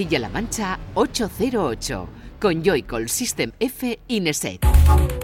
Castilla-La 0.00 0.30
Mancha 0.30 0.78
808 0.94 2.08
con 2.40 2.62
Joycall 2.62 3.06
System 3.06 3.52
F 3.58 3.98
Ineset. 4.06 5.19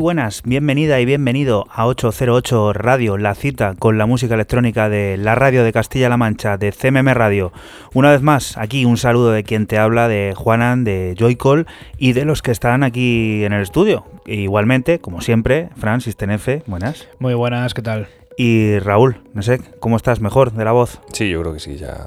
Buenas, 0.00 0.42
bienvenida 0.44 0.98
y 0.98 1.04
bienvenido 1.04 1.66
a 1.70 1.86
808 1.86 2.72
Radio, 2.72 3.18
la 3.18 3.34
cita 3.34 3.74
con 3.78 3.98
la 3.98 4.06
música 4.06 4.34
electrónica 4.34 4.88
de 4.88 5.18
la 5.18 5.34
radio 5.34 5.62
de 5.62 5.74
Castilla-La 5.74 6.16
Mancha, 6.16 6.56
de 6.56 6.72
CMM 6.72 7.12
Radio. 7.12 7.52
Una 7.92 8.10
vez 8.10 8.22
más, 8.22 8.56
aquí 8.56 8.86
un 8.86 8.96
saludo 8.96 9.30
de 9.30 9.44
quien 9.44 9.66
te 9.66 9.76
habla, 9.76 10.08
de 10.08 10.32
Juanan, 10.34 10.84
de 10.84 11.14
Joycall 11.18 11.66
y 11.98 12.14
de 12.14 12.24
los 12.24 12.40
que 12.40 12.50
están 12.50 12.82
aquí 12.82 13.44
en 13.44 13.52
el 13.52 13.60
estudio. 13.62 14.06
igualmente, 14.24 15.00
como 15.00 15.20
siempre, 15.20 15.68
Francis 15.76 16.16
Tenefe, 16.16 16.62
buenas. 16.66 17.06
Muy 17.18 17.34
buenas, 17.34 17.74
¿qué 17.74 17.82
tal? 17.82 18.08
Y 18.38 18.78
Raúl, 18.78 19.20
no 19.34 19.42
sé, 19.42 19.60
¿cómo 19.80 19.96
estás? 19.96 20.20
¿Mejor 20.20 20.52
de 20.52 20.64
la 20.64 20.72
voz? 20.72 21.02
Sí, 21.12 21.28
yo 21.28 21.42
creo 21.42 21.52
que 21.52 21.60
sí, 21.60 21.76
ya 21.76 22.06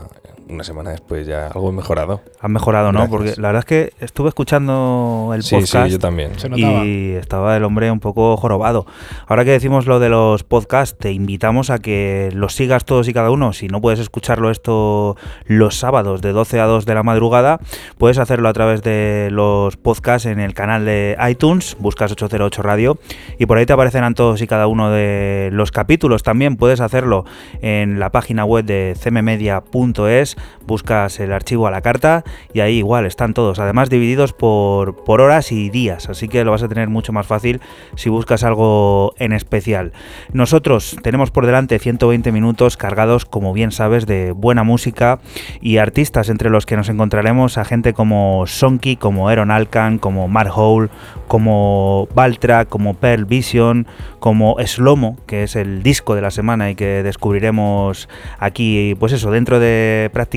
una 0.53 0.63
semana 0.63 0.91
después 0.91 1.25
ya 1.27 1.47
algo 1.47 1.71
mejorado. 1.71 2.21
Han 2.39 2.51
mejorado, 2.51 2.91
¿no? 2.91 3.09
Porque 3.09 3.33
la 3.37 3.49
verdad 3.49 3.59
es 3.59 3.65
que 3.65 3.93
estuve 3.99 4.29
escuchando 4.29 5.31
el 5.33 5.41
podcast. 5.41 5.85
Sí, 5.85 5.91
yo 5.91 5.99
también. 5.99 6.31
y 6.55 7.11
estaba 7.11 7.57
el 7.57 7.63
hombre 7.63 7.91
un 7.91 7.99
poco 7.99 8.37
jorobado. 8.37 8.85
Ahora 9.27 9.43
que 9.45 9.51
decimos 9.51 9.85
lo 9.85 9.99
de 9.99 10.09
los 10.09 10.43
podcasts, 10.43 10.97
te 10.97 11.11
invitamos 11.11 11.69
a 11.69 11.79
que 11.79 12.29
los 12.33 12.53
sigas 12.53 12.85
todos 12.85 13.07
y 13.07 13.13
cada 13.13 13.31
uno. 13.31 13.53
Si 13.53 13.67
no 13.67 13.81
puedes 13.81 13.99
escucharlo 13.99 14.51
esto 14.51 15.17
los 15.45 15.75
sábados 15.75 16.21
de 16.21 16.31
12 16.31 16.59
a 16.59 16.65
2 16.65 16.85
de 16.85 16.93
la 16.93 17.03
madrugada, 17.03 17.59
puedes 17.97 18.17
hacerlo 18.17 18.49
a 18.49 18.53
través 18.53 18.83
de 18.83 19.29
los 19.31 19.77
podcasts 19.77 20.25
en 20.25 20.39
el 20.39 20.53
canal 20.53 20.85
de 20.85 21.17
iTunes, 21.29 21.75
buscas 21.79 22.11
808 22.11 22.61
Radio 22.61 22.97
y 23.39 23.45
por 23.45 23.57
ahí 23.57 23.65
te 23.65 23.73
aparecerán 23.73 24.13
todos 24.13 24.41
y 24.41 24.47
cada 24.47 24.67
uno 24.67 24.91
de 24.91 25.49
los 25.51 25.71
capítulos. 25.71 26.23
También 26.23 26.55
puedes 26.57 26.81
hacerlo 26.81 27.25
en 27.61 27.99
la 27.99 28.11
página 28.11 28.45
web 28.45 28.65
de 28.65 28.95
cmmedia.es 29.01 30.37
buscas 30.65 31.19
el 31.19 31.33
archivo 31.33 31.67
a 31.67 31.71
la 31.71 31.81
carta 31.81 32.23
y 32.53 32.61
ahí 32.61 32.77
igual 32.77 33.05
están 33.05 33.33
todos, 33.33 33.59
además 33.59 33.89
divididos 33.89 34.33
por, 34.33 35.03
por 35.03 35.21
horas 35.21 35.51
y 35.51 35.69
días, 35.69 36.09
así 36.09 36.27
que 36.27 36.43
lo 36.43 36.51
vas 36.51 36.63
a 36.63 36.69
tener 36.69 36.89
mucho 36.89 37.13
más 37.13 37.27
fácil 37.27 37.61
si 37.95 38.09
buscas 38.09 38.43
algo 38.43 39.13
en 39.17 39.33
especial. 39.33 39.91
Nosotros 40.31 40.97
tenemos 41.01 41.31
por 41.31 41.45
delante 41.45 41.79
120 41.79 42.31
minutos 42.31 42.77
cargados, 42.77 43.25
como 43.25 43.53
bien 43.53 43.71
sabes, 43.71 44.05
de 44.05 44.31
buena 44.31 44.63
música 44.63 45.19
y 45.61 45.77
artistas 45.77 46.29
entre 46.29 46.49
los 46.49 46.65
que 46.65 46.77
nos 46.77 46.89
encontraremos 46.89 47.57
a 47.57 47.65
gente 47.65 47.93
como 47.93 48.45
Sonky, 48.47 48.95
como 48.95 49.29
Aaron 49.29 49.51
Alcan, 49.51 49.97
como 49.97 50.27
Mark 50.27 50.51
Hole, 50.55 50.89
como 51.27 52.07
Valtra, 52.13 52.65
como 52.65 52.93
Pearl 52.93 53.25
Vision, 53.25 53.87
como 54.19 54.55
Slomo, 54.65 55.17
que 55.25 55.43
es 55.43 55.55
el 55.55 55.83
disco 55.83 56.15
de 56.15 56.21
la 56.21 56.31
semana 56.31 56.69
y 56.69 56.75
que 56.75 57.03
descubriremos 57.03 58.07
aquí, 58.39 58.95
pues 58.99 59.13
eso, 59.13 59.31
dentro 59.31 59.59
de 59.59 60.09
prácticamente 60.13 60.32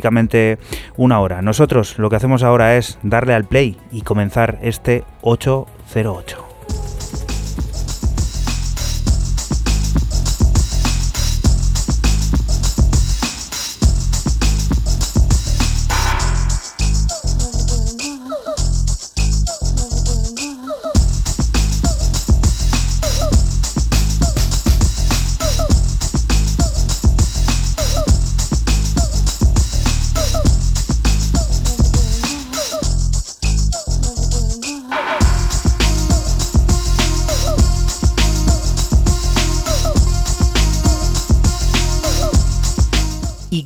una 0.97 1.21
hora. 1.21 1.43
Nosotros 1.43 1.99
lo 1.99 2.11
que 2.11 2.17
hacemos 2.17 2.43
ahora 2.43 2.77
es 2.77 2.99
darle 3.03 3.35
al 3.35 3.45
play 3.45 3.77
y 3.91 4.03
comenzar 4.03 4.59
este 4.63 5.05
808. 5.23 6.46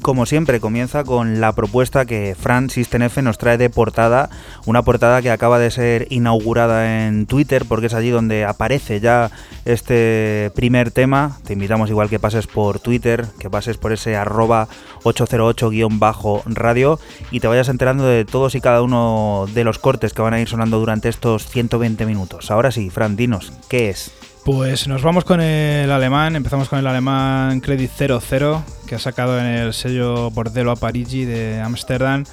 Como 0.02 0.26
siempre, 0.26 0.60
comienza 0.60 1.04
con 1.04 1.40
la 1.40 1.52
propuesta 1.52 2.04
que 2.04 2.36
Fran 2.38 2.70
Sistenefe 2.70 3.22
nos 3.22 3.38
trae 3.38 3.58
de 3.58 3.70
portada, 3.70 4.30
una 4.66 4.82
portada 4.82 5.22
que 5.22 5.30
acaba 5.30 5.58
de 5.58 5.70
ser 5.70 6.06
inaugurada 6.10 7.06
en 7.06 7.26
Twitter, 7.26 7.64
porque 7.68 7.86
es 7.86 7.94
allí 7.94 8.10
donde 8.10 8.44
aparece 8.44 9.00
ya 9.00 9.30
este 9.64 10.50
primer 10.54 10.90
tema. 10.90 11.38
Te 11.44 11.52
invitamos 11.52 11.90
igual 11.90 12.08
que 12.08 12.18
pases 12.18 12.46
por 12.46 12.80
Twitter, 12.80 13.26
que 13.38 13.50
pases 13.50 13.76
por 13.76 13.92
ese 13.92 14.16
arroba 14.16 14.68
808-radio 15.04 16.98
y 17.30 17.40
te 17.40 17.48
vayas 17.48 17.68
enterando 17.68 18.04
de 18.04 18.24
todos 18.24 18.54
y 18.54 18.60
cada 18.60 18.82
uno 18.82 19.46
de 19.52 19.64
los 19.64 19.78
cortes 19.78 20.12
que 20.12 20.22
van 20.22 20.34
a 20.34 20.40
ir 20.40 20.48
sonando 20.48 20.78
durante 20.78 21.08
estos 21.08 21.46
120 21.46 22.06
minutos. 22.06 22.50
Ahora 22.50 22.70
sí, 22.70 22.90
Fran, 22.90 23.16
dinos, 23.16 23.52
¿qué 23.68 23.90
es? 23.90 24.12
Pues 24.44 24.88
nos 24.88 25.02
vamos 25.02 25.24
con 25.24 25.40
el 25.40 25.90
alemán, 25.90 26.34
empezamos 26.34 26.68
con 26.68 26.78
el 26.78 26.86
alemán 26.86 27.60
Credit 27.60 27.90
00, 27.90 28.62
que 28.86 28.94
ha 28.94 28.98
sacado 28.98 29.38
en 29.38 29.46
el 29.46 29.74
sello 29.74 30.30
Bordello 30.30 30.70
a 30.70 30.76
Parigi 30.76 31.24
de 31.24 31.60
Ámsterdam 31.60 32.24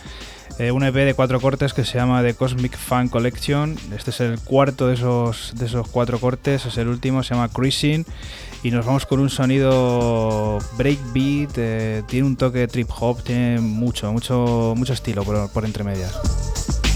eh, 0.59 0.71
un 0.71 0.83
EP 0.83 0.95
de 0.95 1.13
cuatro 1.13 1.39
cortes 1.39 1.71
que 1.73 1.85
se 1.85 1.99
llama 1.99 2.23
The 2.23 2.33
Cosmic 2.33 2.75
Fan 2.75 3.09
Collection. 3.09 3.77
Este 3.95 4.09
es 4.09 4.21
el 4.21 4.39
cuarto 4.39 4.87
de 4.87 4.95
esos, 4.95 5.53
de 5.55 5.67
esos 5.67 5.87
cuatro 5.87 6.19
cortes, 6.19 6.65
es 6.65 6.77
el 6.79 6.87
último, 6.87 7.21
se 7.21 7.35
llama 7.35 7.49
Cruising. 7.49 8.05
Y 8.63 8.71
nos 8.71 8.83
vamos 8.85 9.05
con 9.05 9.19
un 9.19 9.29
sonido 9.29 10.57
breakbeat, 10.75 11.51
eh, 11.57 12.03
tiene 12.07 12.25
un 12.25 12.35
toque 12.35 12.67
trip 12.67 12.89
hop, 12.99 13.21
tiene 13.21 13.59
mucho, 13.59 14.11
mucho, 14.11 14.73
mucho 14.75 14.93
estilo 14.93 15.23
por, 15.23 15.51
por 15.51 15.63
entre 15.63 15.83
medias. 15.83 16.86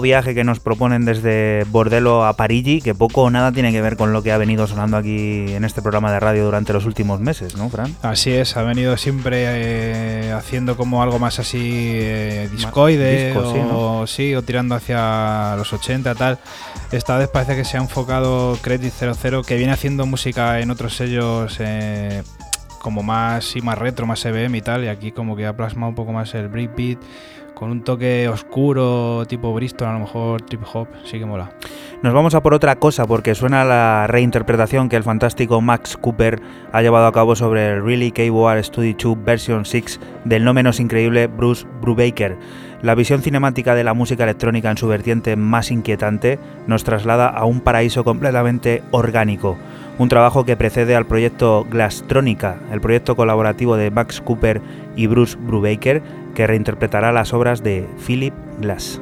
Nuevo 0.00 0.02
viaje 0.02 0.34
que 0.34 0.44
nos 0.44 0.60
proponen 0.60 1.04
desde 1.04 1.64
Bordello 1.68 2.24
a 2.24 2.32
Parigi, 2.34 2.80
que 2.80 2.94
poco 2.94 3.22
o 3.22 3.30
nada 3.30 3.52
tiene 3.52 3.70
que 3.70 3.82
ver 3.82 3.96
con 3.96 4.12
lo 4.12 4.22
que 4.22 4.32
ha 4.32 4.38
venido 4.38 4.66
sonando 4.66 4.96
aquí 4.96 5.52
en 5.52 5.64
este 5.64 5.82
programa 5.82 6.10
de 6.10 6.20
radio 6.20 6.44
durante 6.44 6.72
los 6.72 6.86
últimos 6.86 7.20
meses, 7.20 7.56
¿no, 7.56 7.68
Fran? 7.68 7.94
Así 8.02 8.32
es, 8.32 8.56
ha 8.56 8.62
venido 8.62 8.96
siempre 8.96 9.44
eh, 9.46 10.32
haciendo 10.32 10.76
como 10.76 11.02
algo 11.02 11.18
más 11.18 11.38
así 11.38 11.58
eh, 11.62 12.48
discoide 12.50 13.36
o, 13.36 14.06
sí, 14.06 14.34
o 14.34 14.42
tirando 14.42 14.74
hacia 14.74 15.54
los 15.56 15.72
80 15.72 16.14
tal. 16.14 16.38
Esta 16.92 17.18
vez 17.18 17.28
parece 17.28 17.56
que 17.56 17.64
se 17.64 17.76
ha 17.76 17.80
enfocado 17.80 18.56
Credit 18.62 18.92
00, 18.92 19.42
que 19.42 19.56
viene 19.56 19.72
haciendo 19.72 20.06
música 20.06 20.60
en 20.60 20.70
otros 20.70 20.96
sellos 20.96 21.56
eh, 21.60 22.22
como 22.80 23.02
más 23.02 23.54
y 23.54 23.60
más 23.60 23.76
retro, 23.76 24.06
más 24.06 24.24
EBM 24.24 24.54
y 24.56 24.62
tal, 24.62 24.84
y 24.84 24.88
aquí 24.88 25.12
como 25.12 25.36
que 25.36 25.46
ha 25.46 25.56
plasmado 25.56 25.90
un 25.90 25.94
poco 25.94 26.12
más 26.12 26.34
el 26.34 26.48
breakbeat 26.48 26.98
con 27.60 27.70
un 27.70 27.82
toque 27.82 28.26
oscuro, 28.26 29.26
tipo 29.28 29.52
Bristol, 29.52 29.88
a 29.88 29.92
lo 29.92 29.98
mejor 29.98 30.40
trip 30.40 30.62
hop, 30.72 30.88
sí 31.04 31.18
que 31.18 31.26
mola. 31.26 31.52
Nos 32.02 32.14
vamos 32.14 32.34
a 32.34 32.42
por 32.42 32.54
otra 32.54 32.76
cosa, 32.76 33.06
porque 33.06 33.34
suena 33.34 33.66
la 33.66 34.06
reinterpretación 34.06 34.88
que 34.88 34.96
el 34.96 35.02
fantástico 35.02 35.60
Max 35.60 35.98
Cooper 35.98 36.40
ha 36.72 36.80
llevado 36.80 37.06
a 37.06 37.12
cabo 37.12 37.36
sobre 37.36 37.68
el 37.68 37.84
Really 37.84 38.12
K-War 38.12 38.64
Studio 38.64 38.96
2 38.98 39.24
Version 39.26 39.66
6 39.66 40.00
del 40.24 40.42
no 40.42 40.54
menos 40.54 40.80
increíble 40.80 41.26
Bruce 41.26 41.66
Brubaker. 41.82 42.38
La 42.80 42.94
visión 42.94 43.20
cinemática 43.20 43.74
de 43.74 43.84
la 43.84 43.92
música 43.92 44.24
electrónica 44.24 44.70
en 44.70 44.78
su 44.78 44.88
vertiente 44.88 45.36
más 45.36 45.70
inquietante 45.70 46.38
nos 46.66 46.82
traslada 46.82 47.28
a 47.28 47.44
un 47.44 47.60
paraíso 47.60 48.04
completamente 48.04 48.82
orgánico, 48.90 49.58
un 49.98 50.08
trabajo 50.08 50.46
que 50.46 50.56
precede 50.56 50.96
al 50.96 51.04
proyecto 51.04 51.66
Glasstronica, 51.68 52.56
el 52.72 52.80
proyecto 52.80 53.16
colaborativo 53.16 53.76
de 53.76 53.90
Max 53.90 54.22
Cooper 54.22 54.62
y 54.96 55.08
Bruce 55.08 55.36
Brubaker, 55.38 56.02
que 56.34 56.46
reinterpretará 56.46 57.12
las 57.12 57.32
obras 57.32 57.62
de 57.62 57.86
Philip 58.06 58.34
Glass. 58.60 59.00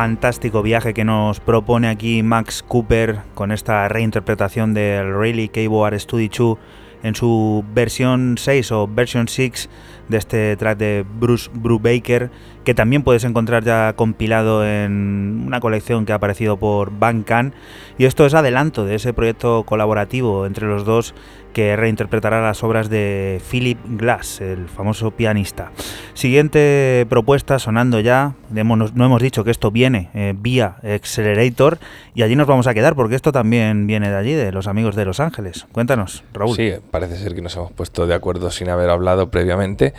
Fantástico 0.00 0.62
viaje 0.62 0.94
que 0.94 1.04
nos 1.04 1.40
propone 1.40 1.88
aquí 1.88 2.22
Max 2.22 2.62
Cooper 2.62 3.22
con 3.34 3.50
esta 3.50 3.88
reinterpretación 3.88 4.72
del 4.72 5.12
Rayleigh 5.12 5.48
K-War 5.48 5.98
Studio 5.98 6.28
2 6.38 6.58
en 7.02 7.16
su 7.16 7.64
versión 7.74 8.36
6 8.38 8.70
o 8.70 8.86
versión 8.86 9.26
6 9.26 9.68
de 10.08 10.16
este 10.16 10.56
track 10.56 10.78
de 10.78 11.04
Bruce 11.18 11.50
Brubaker 11.52 12.30
que 12.68 12.74
también 12.74 13.02
puedes 13.02 13.24
encontrar 13.24 13.64
ya 13.64 13.94
compilado 13.96 14.62
en 14.62 15.42
una 15.46 15.58
colección 15.58 16.04
que 16.04 16.12
ha 16.12 16.16
aparecido 16.16 16.58
por 16.58 16.90
Bandcamp 16.98 17.54
y 17.96 18.04
esto 18.04 18.26
es 18.26 18.34
adelanto 18.34 18.84
de 18.84 18.96
ese 18.96 19.14
proyecto 19.14 19.62
colaborativo 19.64 20.44
entre 20.44 20.66
los 20.66 20.84
dos 20.84 21.14
que 21.54 21.76
reinterpretará 21.76 22.42
las 22.42 22.62
obras 22.62 22.90
de 22.90 23.40
Philip 23.50 23.78
Glass, 23.86 24.42
el 24.42 24.68
famoso 24.68 25.12
pianista. 25.12 25.72
Siguiente 26.12 27.06
propuesta 27.08 27.58
sonando 27.58 28.00
ya, 28.00 28.34
no 28.50 29.04
hemos 29.06 29.22
dicho 29.22 29.44
que 29.44 29.50
esto 29.50 29.70
viene 29.70 30.10
eh, 30.12 30.34
vía 30.36 30.76
Accelerator 30.82 31.78
y 32.14 32.22
allí 32.22 32.36
nos 32.36 32.46
vamos 32.46 32.66
a 32.66 32.74
quedar 32.74 32.94
porque 32.94 33.14
esto 33.14 33.32
también 33.32 33.86
viene 33.86 34.10
de 34.10 34.16
allí, 34.16 34.34
de 34.34 34.52
los 34.52 34.66
amigos 34.66 34.94
de 34.94 35.06
Los 35.06 35.20
Ángeles. 35.20 35.66
Cuéntanos, 35.72 36.22
Raúl. 36.34 36.54
Sí, 36.54 36.74
parece 36.90 37.16
ser 37.16 37.34
que 37.34 37.40
nos 37.40 37.56
hemos 37.56 37.72
puesto 37.72 38.06
de 38.06 38.14
acuerdo 38.14 38.50
sin 38.50 38.68
haber 38.68 38.90
hablado 38.90 39.30
previamente 39.30 39.94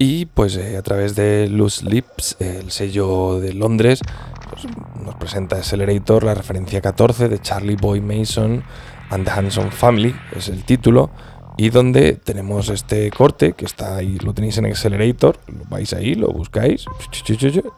y 0.00 0.24
pues 0.24 0.56
eh, 0.56 0.78
a 0.78 0.82
través 0.82 1.14
de 1.14 1.46
Loose 1.46 1.84
Lips, 1.84 2.36
el 2.40 2.70
sello 2.70 3.38
de 3.38 3.52
Londres, 3.52 4.00
pues, 4.48 4.64
nos 5.04 5.14
presenta 5.16 5.56
Accelerator, 5.56 6.24
la 6.24 6.32
referencia 6.32 6.80
14 6.80 7.28
de 7.28 7.38
Charlie 7.38 7.76
Boy 7.76 8.00
Mason 8.00 8.64
and 9.10 9.26
the 9.26 9.30
Hanson 9.30 9.70
Family, 9.70 10.16
es 10.34 10.48
el 10.48 10.64
título. 10.64 11.10
y 11.58 11.68
donde 11.68 12.14
tenemos 12.14 12.70
este 12.70 13.10
corte 13.10 13.52
que 13.52 13.66
está 13.66 13.96
ahí, 13.96 14.18
lo 14.20 14.32
tenéis 14.32 14.56
en 14.56 14.64
Accelerator, 14.64 15.38
lo 15.48 15.64
vais 15.68 15.92
ahí, 15.92 16.14
lo 16.14 16.28
buscáis, 16.28 16.86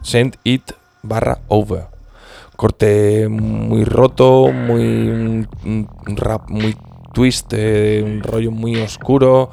send 0.01 0.37
it 0.45 0.71
barra 1.01 1.41
over. 1.49 1.87
Corte 2.55 3.27
muy 3.27 3.83
roto, 3.83 4.49
muy 4.53 5.09
un 5.65 5.87
rap 6.15 6.49
muy 6.49 6.73
twist, 7.13 7.53
eh, 7.53 8.01
un 8.05 8.23
rollo 8.23 8.51
muy 8.51 8.75
oscuro. 8.77 9.51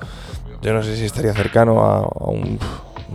Yo 0.63 0.75
no 0.75 0.83
sé 0.83 0.97
si 0.97 1.05
estaría 1.07 1.33
cercano 1.33 1.83
a, 1.83 1.99
a 2.01 2.31
un 2.31 2.59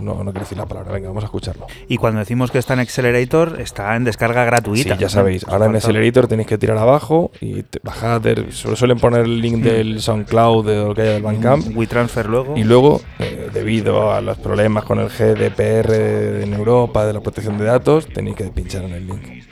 no, 0.00 0.14
no 0.24 0.32
quiero 0.32 0.40
decir 0.40 0.58
la 0.58 0.66
palabra, 0.66 0.92
venga, 0.92 1.08
vamos 1.08 1.24
a 1.24 1.26
escucharlo. 1.26 1.66
Y 1.88 1.96
cuando 1.96 2.20
decimos 2.20 2.50
que 2.50 2.58
está 2.58 2.74
en 2.74 2.80
Accelerator, 2.80 3.60
está 3.60 3.96
en 3.96 4.04
descarga 4.04 4.44
gratuita. 4.44 4.94
Sí, 4.94 5.00
ya 5.00 5.08
sabéis. 5.08 5.44
Ahora 5.48 5.66
en 5.66 5.76
Accelerator 5.76 6.26
tenéis 6.28 6.48
que 6.48 6.58
tirar 6.58 6.78
abajo 6.78 7.30
y 7.40 7.64
bajad. 7.82 8.22
suelen 8.50 8.98
poner 8.98 9.22
el 9.22 9.40
link 9.40 9.62
del 9.62 10.00
SoundCloud 10.00 10.66
de 10.66 10.76
lo 10.76 10.94
que 10.94 11.02
haya 11.02 11.12
del 11.12 11.22
Bandcamp. 11.22 11.76
WeTransfer 11.76 12.26
luego. 12.26 12.54
Y 12.56 12.64
luego, 12.64 13.00
eh, 13.18 13.50
debido 13.52 14.12
a 14.12 14.20
los 14.20 14.38
problemas 14.38 14.84
con 14.84 14.98
el 14.98 15.08
GDPR 15.08 16.42
en 16.42 16.54
Europa 16.54 17.06
de 17.06 17.12
la 17.12 17.20
protección 17.20 17.58
de 17.58 17.64
datos, 17.64 18.06
tenéis 18.06 18.36
que 18.36 18.44
pinchar 18.44 18.84
en 18.84 18.92
el 18.92 19.06
link. 19.06 19.46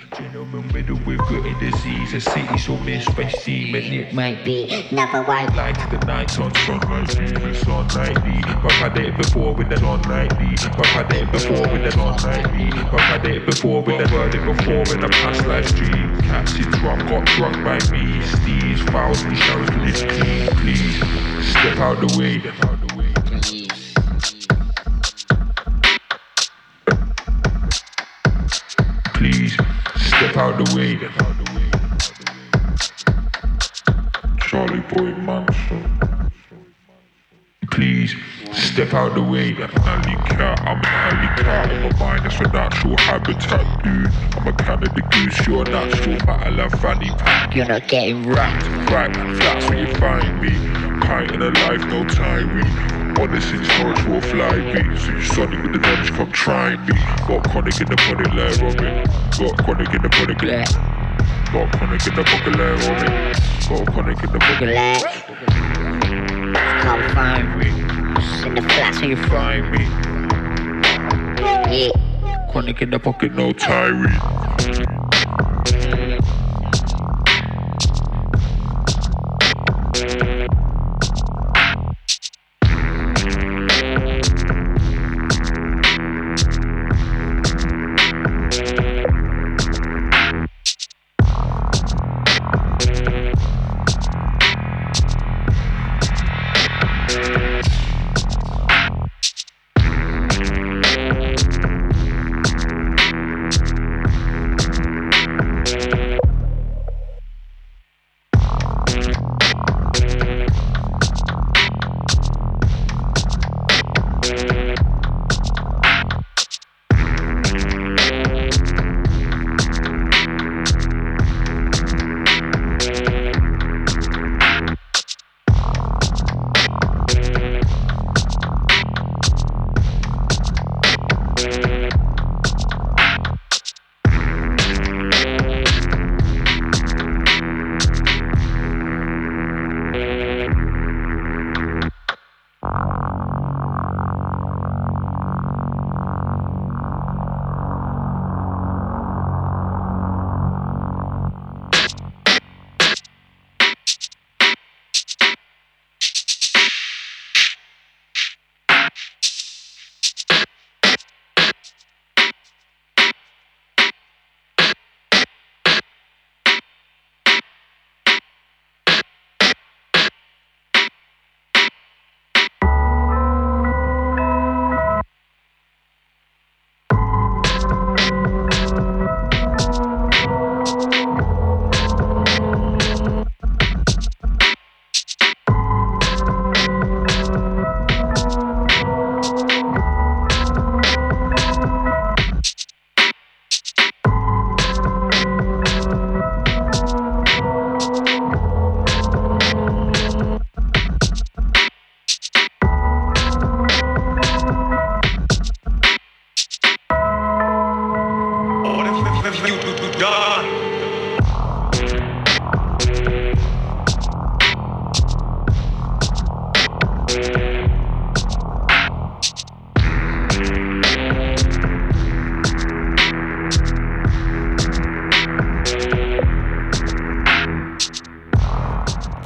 lightly. 10.35 10.69
But 10.77 10.87
I 10.87 11.03
did 11.05 11.23
it 11.23 11.33
before 11.33 11.69
with 11.73 11.93
the 11.93 11.99
last 11.99 12.27
nightly. 12.27 12.71
But 12.91 13.01
I 13.01 13.19
did 13.19 13.37
it 13.37 13.47
before 13.47 13.83
with 13.83 13.99
the 13.99 14.09
heard 14.09 14.35
it 14.35 14.45
before 14.45 14.95
in 14.95 15.05
a 15.05 15.09
past 15.09 15.47
life 15.47 15.69
stream. 15.69 16.21
Captain 16.23 16.71
drum 16.73 16.99
got 17.07 17.27
drunk 17.27 17.57
by 17.65 17.79
me. 17.91 18.23
Steve's 18.23 18.83
fouls 18.91 19.25
me 19.25 19.35
shouts 19.37 19.71
to 19.71 19.79
this 19.81 20.03
clean, 20.03 20.49
please. 20.59 20.97
Step 21.51 21.79
out 21.79 22.01
the 22.01 22.19
way. 22.19 22.41
Please 29.15 29.55
step 29.97 30.37
out 30.37 30.57
the 30.59 30.65
way. 30.77 30.99
Charlie 34.41 34.81
Boy 34.81 35.15
Manson. 35.21 36.31
Please 37.71 38.15
step 38.55 38.95
out 38.95 39.15
the 39.15 39.23
way. 39.23 39.51
An 39.51 39.71
alley 39.83 40.17
cat, 40.29 40.61
I'm 40.63 40.79
an 40.79 40.85
alley 40.85 41.43
cat. 41.43 41.73
In 41.73 41.83
my 41.83 41.99
mind, 41.99 42.27
it's 42.27 42.41
a 42.41 42.49
natural 42.49 42.97
habitat, 42.99 43.85
dude. 43.85 44.13
I'm 44.37 44.47
a 44.47 44.53
Canada 44.53 45.01
goose, 45.11 45.47
you're 45.47 45.63
a 45.63 45.71
natural 45.71 46.17
matter 46.27 46.77
fanny 46.77 47.11
pack. 47.11 47.55
You're 47.55 47.67
not 47.67 47.89
getting 47.89 48.29
wrapped. 48.29 48.67
Right, 48.91 49.13
that's 49.39 49.69
where 49.69 49.87
you 49.87 49.95
find 49.95 50.41
me. 50.41 50.85
Pint 51.01 51.33
in 51.33 51.43
a 51.43 51.51
life, 51.51 51.85
no 51.87 52.05
time 52.05 52.49
Honest 53.19 53.53
intellectual 53.53 54.21
fly 54.23 54.73
beat 54.73 54.99
So 54.99 55.11
you 55.11 55.23
sonic 55.23 55.63
with 55.63 55.73
the 55.73 55.79
damage, 55.79 56.11
come 56.13 56.33
try 56.33 56.77
me 56.77 56.95
Got 57.29 57.51
chronic 57.51 57.81
in 57.81 57.89
the 57.89 57.97
body 57.97 58.31
layer 58.35 58.67
of 58.67 58.75
it 58.75 59.07
Got 59.39 59.65
chronic 59.65 59.95
in 59.95 60.03
the 60.03 60.09
body 60.09 60.35
layer 60.47 60.65
Got 61.53 61.73
chronic 61.73 62.07
in 62.07 62.15
the 62.15 62.23
body 62.23 62.51
layer 62.57 62.73
of 62.73 63.03
it 63.03 63.13
Got 63.69 63.87
chronic 63.93 64.23
in 64.23 64.33
the 64.33 64.39
body 64.39 64.67
layer 64.67 65.01
Come 66.81 67.03
find 67.15 67.59
me 67.59 67.94
In 68.45 68.55
the 68.55 68.63
and 68.63 69.11
you 69.11 69.17
find 69.29 69.71
me? 69.73 69.85
Chronic 72.51 72.83
in 72.83 72.91
the 72.91 72.99
pocket, 72.99 73.35
no 73.35 73.53
Tyree 73.53 74.11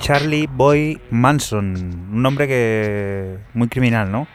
Charlie 0.08 0.46
Boy 0.50 1.00
Manson. 1.10 1.74
Un 2.12 2.22
nombre 2.22 2.46
que. 2.46 3.38
muy 3.52 3.68
criminal, 3.68 4.10
¿no? 4.10 4.26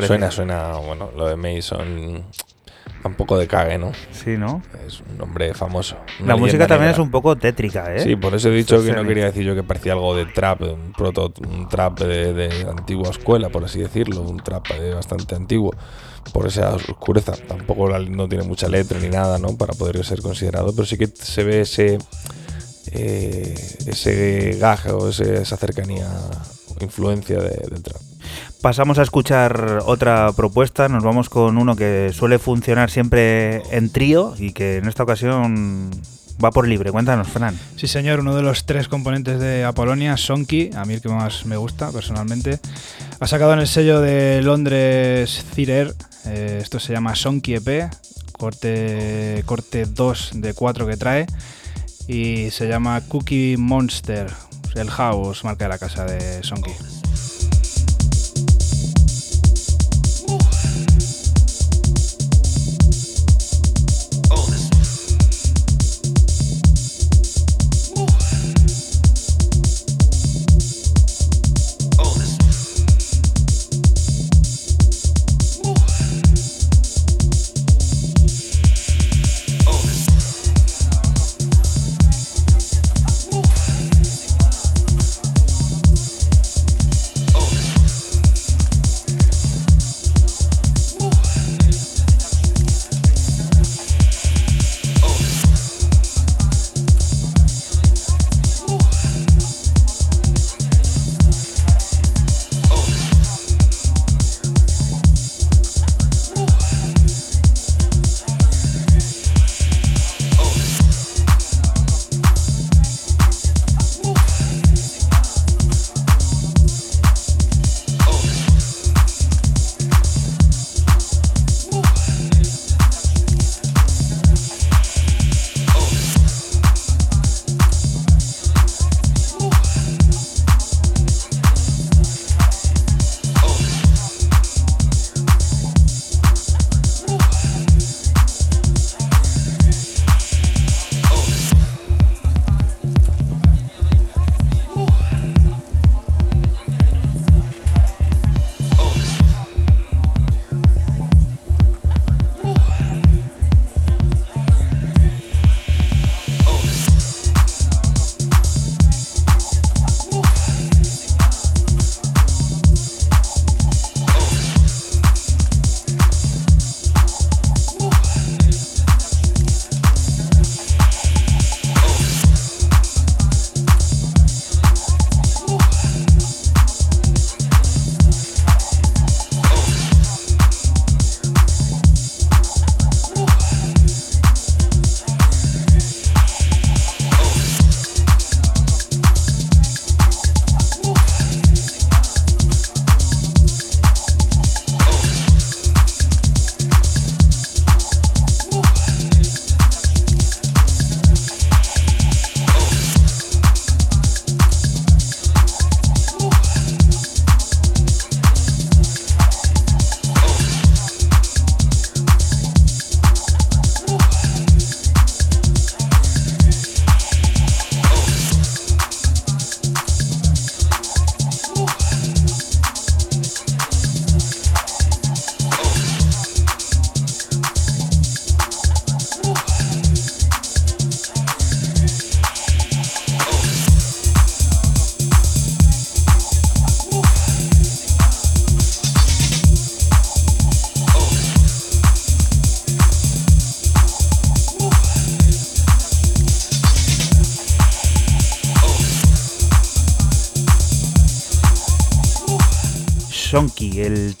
Suena, 0.00 0.30
suena. 0.30 0.72
Bueno, 0.72 1.10
lo 1.14 1.28
de 1.28 1.36
Mason. 1.36 2.24
Un 3.02 3.14
poco 3.14 3.38
de 3.38 3.46
cague, 3.46 3.78
¿no? 3.78 3.92
Sí, 4.10 4.36
¿no? 4.36 4.62
Es 4.86 5.00
un 5.00 5.16
nombre 5.16 5.54
famoso. 5.54 5.96
La 6.22 6.36
música 6.36 6.66
también 6.66 6.90
es 6.90 6.98
un 6.98 7.10
poco 7.10 7.36
tétrica, 7.36 7.94
¿eh? 7.94 8.00
Sí, 8.00 8.14
por 8.16 8.34
eso 8.34 8.50
he 8.50 8.54
dicho 8.54 8.82
que 8.82 8.92
no 8.92 9.04
quería 9.06 9.24
decir 9.24 9.44
yo 9.44 9.54
que 9.54 9.62
parecía 9.62 9.92
algo 9.94 10.14
de 10.14 10.26
trap, 10.26 10.60
un 10.62 10.92
proto, 10.92 11.32
un 11.48 11.66
trap 11.68 12.00
de, 12.00 12.66
antigua 12.68 13.08
escuela, 13.08 13.48
por 13.48 13.64
así 13.64 13.80
decirlo, 13.80 14.20
un 14.20 14.36
trap 14.38 14.66
bastante 14.94 15.34
antiguo, 15.34 15.72
por 16.34 16.46
esa 16.46 16.74
oscureza. 16.74 17.32
Tampoco 17.48 17.88
no 17.98 18.28
tiene 18.28 18.44
mucha 18.44 18.68
letra 18.68 18.98
ni 19.00 19.08
nada, 19.08 19.38
¿no? 19.38 19.56
Para 19.56 19.72
poder 19.72 20.04
ser 20.04 20.20
considerado, 20.20 20.74
pero 20.74 20.84
sí 20.84 20.98
que 20.98 21.06
se 21.06 21.42
ve 21.42 21.62
ese 21.62 21.96
eh, 22.92 23.54
ese 23.86 24.56
gaje 24.58 24.90
o 24.90 25.08
esa 25.08 25.56
cercanía 25.56 26.08
influencia 26.80 27.38
de- 27.38 27.66
del 27.70 27.82
trap. 27.82 28.00
Pasamos 28.62 28.98
a 28.98 29.02
escuchar 29.02 29.80
otra 29.86 30.32
propuesta, 30.32 30.88
nos 30.88 31.02
vamos 31.02 31.30
con 31.30 31.56
uno 31.56 31.76
que 31.76 32.10
suele 32.12 32.38
funcionar 32.38 32.90
siempre 32.90 33.62
en 33.70 33.90
trío 33.90 34.34
y 34.38 34.52
que 34.52 34.76
en 34.76 34.86
esta 34.86 35.02
ocasión 35.04 35.90
va 36.42 36.50
por 36.50 36.66
libre. 36.66 36.90
Cuéntanos, 36.90 37.28
Fran. 37.28 37.58
Sí, 37.76 37.86
señor, 37.86 38.20
uno 38.20 38.34
de 38.34 38.42
los 38.42 38.66
tres 38.66 38.88
componentes 38.88 39.38
de 39.38 39.64
Apolonia, 39.64 40.16
Sonky, 40.16 40.70
a 40.74 40.84
mí 40.84 40.94
el 40.94 41.00
que 41.00 41.08
más 41.08 41.46
me 41.46 41.56
gusta 41.56 41.90
personalmente, 41.90 42.58
ha 43.18 43.26
sacado 43.26 43.52
en 43.52 43.60
el 43.60 43.66
sello 43.66 44.00
de 44.00 44.40
Londres 44.42 45.44
Cirer, 45.54 45.94
eh, 46.26 46.58
esto 46.60 46.80
se 46.80 46.92
llama 46.92 47.14
Sonky 47.14 47.54
EP, 47.54 47.90
corte, 48.32 49.42
corte 49.46 49.86
2 49.86 50.30
de 50.34 50.54
4 50.54 50.86
que 50.86 50.96
trae, 50.96 51.26
y 52.08 52.50
se 52.50 52.68
llama 52.68 53.00
Cookie 53.02 53.56
Monster, 53.56 54.26
el 54.74 54.90
house, 54.90 55.44
marca 55.44 55.64
de 55.64 55.68
la 55.68 55.78
casa 55.78 56.04
de 56.04 56.42
Sonky. 56.42 56.72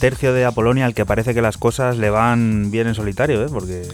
Tercio 0.00 0.32
de 0.32 0.44
Apolonia 0.44 0.86
al 0.86 0.94
que 0.94 1.06
parece 1.06 1.32
que 1.34 1.42
las 1.42 1.56
cosas 1.58 1.96
le 1.98 2.10
van 2.10 2.70
bien 2.72 2.88
en 2.88 2.94
solitario, 2.96 3.44
¿eh? 3.44 3.48
porque 3.52 3.84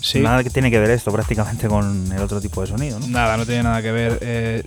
Sí, 0.00 0.20
nada 0.20 0.42
que 0.44 0.50
tiene 0.50 0.70
que 0.70 0.78
ver 0.78 0.90
esto 0.90 1.10
prácticamente 1.12 1.66
con 1.68 2.10
el 2.12 2.22
otro 2.22 2.40
tipo 2.40 2.60
de 2.62 2.66
sonido. 2.68 2.98
¿no? 3.00 3.06
nada, 3.08 3.36
no 3.36 3.44
tiene 3.44 3.62
nada 3.64 3.82
que 3.82 3.90
ver. 3.92 4.18
eh, 4.22 4.62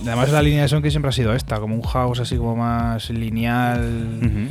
además 0.00 0.30
la 0.30 0.42
línea 0.42 0.62
de 0.62 0.68
Sonky 0.68 0.90
siempre 0.90 1.08
ha 1.08 1.12
sido 1.12 1.32
esta, 1.34 1.58
como 1.60 1.74
un 1.74 1.82
house 1.82 2.20
así 2.20 2.36
como 2.36 2.56
más 2.56 3.08
lineal, 3.10 4.18
Ujú. 4.20 4.48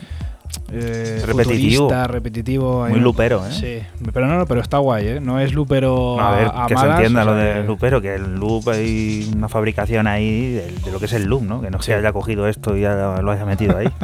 eh, 0.72 1.22
Repetitivo. 1.26 2.88
Muy 2.88 3.00
lupero, 3.00 3.46
¿eh? 3.46 3.52
Sí, 3.52 3.80
pero 4.14 4.28
no, 4.28 4.38
no, 4.38 4.46
pero 4.46 4.62
está 4.62 4.78
guay, 4.78 5.08
¿eh? 5.08 5.20
No 5.20 5.40
es 5.40 5.54
lupero 5.54 6.20
A 6.20 6.32
ver, 6.36 6.48
a, 6.54 6.66
que 6.68 6.78
se 6.78 6.86
entienda 6.86 7.26
lo 7.26 7.34
sea, 7.36 7.44
de 7.44 7.54
que- 7.62 7.68
loopero, 7.68 8.02
que 8.02 8.16
el 8.16 8.36
loop 8.36 8.70
hay 8.70 9.30
una 9.36 9.50
fabricación 9.50 10.08
ahí 10.08 10.54
de, 10.54 10.72
de 10.86 10.92
lo 10.92 11.00
que 11.00 11.06
es 11.06 11.14
el 11.14 11.26
loop, 11.26 11.44
¿no? 11.44 11.62
Que 11.62 11.70
no 11.70 11.82
se 11.82 11.94
haya 11.94 12.14
cogido 12.14 12.48
esto 12.48 12.78
y 12.78 12.82
ya 12.82 13.20
lo 13.22 13.32
haya 13.32 13.46
metido 13.46 13.78
ahí. 13.78 13.90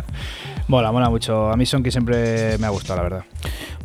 Mola, 0.68 0.92
mola 0.92 1.10
mucho. 1.10 1.52
A 1.52 1.58
mí 1.58 1.66
Sonky 1.66 1.92
siempre 1.92 2.58
me 2.58 2.66
ha 2.66 2.70
gustado, 2.70 2.98
la 2.98 3.04
verdad. 3.04 3.26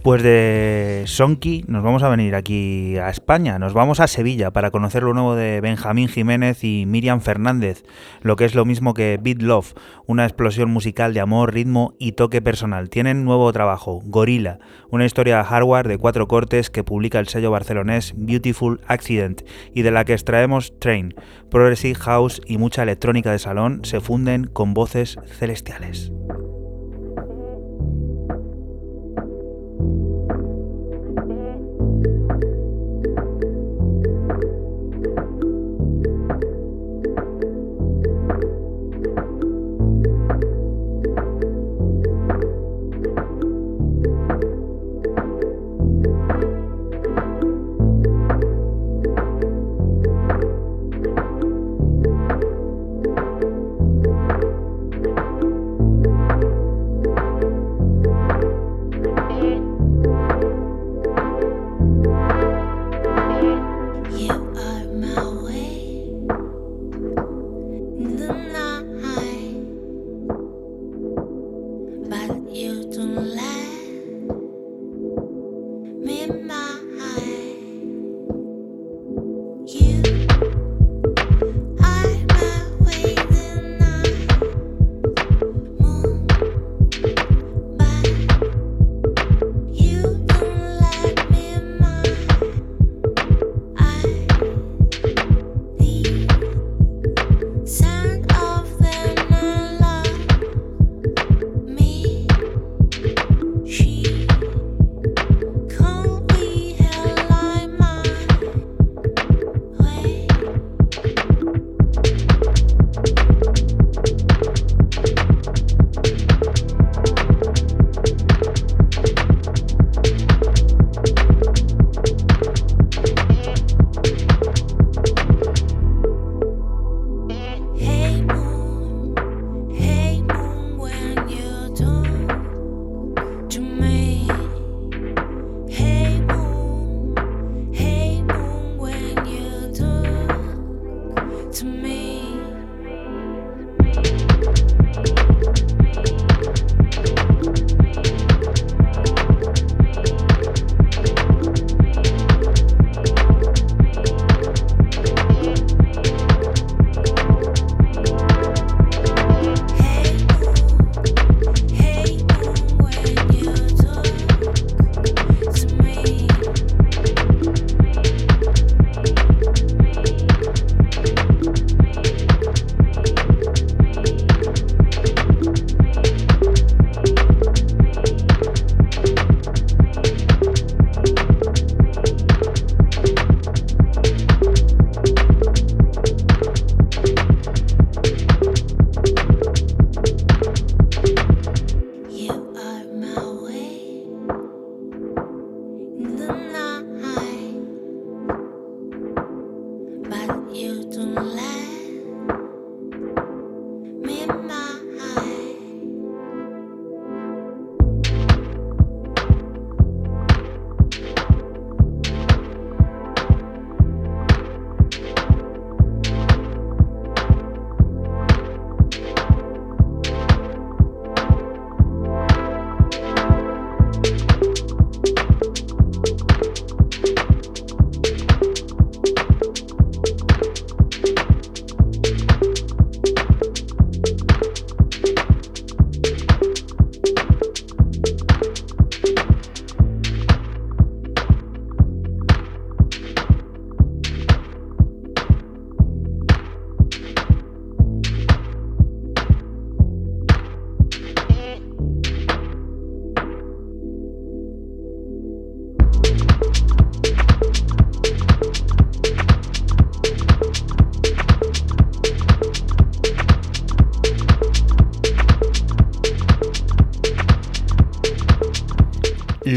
Pues 0.03 0.23
de 0.23 1.03
Sonky 1.07 1.63
nos 1.69 1.83
vamos 1.83 2.03
a 2.03 2.09
venir 2.09 2.35
aquí 2.35 2.97
a 2.97 3.11
España, 3.11 3.59
nos 3.59 3.75
vamos 3.75 4.01
a 4.01 4.07
Sevilla 4.07 4.51
para 4.51 4.71
conocer 4.71 5.03
lo 5.03 5.13
nuevo 5.13 5.35
de 5.35 5.61
Benjamín 5.61 6.09
Jiménez 6.09 6.65
y 6.65 6.87
Miriam 6.87 7.21
Fernández, 7.21 7.85
lo 8.23 8.35
que 8.37 8.47
es 8.47 8.55
lo 8.55 8.65
mismo 8.65 8.95
que 8.95 9.19
Beat 9.23 9.43
Love, 9.43 9.75
una 10.07 10.25
explosión 10.25 10.71
musical 10.71 11.13
de 11.13 11.21
amor, 11.21 11.53
ritmo 11.53 11.93
y 11.99 12.13
toque 12.13 12.41
personal. 12.41 12.89
Tienen 12.89 13.27
nuevo 13.27 13.53
trabajo, 13.53 14.01
Gorilla, 14.07 14.59
una 14.89 15.05
historia 15.05 15.45
hardware 15.45 15.87
de 15.87 15.99
cuatro 15.99 16.29
cortes 16.29 16.71
que 16.71 16.83
publica 16.83 17.19
el 17.19 17.29
sello 17.29 17.51
barcelonés 17.51 18.15
Beautiful 18.17 18.81
Accident 18.87 19.43
y 19.75 19.83
de 19.83 19.91
la 19.91 20.07
que 20.07 20.15
extraemos 20.15 20.73
Train, 20.79 21.15
Progressive 21.51 21.97
House 21.97 22.41
y 22.47 22.57
mucha 22.57 22.85
electrónica 22.85 23.33
de 23.33 23.39
salón 23.39 23.85
se 23.85 24.01
funden 24.01 24.47
con 24.47 24.73
voces 24.73 25.19
celestiales. 25.27 26.11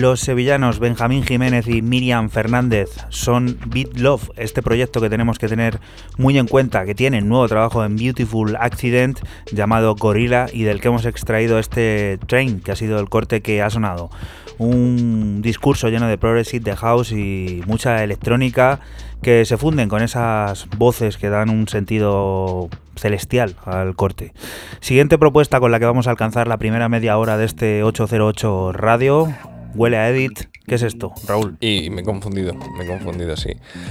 Los 0.03 0.19
sevillanos 0.19 0.79
Benjamín 0.79 1.23
Jiménez 1.23 1.65
y 1.69 1.81
Miriam 1.81 2.29
Fernández 2.29 2.89
son 3.07 3.57
Beat 3.67 3.95
Love, 3.95 4.31
este 4.35 4.61
proyecto 4.61 4.99
que 4.99 5.09
tenemos 5.09 5.39
que 5.39 5.47
tener 5.47 5.79
muy 6.17 6.37
en 6.37 6.45
cuenta, 6.45 6.83
que 6.83 6.93
tiene 6.93 7.21
nuevo 7.21 7.47
trabajo 7.47 7.85
en 7.85 7.95
Beautiful 7.95 8.57
Accident 8.59 9.21
llamado 9.53 9.95
Gorilla 9.95 10.47
y 10.51 10.63
del 10.63 10.81
que 10.81 10.89
hemos 10.89 11.05
extraído 11.05 11.57
este 11.57 12.19
Train, 12.27 12.59
que 12.59 12.73
ha 12.73 12.75
sido 12.75 12.99
el 12.99 13.07
corte 13.07 13.41
que 13.41 13.61
ha 13.61 13.69
sonado. 13.69 14.09
Un 14.57 15.41
discurso 15.41 15.87
lleno 15.87 16.09
de 16.09 16.17
progressive, 16.17 16.65
de 16.65 16.75
house 16.75 17.13
y 17.13 17.61
mucha 17.65 18.03
electrónica 18.03 18.81
que 19.21 19.45
se 19.45 19.55
funden 19.55 19.87
con 19.87 20.01
esas 20.01 20.67
voces 20.77 21.15
que 21.15 21.29
dan 21.29 21.49
un 21.49 21.69
sentido 21.69 22.67
celestial 22.97 23.55
al 23.63 23.95
corte. 23.95 24.33
Siguiente 24.81 25.17
propuesta 25.17 25.61
con 25.61 25.71
la 25.71 25.79
que 25.79 25.85
vamos 25.85 26.07
a 26.07 26.09
alcanzar 26.09 26.49
la 26.49 26.57
primera 26.57 26.89
media 26.89 27.17
hora 27.17 27.37
de 27.37 27.45
este 27.45 27.83
808 27.83 28.73
Radio. 28.73 29.33
Huele 29.75 29.97
a 29.97 30.09
Edit. 30.09 30.45
¿Qué 30.65 30.75
es 30.75 30.83
esto, 30.83 31.12
Raúl? 31.27 31.57
Y 31.59 31.89
me 31.89 32.01
he 32.01 32.03
confundido, 32.05 32.53
me 32.53 32.86
he 32.86 32.88
confundido, 32.88 33.36
sí. 33.36 33.49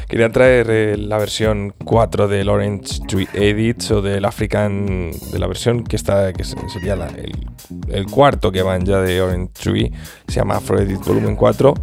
Quería 0.08 0.30
traer 0.30 0.70
eh, 0.70 0.96
la 0.96 1.18
versión 1.18 1.74
4 1.84 2.28
del 2.28 2.48
Orange 2.48 3.00
Tree 3.06 3.28
Edits 3.34 3.90
o 3.90 4.00
del 4.00 4.24
African, 4.24 5.10
de 5.10 5.38
la 5.38 5.46
versión 5.46 5.84
que 5.84 5.96
está, 5.96 6.32
que 6.32 6.44
sería 6.44 6.94
el, 6.94 7.32
el, 7.88 8.06
cuarto 8.06 8.50
que 8.50 8.62
van 8.62 8.86
ya 8.86 9.02
de 9.02 9.20
Orange 9.20 9.52
Tree, 9.52 9.92
se 10.26 10.36
llama 10.36 10.56
Afro 10.56 10.80
Edit 10.80 11.04
Volumen 11.04 11.36
4. 11.36 11.74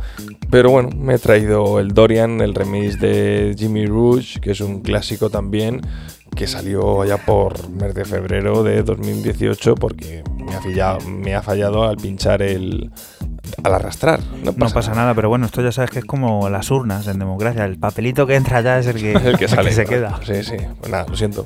Pero 0.49 0.71
bueno, 0.71 0.89
me 0.97 1.13
he 1.13 1.19
traído 1.19 1.79
el 1.79 1.93
Dorian, 1.93 2.41
el 2.41 2.55
remix 2.55 2.99
de 2.99 3.55
Jimmy 3.55 3.85
Rouge, 3.85 4.39
que 4.39 4.51
es 4.51 4.61
un 4.61 4.81
clásico 4.81 5.29
también, 5.29 5.81
que 6.35 6.47
salió 6.47 7.05
ya 7.05 7.17
por 7.17 7.69
mes 7.69 7.93
de 7.93 8.05
febrero 8.05 8.63
de 8.63 8.81
2018 8.81 9.75
porque 9.75 10.23
me 10.37 10.55
ha, 10.55 10.61
fallado, 10.61 11.01
me 11.07 11.35
ha 11.35 11.41
fallado 11.41 11.83
al 11.83 11.97
pinchar 11.97 12.41
el... 12.41 12.91
al 13.63 13.73
arrastrar. 13.73 14.19
No 14.43 14.53
pasa, 14.53 14.93
nada. 14.93 15.13
pero 15.13 15.29
bueno, 15.29 15.45
esto 15.45 15.61
ya 15.61 15.71
sabes 15.71 15.91
que 15.91 15.99
es 15.99 16.05
como 16.05 16.49
las 16.49 16.71
urnas 16.71 17.07
en 17.07 17.19
democracia. 17.19 17.65
El 17.65 17.77
papelito 17.77 18.25
que 18.27 18.35
entra 18.35 18.61
ya 18.61 18.79
es 18.79 18.87
el 18.87 18.95
que, 18.95 19.11
el 19.29 19.37
que, 19.37 19.47
sale, 19.47 19.71
se 19.71 19.85
queda. 19.85 20.19
Sí, 20.25 20.43
sí. 20.43 20.57
Pues 20.79 20.91
nada, 20.91 21.05
lo 21.07 21.15
siento. 21.15 21.45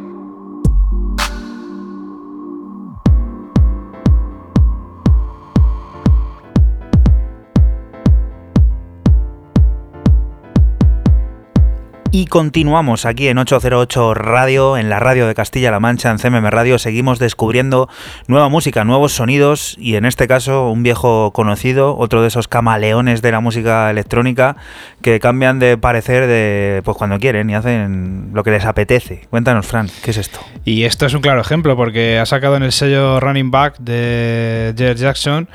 Y 12.13 12.25
continuamos 12.25 13.05
aquí 13.05 13.29
en 13.29 13.37
808 13.37 14.13
Radio, 14.15 14.75
en 14.75 14.89
la 14.89 14.99
radio 14.99 15.27
de 15.27 15.33
Castilla-La 15.33 15.79
Mancha, 15.79 16.11
en 16.11 16.17
CMM 16.17 16.45
Radio. 16.49 16.77
Seguimos 16.77 17.19
descubriendo 17.19 17.87
nueva 18.27 18.49
música, 18.49 18.83
nuevos 18.83 19.13
sonidos 19.13 19.77
y 19.79 19.95
en 19.95 20.03
este 20.03 20.27
caso 20.27 20.69
un 20.71 20.83
viejo 20.83 21.31
conocido, 21.31 21.95
otro 21.95 22.21
de 22.21 22.27
esos 22.27 22.49
camaleones 22.49 23.21
de 23.21 23.31
la 23.31 23.39
música 23.39 23.89
electrónica 23.89 24.57
que 25.01 25.21
cambian 25.21 25.59
de 25.59 25.77
parecer 25.77 26.27
de 26.27 26.81
pues 26.83 26.97
cuando 26.97 27.17
quieren 27.17 27.49
y 27.49 27.55
hacen 27.55 28.31
lo 28.33 28.43
que 28.43 28.51
les 28.51 28.65
apetece. 28.65 29.27
Cuéntanos, 29.29 29.65
Fran, 29.65 29.87
¿qué 30.03 30.11
es 30.11 30.17
esto? 30.17 30.41
Y 30.65 30.83
esto 30.83 31.05
es 31.05 31.13
un 31.13 31.21
claro 31.21 31.39
ejemplo 31.39 31.77
porque 31.77 32.19
ha 32.19 32.25
sacado 32.25 32.57
en 32.57 32.63
el 32.63 32.73
sello 32.73 33.21
Running 33.21 33.51
Back 33.51 33.77
de 33.77 34.73
Jared 34.77 34.97
Jackson 34.97 35.47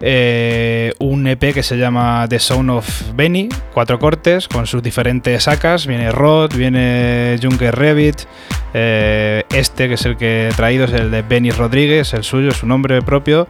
eh, 0.00 0.92
un 0.98 1.26
EP 1.26 1.54
que 1.54 1.62
se 1.62 1.76
llama 1.76 2.26
The 2.28 2.38
Sound 2.38 2.70
of 2.70 3.12
Benny, 3.14 3.48
cuatro 3.72 3.98
cortes 3.98 4.48
con 4.48 4.66
sus 4.66 4.82
diferentes 4.82 5.44
sacas. 5.44 5.86
Viene 5.86 6.12
Rod, 6.12 6.54
viene 6.54 7.38
Junker 7.42 7.74
Revit, 7.74 8.22
eh, 8.74 9.44
este 9.54 9.88
que 9.88 9.94
es 9.94 10.04
el 10.04 10.16
que 10.16 10.48
he 10.48 10.52
traído 10.52 10.84
es 10.84 10.92
el 10.92 11.10
de 11.10 11.22
Benny 11.22 11.50
Rodríguez, 11.50 12.12
el 12.14 12.24
suyo, 12.24 12.50
su 12.50 12.66
nombre 12.66 13.00
propio. 13.02 13.46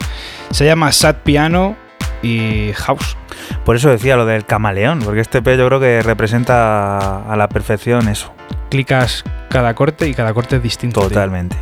Se 0.51 0.65
llama 0.65 0.93
Sad 0.93 1.17
Piano 1.25 1.77
y 2.23 2.73
House. 2.75 3.17
Por 3.65 3.77
eso 3.77 3.91
decía 3.91 4.17
lo 4.17 4.27
del 4.27 4.47
camaleón, 4.47 5.01
porque 5.01 5.21
este 5.21 5.39
EP 5.39 5.57
yo 5.57 5.67
creo 5.67 5.81
que 5.81 6.03
representa 6.03 7.31
a 7.31 7.37
la 7.37 7.49
perfección 7.49 8.09
eso. 8.09 8.33
Clicas 8.71 9.25
cada 9.51 9.75
corte 9.75 10.09
y 10.09 10.15
cada 10.15 10.33
corte 10.35 10.57
es 10.57 10.63
distinto. 10.63 11.01
Totalmente. 11.01 11.57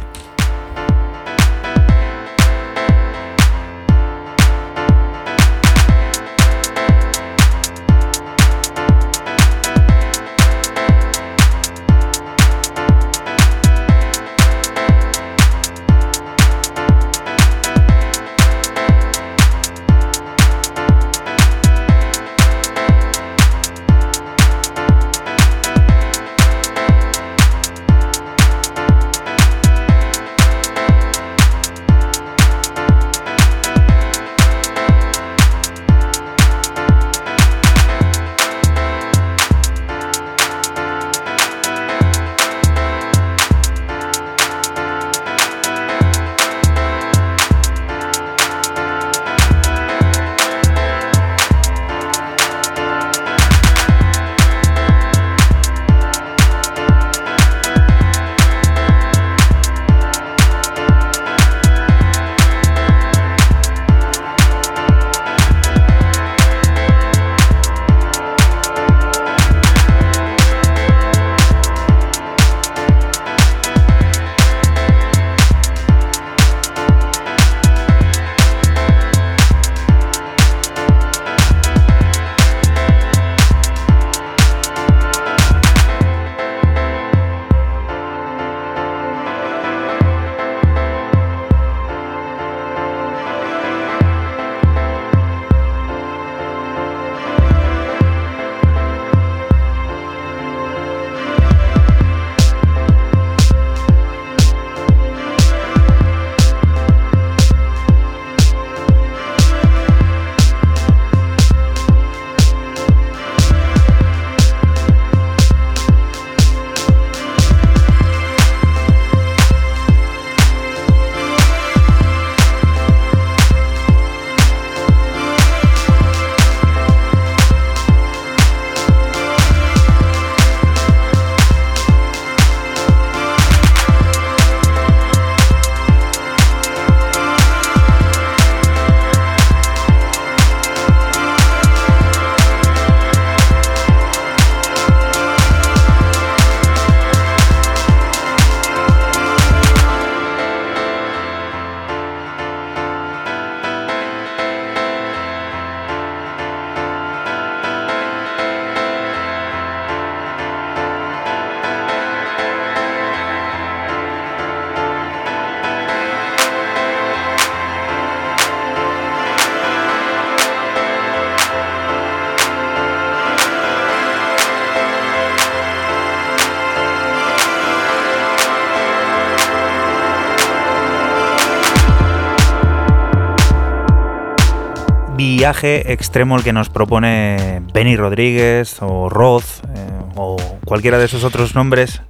Viaje 185.44 185.92
extremo 185.92 186.38
el 186.38 186.42
que 186.42 186.54
nos 186.54 186.70
propone 186.70 187.60
Benny 187.74 187.96
Rodríguez 187.96 188.78
o 188.80 189.10
Roth 189.10 189.44
eh, 189.76 189.90
o 190.16 190.38
cualquiera 190.64 190.96
de 190.96 191.04
esos 191.04 191.22
otros 191.22 191.54
nombres 191.54 192.00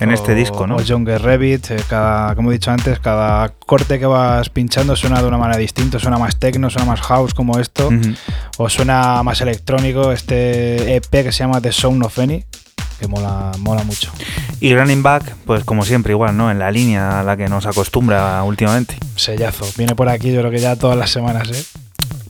en 0.00 0.12
este 0.12 0.34
disco, 0.34 0.66
¿no? 0.66 0.76
O 0.76 0.82
John 0.86 1.06
Rabbit, 1.06 1.70
eh, 1.70 1.76
cada, 1.88 2.34
como 2.34 2.50
he 2.50 2.52
dicho 2.52 2.70
antes, 2.70 2.98
cada 2.98 3.48
corte 3.48 3.98
que 3.98 4.04
vas 4.04 4.50
pinchando 4.50 4.96
suena 4.96 5.22
de 5.22 5.26
una 5.26 5.38
manera 5.38 5.56
distinta, 5.56 5.98
suena 5.98 6.18
más 6.18 6.38
techno, 6.38 6.68
suena 6.68 6.84
más 6.84 7.00
house 7.00 7.32
como 7.32 7.58
esto, 7.58 7.88
o 8.58 8.68
suena 8.68 9.22
más 9.22 9.40
electrónico, 9.40 10.12
este 10.12 10.96
EP 10.96 11.10
que 11.10 11.32
se 11.32 11.38
llama 11.38 11.62
The 11.62 11.72
Sound 11.72 12.04
of 12.04 12.14
Benny, 12.14 12.44
que 13.00 13.08
mola, 13.08 13.52
mola 13.60 13.82
mucho. 13.84 14.12
Y 14.60 14.74
Running 14.74 15.02
Back, 15.02 15.36
pues 15.46 15.64
como 15.64 15.86
siempre, 15.86 16.12
igual, 16.12 16.36
¿no? 16.36 16.50
En 16.50 16.58
la 16.58 16.70
línea 16.70 17.20
a 17.20 17.22
la 17.22 17.38
que 17.38 17.48
nos 17.48 17.64
acostumbra 17.64 18.42
últimamente. 18.42 18.98
Sellazo, 19.16 19.66
viene 19.78 19.94
por 19.94 20.10
aquí 20.10 20.30
yo 20.30 20.40
creo 20.40 20.50
que 20.50 20.58
ya 20.58 20.76
todas 20.76 20.98
las 20.98 21.08
semanas, 21.08 21.48
¿eh? 21.50 21.83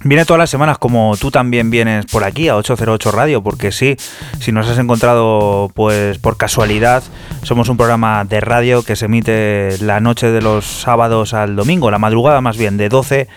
Viene 0.07 0.26
todas 0.26 0.38
las 0.38 0.50
semanas 0.50 0.76
como 0.76 1.16
tú 1.16 1.30
también 1.30 1.70
vienes 1.70 2.05
por 2.05 2.24
aquí 2.24 2.48
a 2.48 2.57
808 2.57 3.11
Radio, 3.11 3.42
porque 3.42 3.72
sí, 3.72 3.96
si 4.38 4.52
nos 4.52 4.68
has 4.68 4.76
encontrado 4.78 5.70
pues 5.72 6.18
por 6.18 6.36
casualidad, 6.36 7.02
somos 7.42 7.70
un 7.70 7.78
programa 7.78 8.26
de 8.26 8.40
radio 8.40 8.82
que 8.82 8.96
se 8.96 9.07
emite 9.07 9.78
la 9.80 10.00
noche 10.00 10.30
de 10.30 10.42
los 10.42 10.66
sábados 10.66 11.32
al 11.32 11.57
domingo, 11.57 11.90
la 11.90 11.98
madrugada 11.98 12.42
más 12.42 12.59
bien, 12.59 12.76
de 12.76 12.90
12 12.90 13.28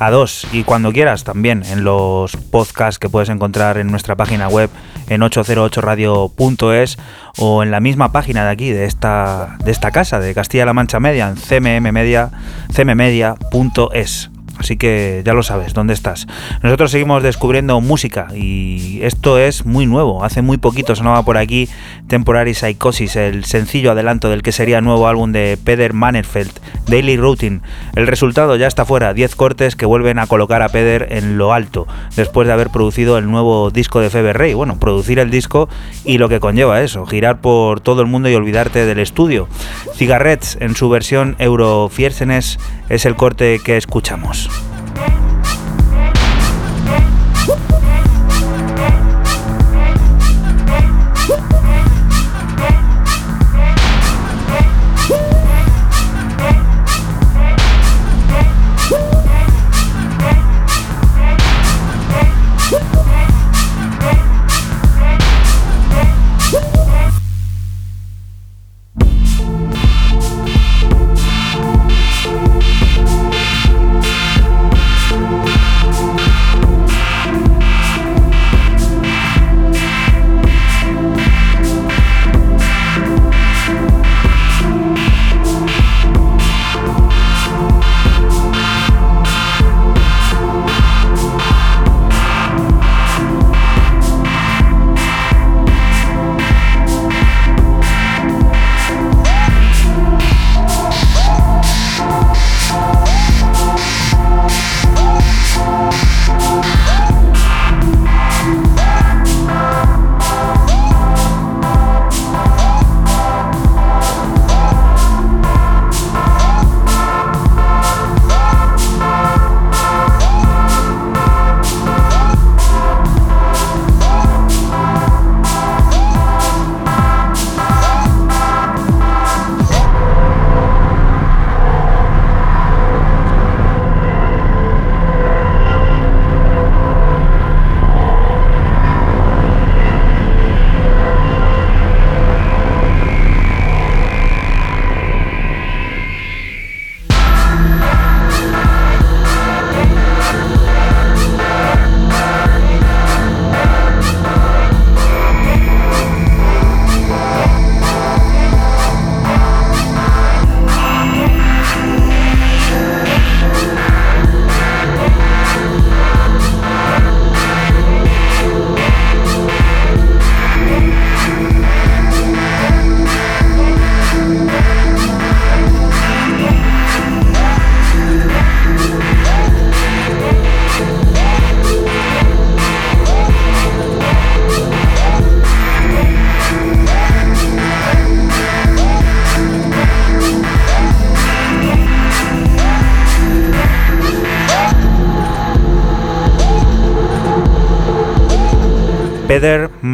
a 0.00 0.10
2 0.10 0.48
y 0.50 0.64
cuando 0.64 0.92
quieras 0.92 1.22
también 1.22 1.62
en 1.62 1.84
los 1.84 2.36
podcasts 2.36 2.98
que 2.98 3.08
puedes 3.08 3.28
encontrar 3.28 3.78
en 3.78 3.86
nuestra 3.92 4.16
página 4.16 4.48
web 4.48 4.68
en 5.08 5.20
808radio.es 5.20 6.98
o 7.38 7.62
en 7.62 7.70
la 7.70 7.78
misma 7.78 8.10
página 8.10 8.44
de 8.44 8.50
aquí, 8.50 8.70
de 8.70 8.86
esta, 8.86 9.58
de 9.64 9.70
esta 9.70 9.92
casa, 9.92 10.18
de 10.18 10.34
Castilla-La 10.34 10.72
Mancha 10.72 10.98
Media, 10.98 11.28
en 11.28 11.36
cmmmedia, 11.36 12.30
cmmedia.es. 12.74 14.30
Así 14.58 14.76
que 14.76 15.22
ya 15.24 15.34
lo 15.34 15.42
sabes, 15.42 15.74
¿dónde 15.74 15.92
estás? 15.92 16.26
Nosotros 16.62 16.90
seguimos 16.90 17.22
descubriendo 17.22 17.80
música 17.80 18.28
y 18.34 19.00
esto 19.02 19.38
es 19.38 19.66
muy 19.66 19.86
nuevo. 19.86 20.24
Hace 20.24 20.42
muy 20.42 20.56
poquito 20.56 20.96
sonaba 20.96 21.24
por 21.24 21.36
aquí 21.36 21.68
Temporary 22.08 22.54
Psychosis, 22.54 23.16
el 23.16 23.44
sencillo 23.44 23.92
adelanto 23.92 24.30
del 24.30 24.42
que 24.42 24.52
sería 24.52 24.80
nuevo 24.80 25.08
álbum 25.08 25.32
de 25.32 25.58
Peder 25.62 25.92
Mannerfeld, 25.92 26.52
Daily 26.86 27.16
Routine. 27.16 27.60
El 27.94 28.06
resultado 28.06 28.56
ya 28.56 28.66
está 28.66 28.84
fuera, 28.84 29.12
10 29.12 29.36
cortes 29.36 29.76
que 29.76 29.86
vuelven 29.86 30.18
a 30.18 30.26
colocar 30.26 30.62
a 30.62 30.68
Peder 30.68 31.08
en 31.10 31.36
lo 31.36 31.52
alto, 31.52 31.86
después 32.16 32.46
de 32.46 32.54
haber 32.54 32.70
producido 32.70 33.18
el 33.18 33.30
nuevo 33.30 33.70
disco 33.70 34.00
de 34.00 34.10
Feber 34.10 34.38
Rey. 34.38 34.54
Bueno, 34.54 34.78
producir 34.78 35.18
el 35.18 35.30
disco 35.30 35.68
y 36.04 36.18
lo 36.18 36.28
que 36.28 36.40
conlleva 36.40 36.80
eso, 36.80 37.04
girar 37.06 37.40
por 37.40 37.80
todo 37.80 38.00
el 38.00 38.06
mundo 38.06 38.28
y 38.30 38.34
olvidarte 38.34 38.86
del 38.86 39.00
estudio. 39.00 39.48
Cigarettes 39.94 40.56
en 40.60 40.74
su 40.74 40.88
versión 40.88 41.36
Eurofiersenes 41.38 42.58
es 42.88 43.04
el 43.04 43.16
corte 43.16 43.60
que 43.62 43.76
escuchamos. 43.76 44.45
Peder 44.46 44.75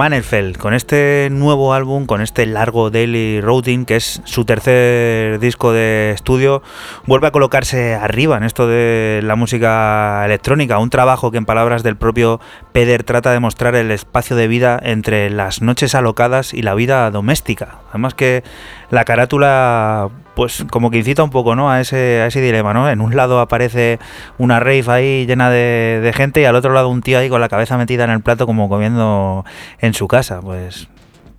Mannerfeld, 0.03 0.57
con 0.57 0.75
este 0.75 1.29
nuevo 1.31 1.75
álbum, 1.75 2.07
con 2.07 2.23
este 2.23 2.45
largo 2.45 2.91
Daily 2.91 3.41
Routine, 3.41 3.85
que 3.85 3.95
es 3.95 4.21
su 4.25 4.45
tercer 4.45 5.39
disco 5.39 5.73
de 5.73 6.11
estudio, 6.11 6.61
vuelve 7.07 7.29
a 7.29 7.31
colocarse 7.31 7.95
arriba 7.95 8.37
en 8.37 8.43
esto 8.43 8.67
de 8.67 9.21
la 9.23 9.37
música 9.37 10.25
electrónica, 10.25 10.81
un 10.81 10.91
trabajo 10.91 11.31
que 11.31 11.39
en 11.39 11.45
palabras 11.45 11.85
del 11.85 11.95
propio 11.95 12.41
Peder 12.73 13.05
trata 13.05 13.31
de 13.31 13.39
mostrar 13.39 13.77
el 13.77 13.93
espacio 13.93 14.35
de 14.35 14.49
vida 14.49 14.77
entre 14.83 15.31
las 15.31 15.63
noches 15.63 15.95
alocadas 15.95 16.53
y 16.53 16.63
la 16.63 16.75
vida 16.75 17.09
doméstica. 17.13 17.79
Además 17.91 18.15
que 18.15 18.43
la 18.91 19.05
carátula 19.05 20.11
pues 20.35 20.65
como 20.71 20.91
que 20.91 20.99
incita 20.99 21.23
un 21.23 21.31
poco 21.31 21.55
¿no? 21.55 21.71
a, 21.71 21.81
ese, 21.81 22.29
dilema, 22.35 22.73
¿no? 22.73 22.89
En 22.89 23.01
un 23.01 23.17
lado 23.17 23.41
aparece 23.41 23.99
una 24.39 24.61
rave 24.61 24.85
ahí 24.89 25.27
llena 25.27 25.51
de, 25.51 26.01
de, 26.03 26.13
gente 26.13 26.41
y 26.41 26.45
al 26.45 26.57
otro 26.57 26.73
lado 26.73 26.89
un 26.89 27.03
tío 27.03 27.19
ahí 27.19 27.29
con 27.29 27.41
la 27.41 27.49
cabeza 27.49 27.77
metida 27.77 28.05
en 28.05 28.11
el 28.11 28.21
plato 28.21 28.47
como 28.47 28.69
comiendo 28.69 29.45
en 29.81 29.95
su 29.95 30.09
casa. 30.09 30.41
Pues 30.41 30.89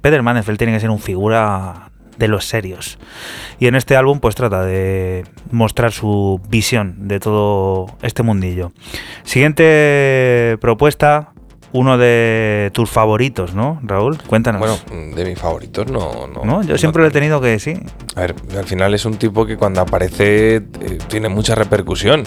Peter 0.01 0.21
Manfeld 0.21 0.57
tiene 0.57 0.73
que 0.73 0.79
ser 0.79 0.89
un 0.89 0.99
figura 0.99 1.89
de 2.17 2.27
los 2.27 2.45
serios. 2.45 2.99
Y 3.59 3.67
en 3.67 3.75
este 3.75 3.95
álbum 3.95 4.19
pues 4.19 4.35
trata 4.35 4.63
de 4.63 5.25
mostrar 5.51 5.91
su 5.91 6.41
visión 6.49 7.07
de 7.07 7.19
todo 7.19 7.87
este 8.01 8.23
mundillo. 8.23 8.71
Siguiente 9.23 10.57
propuesta, 10.61 11.32
uno 11.73 11.97
de 11.97 12.69
tus 12.73 12.89
favoritos, 12.89 13.53
¿no, 13.55 13.79
Raúl? 13.83 14.17
Cuéntanos. 14.27 14.59
Bueno, 14.59 15.15
de 15.15 15.25
mis 15.25 15.37
favoritos 15.39 15.87
no. 15.91 16.27
No, 16.27 16.45
¿No? 16.45 16.63
yo 16.63 16.77
siempre 16.77 17.01
lo 17.01 17.07
he 17.07 17.11
tenido 17.11 17.41
que 17.41 17.59
sí. 17.59 17.73
A 18.15 18.21
ver, 18.21 18.35
al 18.57 18.65
final 18.65 18.93
es 18.93 19.05
un 19.05 19.15
tipo 19.17 19.45
que 19.45 19.57
cuando 19.57 19.81
aparece 19.81 20.55
eh, 20.57 20.63
tiene 21.07 21.29
mucha 21.29 21.55
repercusión. 21.55 22.23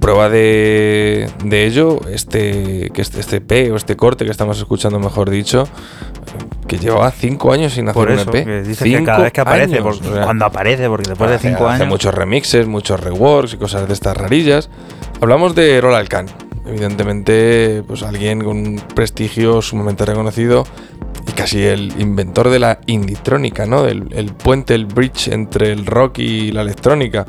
Prueba 0.00 0.28
de, 0.28 1.28
de 1.44 1.66
ello, 1.66 2.00
este, 2.08 2.90
que 2.94 3.02
este, 3.02 3.20
este 3.20 3.40
P 3.40 3.72
o 3.72 3.76
este 3.76 3.96
corte 3.96 4.24
que 4.24 4.30
estamos 4.30 4.56
escuchando, 4.58 4.98
mejor 5.00 5.28
dicho, 5.28 5.66
que 6.68 6.78
llevaba 6.78 7.10
cinco 7.10 7.52
años 7.52 7.72
sin 7.72 7.88
hacer 7.88 7.94
Por 7.94 8.10
eso, 8.12 8.30
un 8.30 8.36
EP. 8.36 8.44
que 8.44 8.62
dice 8.62 8.84
Cinco 8.84 9.00
que 9.00 9.04
cada 9.06 9.18
vez 9.24 9.32
que 9.32 9.40
aparece, 9.40 9.74
años, 9.74 9.82
porque- 9.96 10.08
o 10.08 10.14
sea, 10.14 10.22
cuando 10.22 10.44
aparece, 10.46 10.88
porque 10.88 11.08
después 11.10 11.30
de 11.30 11.36
hace- 11.36 11.48
cinco 11.50 11.66
hace 11.68 11.82
años... 11.82 11.88
muchos 11.92 12.14
remixes, 12.14 12.66
muchos 12.68 13.00
reworks 13.00 13.54
y 13.54 13.56
cosas 13.56 13.88
de 13.88 13.92
estas 13.94 14.16
rarillas. 14.16 14.70
Hablamos 15.20 15.54
de 15.56 15.80
Roland 15.80 16.06
Khan, 16.08 16.26
evidentemente, 16.68 17.82
pues 17.86 18.02
alguien 18.02 18.42
con 18.42 18.56
un 18.58 18.82
prestigio 18.94 19.62
sumamente 19.62 20.04
reconocido 20.04 20.64
y 21.26 21.32
casi 21.32 21.62
el 21.64 22.00
inventor 22.00 22.48
de 22.48 22.58
la 22.58 22.80
inditrónica, 22.86 23.66
¿no? 23.66 23.86
El, 23.86 24.32
puente, 24.32 24.74
el 24.74 24.86
bridge 24.86 25.28
entre 25.28 25.72
el 25.72 25.86
rock 25.86 26.18
y 26.18 26.52
la 26.52 26.62
electrónica, 26.62 27.26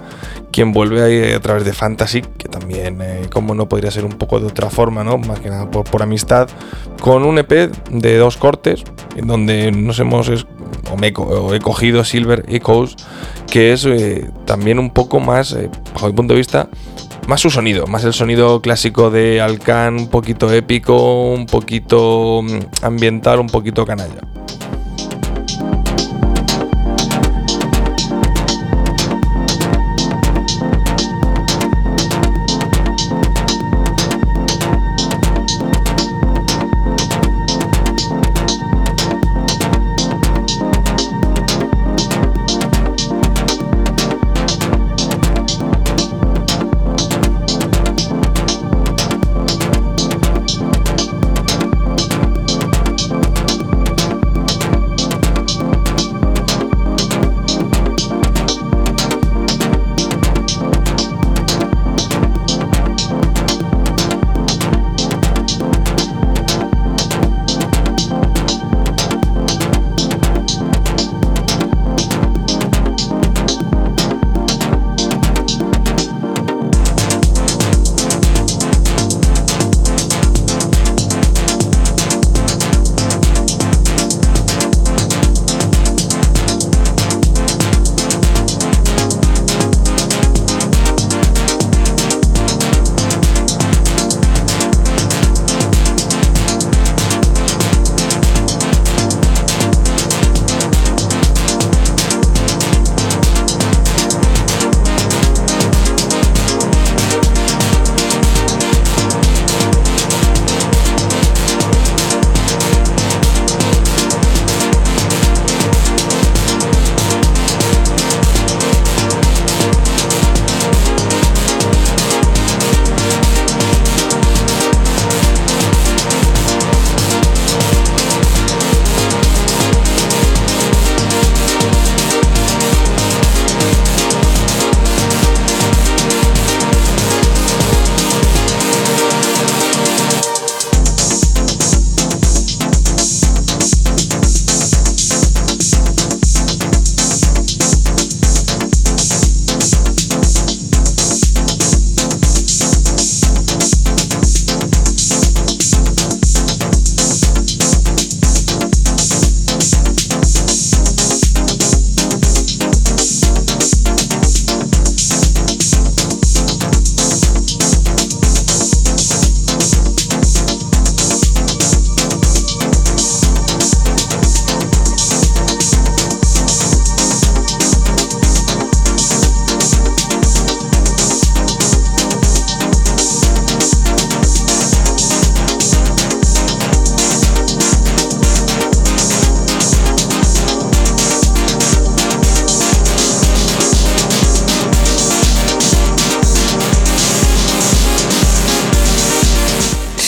quien 0.52 0.72
vuelve 0.72 1.02
ahí 1.02 1.34
a 1.34 1.40
través 1.40 1.66
de 1.66 1.74
Fantasy, 1.74 2.22
que 2.22 2.48
también, 2.48 3.02
eh, 3.02 3.22
como 3.32 3.56
no 3.56 3.68
podría 3.68 3.92
ser 3.92 4.06
un 4.06 4.14
poco 4.14 4.40
de 4.40 4.48
otra 4.48 4.70
forma, 4.70 5.04
¿no? 5.04 5.18
Más 5.18 5.40
que 5.40 5.50
nada 5.50 5.70
por, 5.70 5.86
por 5.86 6.02
amistad, 6.02 6.48
con 7.02 7.26
un 7.26 7.40
EP 7.40 7.72
de 7.92 8.18
dos 8.18 8.38
cortes, 8.38 8.84
en 9.16 9.28
donde 9.28 9.72
nos 9.72 10.00
hemos, 10.00 10.30
o, 10.30 10.98
me 10.98 11.08
he 11.08 11.60
cogido 11.60 12.04
Silver 12.04 12.46
Echoes, 12.48 12.96
que 13.50 13.74
es 13.74 13.86
eh, 13.86 14.30
también 14.46 14.80
un 14.80 14.92
poco 14.92 15.20
más, 15.20 15.54
eh, 15.54 15.70
bajo 15.94 16.08
mi 16.08 16.14
punto 16.14 16.34
de 16.34 16.38
vista, 16.38 16.70
más 17.30 17.42
su 17.42 17.52
sonido, 17.52 17.86
más 17.86 18.04
el 18.06 18.14
sonido 18.14 18.60
clásico 18.60 19.12
de 19.12 19.40
Alcan, 19.40 19.96
un 19.96 20.08
poquito 20.08 20.52
épico, 20.52 21.32
un 21.32 21.46
poquito 21.46 22.42
mm, 22.42 22.84
ambiental, 22.84 23.40
un 23.40 23.46
poquito 23.46 23.86
canalla. 23.86 24.22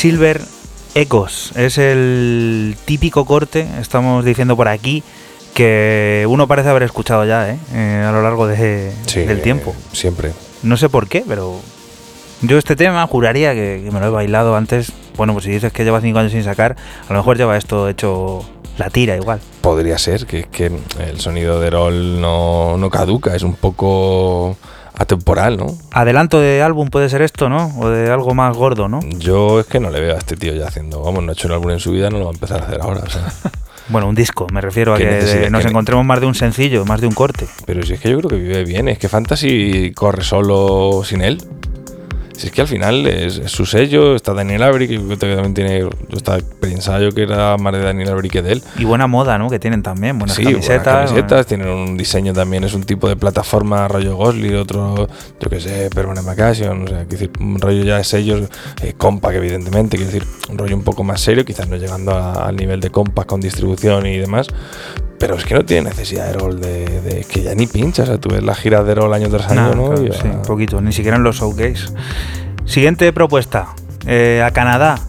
Silver 0.02 0.42
Ecos. 0.96 1.52
Es 1.56 1.78
el 1.78 2.76
típico 2.86 3.24
corte, 3.26 3.68
estamos 3.80 4.26
diciendo 4.26 4.58
por 4.58 4.68
aquí, 4.68 5.04
que 5.54 6.26
uno 6.28 6.48
parece 6.48 6.70
haber 6.70 6.82
escuchado 6.82 7.24
ya 7.24 7.52
¿eh? 7.52 7.60
Eh, 7.72 8.04
a 8.08 8.12
lo 8.12 8.24
largo 8.24 8.48
de- 8.48 8.92
Sí, 9.06 9.20
del 9.20 9.38
eh, 9.38 9.42
tiempo. 9.42 9.76
Siempre. 9.92 10.32
No 10.64 10.76
sé 10.76 10.90
por 10.90 11.08
qué, 11.08 11.24
pero 11.28 11.60
yo 12.42 12.58
este 12.58 12.76
tema 12.76 13.06
juraría 13.06 13.54
que, 13.54 13.84
que 13.86 13.92
me 13.92 14.00
lo 14.00 14.08
he 14.08 14.10
bailado 14.10 14.56
antes. 14.56 14.92
Bueno, 15.18 15.34
pues 15.34 15.46
si 15.46 15.52
dices 15.52 15.72
que 15.72 15.84
lleva 15.84 16.02
cinco 16.02 16.18
años 16.18 16.32
sin 16.32 16.44
sacar, 16.44 16.76
a 17.08 17.14
lo 17.14 17.20
mejor 17.20 17.38
lleva 17.38 17.56
esto 17.56 17.88
hecho 17.88 18.44
la 18.80 18.90
tira 18.90 19.16
igual. 19.16 19.40
Podría 19.62 20.00
ser 20.00 20.26
que, 20.26 20.46
que 20.46 20.72
el 21.00 21.20
sonido 21.20 21.60
de 21.60 21.70
Roll 21.70 22.20
no, 22.20 22.76
no 22.76 22.90
caduca, 22.90 23.36
es 23.36 23.44
un 23.44 23.54
poco 23.54 24.58
atemporal, 25.02 25.58
¿no? 25.58 25.78
Adelanto 25.92 26.40
de 26.40 26.62
álbum 26.62 26.90
puede 26.90 27.10
ser 27.10 27.22
esto, 27.22 27.50
¿no? 27.50 27.74
O 27.80 27.90
de 27.90 28.10
algo 28.12 28.34
más 28.34 28.56
gordo, 28.56 28.88
¿no? 28.88 29.00
Yo 29.18 29.60
es 29.60 29.66
que 29.66 29.80
no 29.80 29.90
le 29.90 30.00
veo 30.00 30.16
a 30.16 30.18
este 30.20 30.36
tío 30.38 30.54
ya 30.54 30.68
haciendo, 30.68 31.02
vamos, 31.02 31.24
no 31.24 31.32
ha 31.32 31.34
hecho 31.34 31.48
un 31.48 31.54
álbum 31.54 31.72
en 31.72 31.80
su 31.80 31.92
vida, 31.92 32.10
no 32.10 32.18
lo 32.20 32.26
va 32.26 32.32
a 32.32 32.34
empezar 32.34 32.62
a 32.62 32.66
hacer 32.66 32.82
ahora. 32.82 33.02
o 33.06 33.10
sea. 33.10 33.22
Bueno, 33.90 34.08
un 34.08 34.16
disco, 34.16 34.48
me 34.54 34.62
refiero 34.62 34.94
a 34.94 34.98
¿Qué 34.98 35.04
que 35.04 35.50
nos 35.50 35.60
¿Qué 35.60 35.66
ne- 35.66 35.70
encontremos 35.72 36.06
más 36.06 36.22
de 36.22 36.26
un 36.26 36.34
sencillo, 36.36 36.86
más 36.86 37.02
de 37.02 37.08
un 37.08 37.14
corte. 37.14 37.48
Pero 37.66 37.84
si 37.84 37.94
es 37.94 38.00
que 38.00 38.10
yo 38.10 38.20
creo 38.20 38.30
que 38.30 38.38
vive 38.38 38.64
bien, 38.64 38.88
es 38.88 38.98
que 38.98 39.10
Fantasy 39.10 39.92
corre 39.94 40.24
solo 40.24 41.02
sin 41.04 41.22
él. 41.22 41.44
Si 42.42 42.48
es 42.48 42.54
que 42.54 42.62
al 42.62 42.68
final 42.68 43.06
es, 43.06 43.38
es 43.38 43.52
su 43.52 43.68
sello, 43.68 44.16
está 44.16 44.34
Daniel 44.34 44.64
Avery, 44.64 44.88
que 44.88 44.98
también 45.16 45.54
tiene. 45.54 45.80
Yo 45.82 45.90
estaba 46.18 46.40
pensaba 46.60 47.00
yo 47.00 47.12
que 47.12 47.22
era 47.22 47.56
más 47.58 47.72
de 47.72 47.82
Daniel 47.84 48.10
Avery 48.10 48.30
que 48.30 48.42
de 48.42 48.54
él. 48.54 48.64
Y 48.80 48.84
buena 48.86 49.06
moda, 49.06 49.38
¿no? 49.38 49.48
Que 49.48 49.60
tienen 49.60 49.84
también, 49.84 50.18
buenas 50.18 50.36
sí, 50.38 50.42
buenas 50.44 50.66
camisetas. 50.66 51.10
camisetas, 51.12 51.46
tienen 51.46 51.68
un 51.68 51.98
diseño 51.98 52.34
también, 52.34 52.64
es 52.64 52.74
un 52.74 52.84
tipo 52.84 53.08
de 53.08 53.16
plataforma 53.16 53.88
rollo 53.88 54.16
Gosling, 54.16 54.56
otro, 54.56 55.08
yo 55.40 55.50
que 55.52 55.60
sé, 55.60 55.90
Permanent 55.94 56.26
Vacation, 56.26 56.84
o 56.86 56.88
sea, 56.88 57.06
decir, 57.06 57.30
un 57.40 57.60
rollo 57.62 57.84
ya 57.84 57.98
de 57.98 58.04
sellos, 58.04 58.50
eh, 58.82 58.94
Compact, 58.98 59.36
evidentemente, 59.36 59.98
quiero 59.98 60.12
decir, 60.12 60.28
un 60.50 60.58
rollo 60.58 60.76
un 60.76 60.84
poco 60.84 61.04
más 61.04 61.22
serio, 61.22 61.46
quizás 61.46 61.68
no 61.68 61.76
llegando 61.76 62.12
a- 62.12 62.48
al 62.48 62.56
nivel 62.56 62.80
de 62.80 62.90
Compact 62.90 63.30
con 63.30 63.40
distribución 63.40 64.08
y 64.08 64.18
demás, 64.18 64.48
pero 65.22 65.36
es 65.36 65.46
que 65.46 65.54
no 65.54 65.64
tiene 65.64 65.88
necesidad 65.90 66.26
de 66.28 66.34
rol 66.34 66.60
de, 66.60 67.00
de- 67.02 67.24
que 67.24 67.44
ya 67.44 67.56
ni 67.56 67.68
pincha, 67.68 68.04
o 68.04 68.06
sea, 68.08 68.18
tú 68.18 68.28
ves 68.30 68.44
la 68.44 68.56
gira 68.56 68.84
de 68.84 68.94
rol 68.96 69.14
año 69.14 69.30
tras 69.30 69.50
año, 69.50 69.62
Nah, 69.70 69.76
¿no? 69.76 69.86
claro, 69.92 70.04
Y 70.04 70.10
ya- 70.10 70.22
sí, 70.22 70.28
un 70.28 70.42
poquito, 70.42 70.82
ni 70.82 70.92
siquiera 70.92 71.16
en 71.16 71.24
los 71.24 71.38
showcase. 71.38 71.86
Siguiente 72.66 73.12
propuesta, 73.14 73.68
eh, 74.06 74.44
a 74.46 74.52
Canadá. 74.52 75.00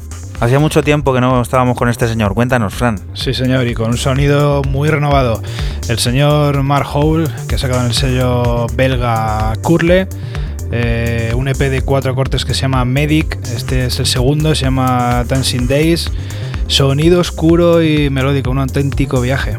Hacía 0.41 0.59
mucho 0.59 0.83
tiempo 0.83 1.15
que 1.15 1.21
no 1.21 1.41
estábamos 1.41 1.77
con 1.77 1.89
este 1.89 2.09
señor. 2.09 2.35
Cuéntanos, 2.35 2.75
Fran. 2.75 2.99
Sí, 3.15 3.33
señor, 3.33 3.67
y 3.69 3.75
con 3.75 3.91
un 3.91 3.97
sonido 3.97 4.63
muy 4.69 4.89
renovado. 4.89 5.41
El 5.89 5.99
señor 6.01 6.63
Mark 6.65 6.87
Hole, 6.95 7.29
que 7.49 7.55
ha 7.55 7.59
sacado 7.59 7.81
en 7.81 7.87
el 7.87 7.95
sello 7.95 8.67
belga 8.75 9.53
Curle, 9.63 10.09
eh, 10.73 11.33
un 11.37 11.47
EP 11.47 11.59
de 11.71 11.83
cuatro 11.83 12.15
cortes 12.17 12.45
que 12.45 12.55
se 12.55 12.63
llama 12.63 12.85
Medic. 12.85 13.39
Este 13.55 13.87
es 13.87 14.01
el 14.01 14.07
segundo, 14.07 14.53
se 14.57 14.65
llama 14.65 15.25
Dancing 15.29 15.69
Days. 15.69 16.11
Sonido 16.67 17.21
oscuro 17.21 17.81
y 17.83 18.11
melódico, 18.11 18.51
un 18.51 18.59
auténtico 18.59 19.21
viaje. 19.21 19.59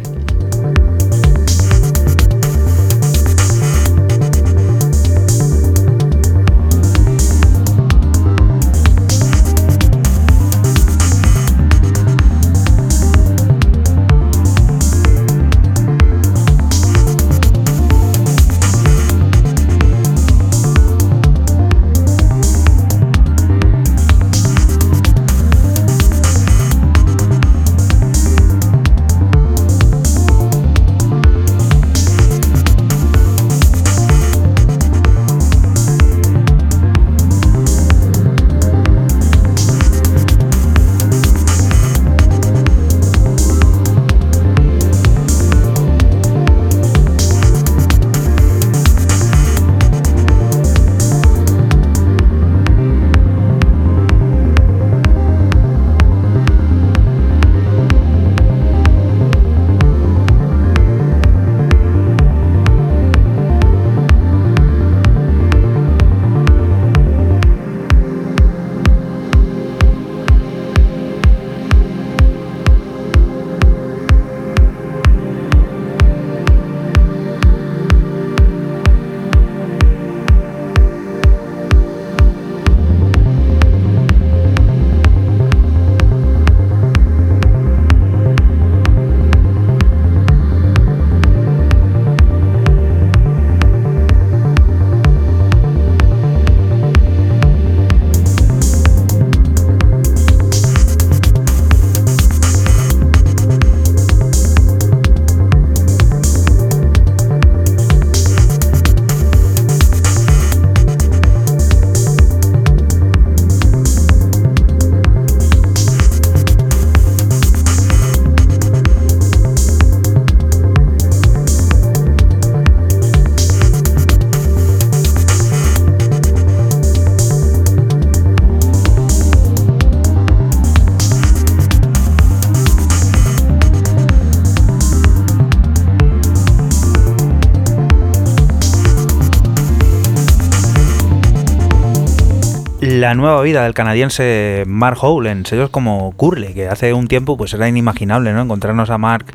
La 143.13 143.15
nueva 143.15 143.41
vida 143.43 143.63
del 143.63 143.75
canadiense 143.75 144.63
Mark 144.65 144.97
Howell 144.99 145.27
en 145.27 145.45
sellos 145.45 145.69
como 145.69 146.13
Curly, 146.13 146.55
que 146.55 146.67
hace 146.67 146.93
un 146.93 147.07
tiempo 147.07 147.37
pues 147.37 147.53
era 147.53 147.69
inimaginable, 147.69 148.33
¿no? 148.33 148.41
Encontrarnos 148.41 148.89
a 148.89 148.97
Mark 148.97 149.25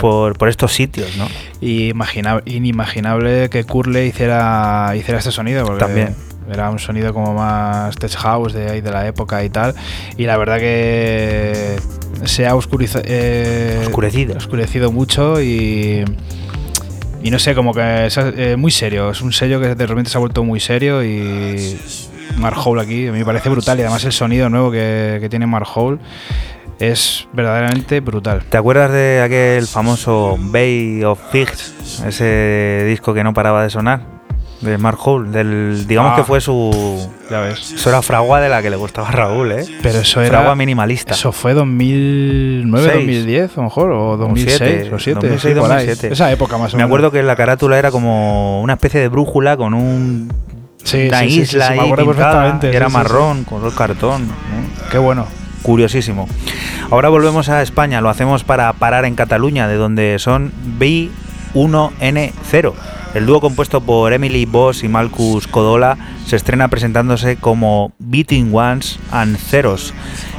por, 0.00 0.38
por, 0.38 0.48
estos 0.48 0.72
sitios, 0.72 1.18
¿no? 1.18 1.28
Y 1.60 1.92
inimaginable 2.46 3.50
que 3.50 3.64
Curly 3.64 4.00
hiciera, 4.06 4.94
hiciera 4.96 5.18
este 5.18 5.32
sonido, 5.32 5.66
porque 5.66 5.84
También. 5.84 6.16
era 6.50 6.70
un 6.70 6.78
sonido 6.78 7.12
como 7.12 7.34
más 7.34 7.94
tech 7.96 8.16
house 8.16 8.54
de 8.54 8.70
ahí 8.70 8.80
de 8.80 8.90
la 8.90 9.06
época 9.06 9.44
y 9.44 9.50
tal. 9.50 9.74
Y 10.16 10.24
la 10.24 10.38
verdad 10.38 10.58
que 10.58 11.76
se 12.24 12.46
ha 12.46 12.52
eh, 12.52 13.84
oscurecido. 13.84 14.36
oscurecido 14.38 14.92
mucho 14.92 15.42
y 15.42 16.06
y 17.22 17.30
no 17.30 17.38
sé, 17.38 17.54
como 17.54 17.74
que 17.74 18.06
es 18.06 18.16
eh, 18.16 18.56
muy 18.56 18.70
serio. 18.70 19.10
Es 19.10 19.20
un 19.20 19.32
sello 19.32 19.60
que 19.60 19.74
de 19.74 19.86
repente 19.86 20.10
se 20.10 20.16
ha 20.16 20.20
vuelto 20.20 20.42
muy 20.42 20.58
serio 20.58 21.04
y 21.04 21.78
Mark 22.36 22.56
Hole 22.64 22.82
aquí, 22.82 23.08
a 23.08 23.12
mí 23.12 23.18
me 23.18 23.24
parece 23.24 23.48
brutal 23.48 23.78
y 23.78 23.82
además 23.82 24.04
el 24.04 24.12
sonido 24.12 24.48
nuevo 24.48 24.70
que, 24.70 25.26
tiene 25.30 25.46
Mark 25.46 25.66
Hole 25.74 25.98
es 26.78 27.28
verdaderamente 27.32 28.00
brutal. 28.00 28.42
¿Te 28.48 28.56
acuerdas 28.56 28.90
de 28.90 29.20
aquel 29.22 29.66
famoso 29.66 30.36
Bay 30.38 31.04
of 31.04 31.20
Pigs? 31.30 32.02
Ese 32.06 32.84
disco 32.86 33.12
que 33.12 33.22
no 33.22 33.34
paraba 33.34 33.62
de 33.62 33.70
sonar. 33.70 34.20
De 34.62 34.76
Mark 34.76 34.98
Hole, 35.02 35.30
del, 35.30 35.86
digamos 35.86 36.14
que 36.16 36.20
ah. 36.20 36.24
fue 36.24 36.40
su. 36.42 37.10
Ya 37.30 37.40
ves. 37.40 37.72
Eso 37.72 37.88
era 37.88 38.02
fragua 38.02 38.42
de 38.42 38.50
la 38.50 38.60
que 38.60 38.68
le 38.68 38.76
gustaba 38.76 39.08
a 39.08 39.12
Raúl, 39.12 39.52
¿eh? 39.52 39.64
Pero 39.82 40.00
eso 40.00 40.20
era. 40.20 40.38
Fragua 40.38 40.54
minimalista. 40.54 41.14
Eso 41.14 41.32
fue 41.32 41.54
2009, 41.54 42.92
2010, 42.94 43.52
a 43.52 43.56
lo 43.56 43.62
mejor, 43.62 43.90
o 43.92 44.16
2006 44.18 44.60
o 44.60 44.90
2007. 44.90 45.54
2007. 45.54 46.12
Esa 46.12 46.30
época 46.30 46.58
más 46.58 46.74
o 46.74 46.76
menos. 46.76 46.76
Me 46.76 46.82
acuerdo 46.82 47.10
que 47.10 47.22
la 47.22 47.36
carátula 47.36 47.78
era 47.78 47.90
como 47.90 48.60
una 48.60 48.74
especie 48.74 49.00
de 49.00 49.08
brújula 49.08 49.56
con 49.56 49.72
un 49.72 50.30
Sí, 50.84 51.08
sí, 51.10 51.24
isla 51.40 51.68
sí, 51.68 51.74
y 51.86 51.92
perfectamente. 51.94 52.74
era 52.74 52.88
marrón, 52.88 53.44
con 53.44 53.64
el 53.64 53.74
cartón. 53.74 54.28
Qué 54.90 54.98
bueno. 54.98 55.26
Curiosísimo. 55.62 56.26
Ahora 56.90 57.08
volvemos 57.10 57.48
a 57.50 57.62
España, 57.62 58.00
lo 58.00 58.08
hacemos 58.08 58.44
para 58.44 58.72
parar 58.72 59.04
en 59.04 59.14
Cataluña, 59.14 59.68
de 59.68 59.76
donde 59.76 60.18
son 60.18 60.52
B1N0. 60.78 62.72
El 63.14 63.26
dúo 63.26 63.40
compuesto 63.40 63.80
por 63.80 64.12
Emily 64.12 64.46
Boss 64.46 64.84
y 64.84 64.88
Malcus 64.88 65.48
Codola 65.48 65.98
se 66.26 66.36
estrena 66.36 66.68
presentándose 66.68 67.36
como 67.36 67.92
Beating 67.98 68.54
Ones 68.54 69.00
and 69.10 69.36
Zeros 69.36 69.92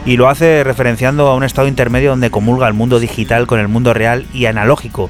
y 0.06 0.16
lo 0.16 0.30
hace 0.30 0.64
referenciando 0.64 1.28
a 1.28 1.36
un 1.36 1.44
estado 1.44 1.68
intermedio 1.68 2.12
donde 2.12 2.32
comulga 2.32 2.68
el 2.68 2.74
mundo 2.74 3.00
digital 3.00 3.46
con 3.46 3.60
el 3.60 3.68
mundo 3.68 3.94
real 3.94 4.26
y 4.34 4.46
analógico. 4.46 5.10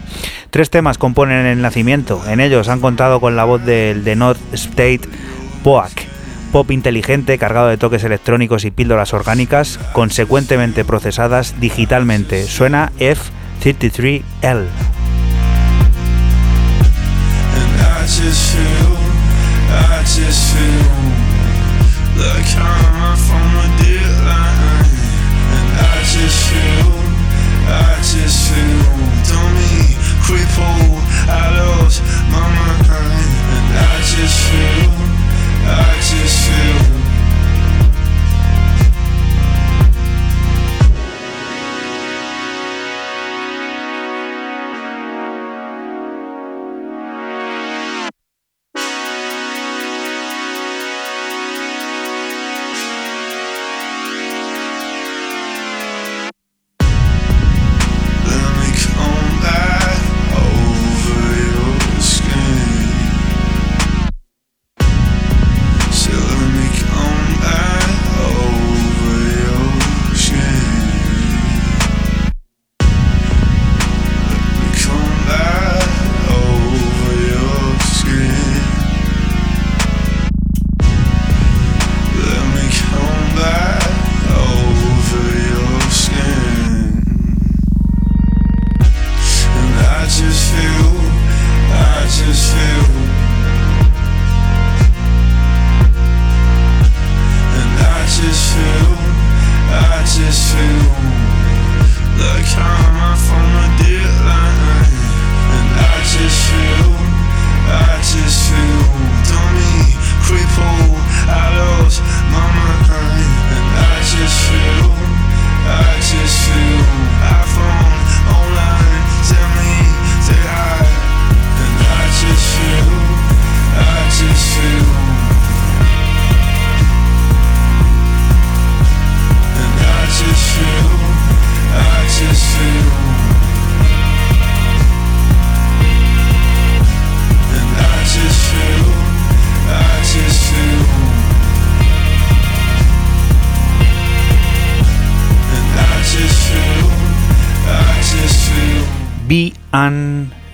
Tres 0.49 0.71
temas 0.71 0.97
componen 0.97 1.45
el 1.45 1.61
nacimiento. 1.61 2.21
En 2.27 2.39
ellos 2.39 2.67
han 2.67 2.81
contado 2.81 3.19
con 3.19 3.35
la 3.35 3.43
voz 3.43 3.63
del 3.63 4.03
The 4.03 4.15
North 4.15 4.39
State 4.53 5.01
POAC, 5.63 5.91
pop 6.51 6.71
inteligente 6.71 7.37
cargado 7.37 7.67
de 7.67 7.77
toques 7.77 8.03
electrónicos 8.03 8.65
y 8.65 8.71
píldoras 8.71 9.13
orgánicas, 9.13 9.79
consecuentemente 9.93 10.83
procesadas 10.83 11.59
digitalmente. 11.59 12.43
Suena 12.45 12.91
F33L. 12.99 14.65
I 18.11 18.13
just 18.13 18.53
feel, 18.53 18.97
I 19.69 20.03
just 20.03 20.53
feel 20.53 20.91
like 22.19 22.57
I'm 22.57 22.90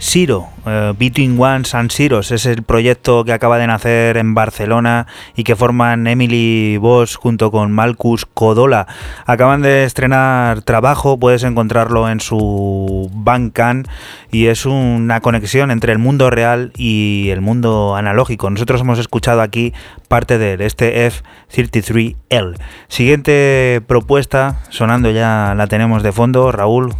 Zero, 0.09 0.47
eh, 0.65 0.93
Between 0.97 1.37
Ones 1.37 1.75
and 1.75 1.91
Zeros, 1.91 2.31
es 2.31 2.45
el 2.45 2.63
proyecto 2.63 3.25
que 3.25 3.33
acaba 3.33 3.57
de 3.57 3.67
nacer 3.67 4.15
en 4.15 4.33
Barcelona 4.33 5.05
y 5.35 5.43
que 5.43 5.57
forman 5.57 6.07
Emily 6.07 6.77
Bosch 6.77 7.17
junto 7.17 7.51
con 7.51 7.73
Malcus 7.73 8.25
Codola. 8.25 8.87
Acaban 9.25 9.61
de 9.61 9.83
estrenar 9.83 10.61
trabajo, 10.61 11.19
puedes 11.19 11.43
encontrarlo 11.43 12.07
en 12.09 12.21
su 12.21 13.11
Bandcamp 13.13 13.85
y 14.31 14.45
es 14.45 14.65
una 14.65 15.19
conexión 15.19 15.71
entre 15.71 15.91
el 15.91 15.99
mundo 15.99 16.29
real 16.29 16.71
y 16.77 17.27
el 17.31 17.41
mundo 17.41 17.97
analógico. 17.97 18.49
Nosotros 18.49 18.79
hemos 18.79 18.99
escuchado 18.99 19.41
aquí 19.41 19.73
parte 20.07 20.37
de 20.37 20.65
este 20.65 21.05
F33L. 21.05 22.55
Siguiente 22.87 23.81
propuesta, 23.85 24.61
sonando 24.69 25.11
ya 25.11 25.53
la 25.57 25.67
tenemos 25.67 26.01
de 26.01 26.13
fondo, 26.13 26.53
Raúl, 26.53 26.93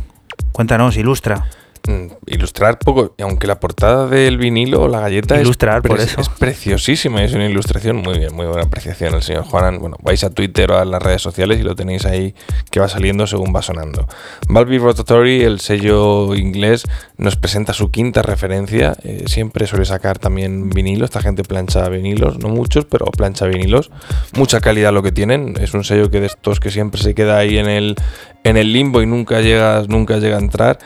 cuéntanos, 0.52 0.98
ilustra. 0.98 1.46
Mm, 1.88 2.08
ilustrar 2.28 2.80
poco, 2.80 3.16
aunque 3.22 3.48
la 3.48 3.60
portada 3.60 4.08
del 4.08 4.38
vinilo, 4.38 4.88
la 4.88 5.02
galleta 5.02 5.40
Ilustrar, 5.40 5.82
es, 5.84 5.88
por 5.90 6.00
eso. 6.00 6.22
es 6.22 6.30
preciosísima, 6.30 7.24
es 7.24 7.34
una 7.34 7.46
ilustración 7.46 7.98
muy 7.98 8.18
bien, 8.18 8.34
muy 8.36 8.46
buena 8.46 8.64
apreciación 8.64 9.14
el 9.14 9.24
señor 9.24 9.44
Juanan. 9.44 9.80
Bueno, 9.80 9.98
vais 10.04 10.24
a 10.24 10.30
Twitter 10.30 10.72
o 10.72 10.78
a 10.78 10.86
las 10.86 11.02
redes 11.02 11.22
sociales 11.22 11.60
y 11.60 11.64
lo 11.64 11.76
tenéis 11.76 12.06
ahí 12.06 12.34
que 12.72 12.80
va 12.80 12.88
saliendo 12.88 13.28
según 13.28 13.54
va 13.56 13.62
sonando. 13.62 14.08
Valby 14.50 14.78
Rotatory, 14.80 15.44
el 15.44 15.60
sello 15.60 16.36
inglés, 16.36 16.84
nos 17.18 17.36
presenta 17.36 17.74
su 17.74 17.92
quinta 17.92 18.22
referencia. 18.22 18.96
eh, 19.04 19.24
siempre 19.28 19.68
suele 19.68 19.86
sacar 19.86 20.20
también 20.20 20.70
vinilo, 20.70 21.06
esta 21.06 21.22
gente 21.22 21.44
plancha 21.44 21.88
vinilos, 21.90 22.40
no 22.40 22.50
muchos, 22.50 22.86
pero 22.86 23.06
plancha 23.06 23.46
vinilos. 23.46 23.92
Mucha 24.36 24.60
calidad 24.62 24.94
lo 24.94 25.04
que 25.04 25.12
tienen, 25.12 25.56
es 25.60 25.74
un 25.74 25.84
sello 25.84 26.10
que 26.10 26.20
de 26.20 26.28
estos 26.28 26.60
que 26.60 26.72
siempre 26.72 27.02
se 27.02 27.14
queda 27.14 27.38
ahí 27.38 27.58
en 27.58 27.70
el, 27.70 27.96
en 28.44 28.58
el 28.58 28.74
limbo 28.74 29.02
y 29.02 29.06
nunca 29.06 29.42
llega, 29.42 29.84
nunca 29.88 30.18
llega 30.18 30.38
a 30.38 30.40
entrar. 30.40 30.80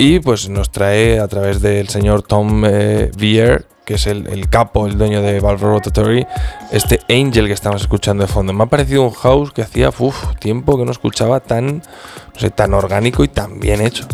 Y 0.00 0.20
pues 0.20 0.48
nos 0.48 0.70
trae 0.70 1.18
a 1.18 1.26
través 1.26 1.60
del 1.60 1.88
señor 1.88 2.22
Tom 2.22 2.64
eh, 2.64 3.10
Vier, 3.16 3.66
que 3.84 3.94
es 3.94 4.06
el, 4.06 4.28
el 4.28 4.48
capo, 4.48 4.86
el 4.86 4.96
dueño 4.96 5.22
de 5.22 5.40
Valve 5.40 5.62
Rotatory, 5.62 6.26
este 6.70 7.00
Angel 7.08 7.48
que 7.48 7.52
estamos 7.52 7.82
escuchando 7.82 8.22
de 8.22 8.28
fondo. 8.28 8.52
Me 8.52 8.62
ha 8.62 8.66
parecido 8.66 9.02
un 9.02 9.12
house 9.12 9.50
que 9.50 9.62
hacía 9.62 9.88
uf, 9.98 10.36
tiempo 10.38 10.78
que 10.78 10.84
no 10.84 10.92
escuchaba 10.92 11.40
tan, 11.40 11.78
no 11.78 11.82
sé, 12.40 12.50
tan 12.50 12.74
orgánico 12.74 13.24
y 13.24 13.28
tan 13.28 13.58
bien 13.58 13.80
hecho. 13.80 14.06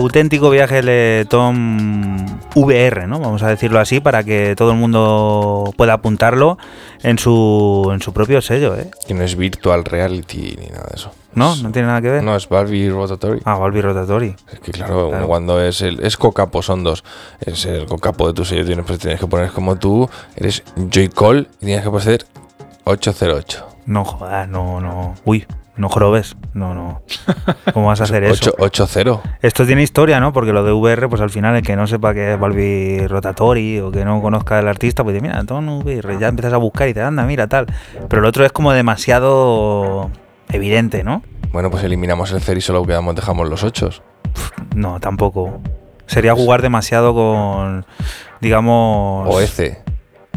Auténtico 0.00 0.50
viaje 0.50 0.82
de 0.82 1.26
Tom 1.28 2.26
VR, 2.54 3.06
¿no? 3.06 3.18
Vamos 3.20 3.42
a 3.42 3.48
decirlo 3.48 3.78
así, 3.80 4.00
para 4.00 4.24
que 4.24 4.54
todo 4.56 4.72
el 4.72 4.78
mundo 4.78 5.72
pueda 5.76 5.94
apuntarlo 5.94 6.58
en 7.02 7.18
su, 7.18 7.90
en 7.92 8.00
su 8.02 8.12
propio 8.12 8.40
sello, 8.40 8.76
¿eh? 8.76 8.90
Que 9.06 9.14
no 9.14 9.22
es 9.24 9.36
virtual 9.36 9.84
reality 9.84 10.56
ni 10.60 10.66
nada 10.68 10.86
de 10.90 10.96
eso. 10.96 11.12
¿No? 11.34 11.52
Es- 11.52 11.62
¿No 11.62 11.70
tiene 11.70 11.86
nada 11.88 12.02
que 12.02 12.10
ver? 12.10 12.22
No, 12.24 12.34
es 12.34 12.48
Barbie 12.48 12.90
Rotatory. 12.90 13.40
Ah, 13.44 13.56
Valby 13.56 13.80
Rotatory. 13.80 14.34
Es 14.52 14.58
que 14.60 14.72
claro, 14.72 15.10
Claro. 15.10 15.26
cuando 15.28 15.62
es 15.62 15.80
el 15.82 16.00
es 16.04 16.16
cocapo 16.16 16.60
son 16.62 16.82
dos. 16.82 17.04
Es 17.40 17.66
el 17.66 17.86
cocapo 17.86 18.26
de 18.26 18.34
tu 18.34 18.44
sello, 18.44 18.64
tienes, 18.66 18.84
pues, 18.84 18.98
tienes 18.98 19.20
que 19.20 19.26
poner 19.28 19.50
como 19.52 19.76
tú, 19.76 20.08
eres 20.36 20.64
Call 21.14 21.48
y 21.60 21.66
tienes 21.66 21.84
que 21.84 21.90
poner 21.90 22.26
808. 22.84 23.66
No 23.86 24.04
jodas, 24.04 24.48
no, 24.48 24.80
no. 24.80 25.14
Uy, 25.24 25.46
no 25.76 25.88
jorobes. 25.88 26.36
No, 26.52 26.74
no. 26.74 27.02
¿Cómo 27.72 27.86
vas 27.86 28.00
a 28.00 28.04
hacer 28.04 28.24
eso? 28.24 28.52
8, 28.58 28.86
8-0. 28.86 29.20
Esto 29.42 29.66
tiene 29.66 29.82
historia, 29.82 30.20
¿no? 30.20 30.32
Porque 30.32 30.52
lo 30.52 30.64
de 30.64 30.72
VR, 30.72 31.08
pues 31.08 31.20
al 31.20 31.30
final 31.30 31.56
el 31.56 31.62
que 31.62 31.76
no 31.76 31.86
sepa 31.86 32.14
que 32.14 32.34
es 32.34 32.40
Valby 32.40 33.06
Rotatory 33.06 33.80
o 33.80 33.90
que 33.90 34.04
no 34.04 34.20
conozca 34.20 34.58
al 34.58 34.68
artista, 34.68 35.02
pues 35.02 35.14
dice, 35.14 35.26
mira, 35.26 35.42
Tom 35.44 35.68
VR, 35.80 36.18
ya 36.18 36.28
empiezas 36.28 36.52
a 36.52 36.58
buscar 36.58 36.88
y 36.88 36.94
te 36.94 37.02
anda, 37.02 37.24
mira, 37.24 37.46
tal. 37.46 37.66
Pero 38.08 38.22
el 38.22 38.26
otro 38.26 38.44
es 38.44 38.52
como 38.52 38.72
demasiado 38.72 40.10
evidente, 40.50 41.04
¿no? 41.04 41.22
Bueno, 41.52 41.70
pues 41.70 41.82
eliminamos 41.84 42.30
el 42.32 42.40
0 42.40 42.58
y 42.58 42.62
solo 42.62 42.84
quedamos, 42.84 43.14
dejamos 43.14 43.48
los 43.48 43.64
8. 43.64 43.90
No, 44.74 45.00
tampoco. 45.00 45.60
Sería 46.06 46.34
jugar 46.34 46.62
demasiado 46.62 47.14
con, 47.14 47.84
digamos... 48.40 49.28
O 49.28 49.40
EC. 49.40 49.82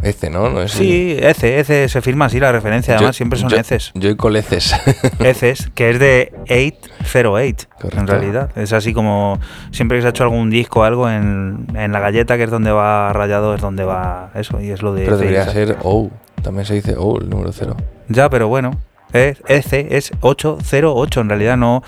Ece, 0.03 0.29
¿no? 0.29 0.49
¿No 0.49 0.61
es 0.61 0.71
Sí, 0.73 1.15
ECE, 1.19 1.59
ECE 1.59 1.87
se 1.89 2.01
firma 2.01 2.25
así 2.25 2.39
la 2.39 2.51
referencia, 2.51 2.95
además 2.95 3.15
Yo- 3.15 3.17
siempre 3.17 3.39
son 3.39 3.49
yo- 3.49 3.57
ECEs. 3.57 3.91
Joy 3.95 4.15
Coleces. 4.15 4.75
ECEs, 5.19 5.69
que 5.73 5.89
es 5.91 5.99
de 5.99 6.33
808, 6.49 7.67
en 7.71 7.79
Correcto. 7.81 8.05
realidad. 8.13 8.49
Es 8.57 8.73
así 8.73 8.93
como 8.93 9.39
siempre 9.71 9.97
que 9.97 10.01
se 10.01 10.07
ha 10.07 10.09
hecho 10.11 10.23
algún 10.23 10.49
disco 10.49 10.81
o 10.81 10.83
algo 10.83 11.09
en, 11.09 11.67
en 11.75 11.91
la 11.91 11.99
galleta, 11.99 12.37
que 12.37 12.43
es 12.43 12.51
donde 12.51 12.71
va 12.71 13.13
rayado, 13.13 13.55
es 13.55 13.61
donde 13.61 13.83
va 13.85 14.31
eso, 14.35 14.59
y 14.61 14.71
es 14.71 14.81
lo 14.81 14.93
de 14.93 15.03
Pero 15.05 15.15
ECE, 15.15 15.25
debería 15.25 15.47
ser 15.51 15.77
O. 15.83 16.09
También 16.41 16.65
se 16.65 16.73
dice 16.75 16.95
O, 16.97 17.19
el 17.19 17.29
número 17.29 17.51
cero. 17.53 17.77
Ya, 18.09 18.29
pero 18.29 18.47
bueno, 18.49 18.71
eh, 19.13 19.35
EC 19.47 19.87
es 19.91 20.11
808, 20.21 21.21
en 21.21 21.29
realidad 21.29 21.57
no... 21.57 21.83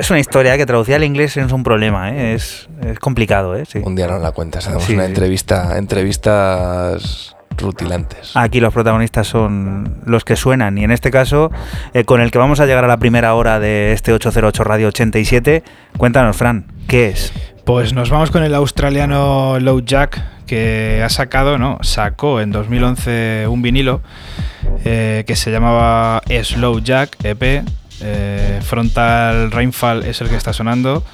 Es 0.00 0.10
una 0.10 0.18
historia 0.18 0.56
que 0.56 0.64
traducida 0.64 0.96
al 0.96 1.04
inglés 1.04 1.36
es 1.36 1.52
un 1.52 1.62
problema, 1.62 2.08
¿eh? 2.10 2.32
es, 2.32 2.70
es 2.82 2.98
complicado, 2.98 3.54
¿eh? 3.54 3.66
Sí. 3.66 3.80
Un 3.84 3.94
día 3.94 4.06
nos 4.06 4.22
la 4.22 4.32
cuentas. 4.32 4.66
Hacemos 4.66 4.84
Sí, 4.84 4.94
una 4.94 5.02
sí. 5.04 5.10
entrevista, 5.10 5.76
entrevistas 5.76 7.36
rutilantes. 7.58 8.30
Aquí 8.34 8.60
los 8.60 8.72
protagonistas 8.72 9.26
son 9.26 9.96
los 10.06 10.24
que 10.24 10.36
suenan 10.36 10.78
y 10.78 10.84
en 10.84 10.90
este 10.90 11.10
caso, 11.10 11.50
eh, 11.92 12.04
con 12.04 12.22
el 12.22 12.30
que 12.30 12.38
vamos 12.38 12.60
a 12.60 12.64
llegar 12.64 12.82
a 12.82 12.88
la 12.88 12.96
primera 12.96 13.34
hora 13.34 13.60
de 13.60 13.92
este 13.92 14.14
808 14.14 14.64
Radio 14.64 14.88
87, 14.88 15.62
cuéntanos, 15.98 16.34
Fran, 16.34 16.64
¿qué 16.88 17.08
es? 17.08 17.30
Pues 17.66 17.92
nos 17.92 18.08
vamos 18.08 18.30
con 18.30 18.42
el 18.42 18.54
australiano 18.54 19.58
Low 19.60 19.80
Jack, 19.80 20.18
que 20.46 21.02
ha 21.04 21.10
sacado, 21.10 21.58
no, 21.58 21.76
sacó 21.82 22.40
en 22.40 22.52
2011 22.52 23.44
un 23.48 23.60
vinilo 23.60 24.00
eh, 24.86 25.24
que 25.26 25.36
se 25.36 25.50
llamaba 25.52 26.22
Slow 26.42 26.80
Jack 26.80 27.22
EP. 27.22 27.64
Eh, 28.02 28.60
Frontal 28.62 29.50
Rainfall 29.50 30.04
es 30.04 30.20
el 30.20 30.28
que 30.28 30.36
está 30.36 30.52
sonando. 30.52 31.04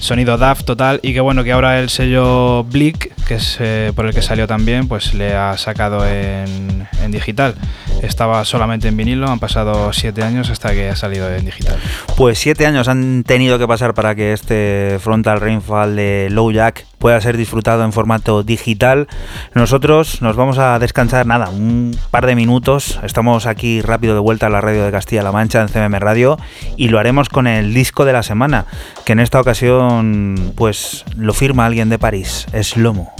Sonido 0.00 0.36
DAF 0.36 0.64
total 0.64 1.00
y 1.02 1.14
que 1.14 1.20
bueno 1.20 1.44
que 1.44 1.52
ahora 1.52 1.78
el 1.78 1.88
sello 1.88 2.64
Blick, 2.64 3.13
que 3.24 3.34
es 3.34 3.56
eh, 3.60 3.92
por 3.94 4.06
el 4.06 4.14
que 4.14 4.22
salió 4.22 4.46
también, 4.46 4.88
pues 4.88 5.14
le 5.14 5.34
ha 5.34 5.56
sacado 5.56 6.06
en, 6.06 6.86
en 7.02 7.10
digital. 7.10 7.54
Estaba 8.02 8.44
solamente 8.44 8.88
en 8.88 8.96
vinilo, 8.96 9.28
han 9.28 9.38
pasado 9.38 9.92
siete 9.92 10.22
años 10.22 10.50
hasta 10.50 10.72
que 10.72 10.90
ha 10.90 10.96
salido 10.96 11.32
en 11.32 11.44
digital. 11.44 11.78
Pues 12.16 12.38
siete 12.38 12.66
años 12.66 12.88
han 12.88 13.24
tenido 13.24 13.58
que 13.58 13.66
pasar 13.66 13.94
para 13.94 14.14
que 14.14 14.32
este 14.32 14.98
Frontal 15.00 15.40
Rainfall 15.40 15.96
de 15.96 16.28
Low 16.30 16.52
Jack 16.52 16.86
pueda 16.98 17.20
ser 17.20 17.36
disfrutado 17.36 17.84
en 17.84 17.92
formato 17.92 18.42
digital. 18.42 19.08
Nosotros 19.54 20.22
nos 20.22 20.36
vamos 20.36 20.58
a 20.58 20.78
descansar, 20.78 21.26
nada, 21.26 21.50
un 21.50 21.94
par 22.10 22.26
de 22.26 22.34
minutos. 22.34 22.98
Estamos 23.02 23.46
aquí 23.46 23.82
rápido 23.82 24.14
de 24.14 24.20
vuelta 24.20 24.46
a 24.46 24.50
la 24.50 24.60
radio 24.60 24.84
de 24.84 24.90
Castilla-La 24.90 25.32
Mancha 25.32 25.60
en 25.60 25.68
CMM 25.68 25.98
Radio 25.98 26.38
y 26.76 26.88
lo 26.88 26.98
haremos 26.98 27.28
con 27.28 27.46
el 27.46 27.74
disco 27.74 28.04
de 28.04 28.12
la 28.12 28.22
semana, 28.22 28.66
que 29.04 29.12
en 29.12 29.20
esta 29.20 29.40
ocasión 29.40 30.52
pues 30.56 31.04
lo 31.16 31.34
firma 31.34 31.66
alguien 31.66 31.90
de 31.90 31.98
París, 31.98 32.46
es 32.52 32.76
Lomo. 32.76 33.14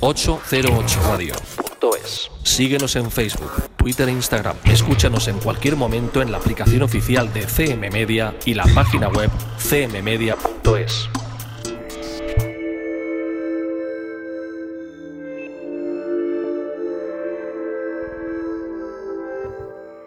www.808radio.es. 0.00 2.30
Síguenos 2.42 2.96
en 2.96 3.10
Facebook, 3.10 3.52
Twitter 3.76 4.08
e 4.08 4.12
Instagram. 4.12 4.56
Escúchanos 4.64 5.28
en 5.28 5.38
cualquier 5.38 5.76
momento 5.76 6.22
en 6.22 6.32
la 6.32 6.38
aplicación 6.38 6.80
oficial 6.82 7.30
de 7.32 7.46
CM 7.46 7.90
Media 7.90 8.34
y 8.44 8.54
la 8.54 8.64
página 8.74 9.08
web 9.08 9.30
cmmedia.es. 9.58 11.08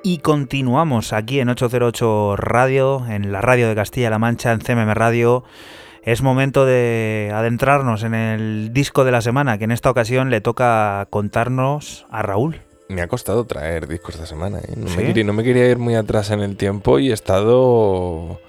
Y 0.03 0.17
continuamos 0.17 1.13
aquí 1.13 1.39
en 1.39 1.49
808 1.49 2.35
Radio, 2.35 3.05
en 3.07 3.31
la 3.31 3.39
radio 3.39 3.69
de 3.69 3.75
Castilla-La 3.75 4.17
Mancha, 4.17 4.51
en 4.51 4.59
CMM 4.59 4.95
Radio. 4.95 5.43
Es 6.03 6.23
momento 6.23 6.65
de 6.65 7.31
adentrarnos 7.33 8.03
en 8.03 8.15
el 8.15 8.73
disco 8.73 9.03
de 9.03 9.11
la 9.11 9.21
semana, 9.21 9.57
que 9.57 9.65
en 9.65 9.71
esta 9.71 9.91
ocasión 9.91 10.31
le 10.31 10.41
toca 10.41 11.07
contarnos 11.11 12.07
a 12.09 12.23
Raúl. 12.23 12.61
Me 12.89 13.01
ha 13.01 13.07
costado 13.07 13.45
traer 13.45 13.87
discos 13.87 14.15
esta 14.15 14.25
semana. 14.25 14.59
¿eh? 14.59 14.73
No, 14.75 14.87
¿Sí? 14.87 14.97
me 14.97 15.05
quería, 15.05 15.23
no 15.23 15.33
me 15.33 15.43
quería 15.43 15.69
ir 15.69 15.77
muy 15.77 15.95
atrás 15.95 16.31
en 16.31 16.41
el 16.41 16.57
tiempo 16.57 16.97
y 16.99 17.11
he 17.11 17.13
estado 17.13 18.39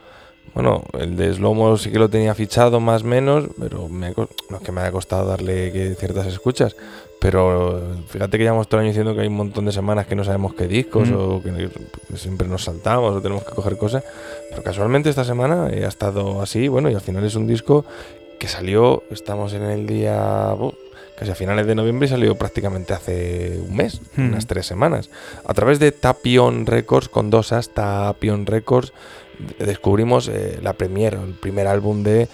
Bueno, 0.55 0.85
el 0.99 1.17
de 1.17 1.33
Slomo 1.33 1.79
sí 1.79 1.91
que 1.91 1.99
lo 1.99 2.11
tenía 2.11 2.35
fichado 2.35 2.79
más 2.79 3.03
o 3.03 3.07
menos, 3.07 3.47
pero 3.59 3.89
me 3.89 4.11
no 4.11 4.57
es 4.59 4.63
que 4.63 4.71
me 4.73 4.83
haya 4.83 4.93
costado 4.93 5.27
darle 5.27 5.73
que 5.73 5.95
ciertas 5.95 6.27
escuchas. 6.27 6.77
Pero 7.21 7.81
fíjate 8.09 8.37
que 8.37 8.45
llevamos 8.45 8.69
todo 8.69 8.81
el 8.81 8.85
año 8.87 8.91
diciendo 8.91 9.15
que 9.15 9.21
hay 9.23 9.29
un 9.29 9.37
montón 9.37 9.65
de 9.65 9.73
semanas 9.73 10.07
que 10.07 10.15
no 10.17 10.25
sabemos 10.25 10.55
qué 10.55 10.67
discos 10.67 11.09
Mm. 11.09 11.15
o 11.17 11.43
que, 11.43 11.71
que 12.11 12.17
siempre 12.19 12.49
nos 12.49 12.65
saltamos 12.65 13.15
o 13.17 13.23
tenemos 13.23 13.45
que 13.45 13.53
coger 13.55 13.79
cosas. 13.79 14.05
Pero 14.51 14.63
casualmente 14.63 15.09
esta 15.09 15.25
semana 15.25 15.69
eh, 15.71 15.85
ha 15.85 15.89
estado 15.89 16.43
así, 16.43 16.69
bueno, 16.69 16.91
y 16.91 16.95
al 16.95 17.01
final 17.01 17.25
es 17.25 17.35
un 17.37 17.47
disco 17.47 17.85
que 18.39 18.49
salió, 18.49 19.05
estamos 19.11 19.53
en 19.55 19.63
el 19.63 19.87
día 19.87 20.55
casi 21.17 21.31
a 21.31 21.35
finales 21.37 21.67
de 21.69 21.77
noviembre 21.77 22.07
y 22.07 22.11
salió 22.11 22.35
prácticamente 22.35 22.93
hace 22.93 23.61
un 23.67 23.75
mes, 23.77 24.01
Mm. 24.17 24.29
unas 24.31 24.47
tres 24.49 24.67
semanas. 24.67 25.09
A 25.47 25.55
través 25.55 25.79
de 25.79 25.93
Tapion 25.93 26.67
Records, 26.67 27.09
con 27.09 27.31
dos 27.31 27.53
as, 27.53 27.69
Tapion 27.71 28.45
Records, 28.47 28.93
descubrimos 29.59 30.29
eh, 30.29 30.59
la 30.63 30.73
premiere, 30.75 31.19
el 31.23 31.35
primer 31.35 31.67
álbum 31.67 32.03
de... 32.03 32.29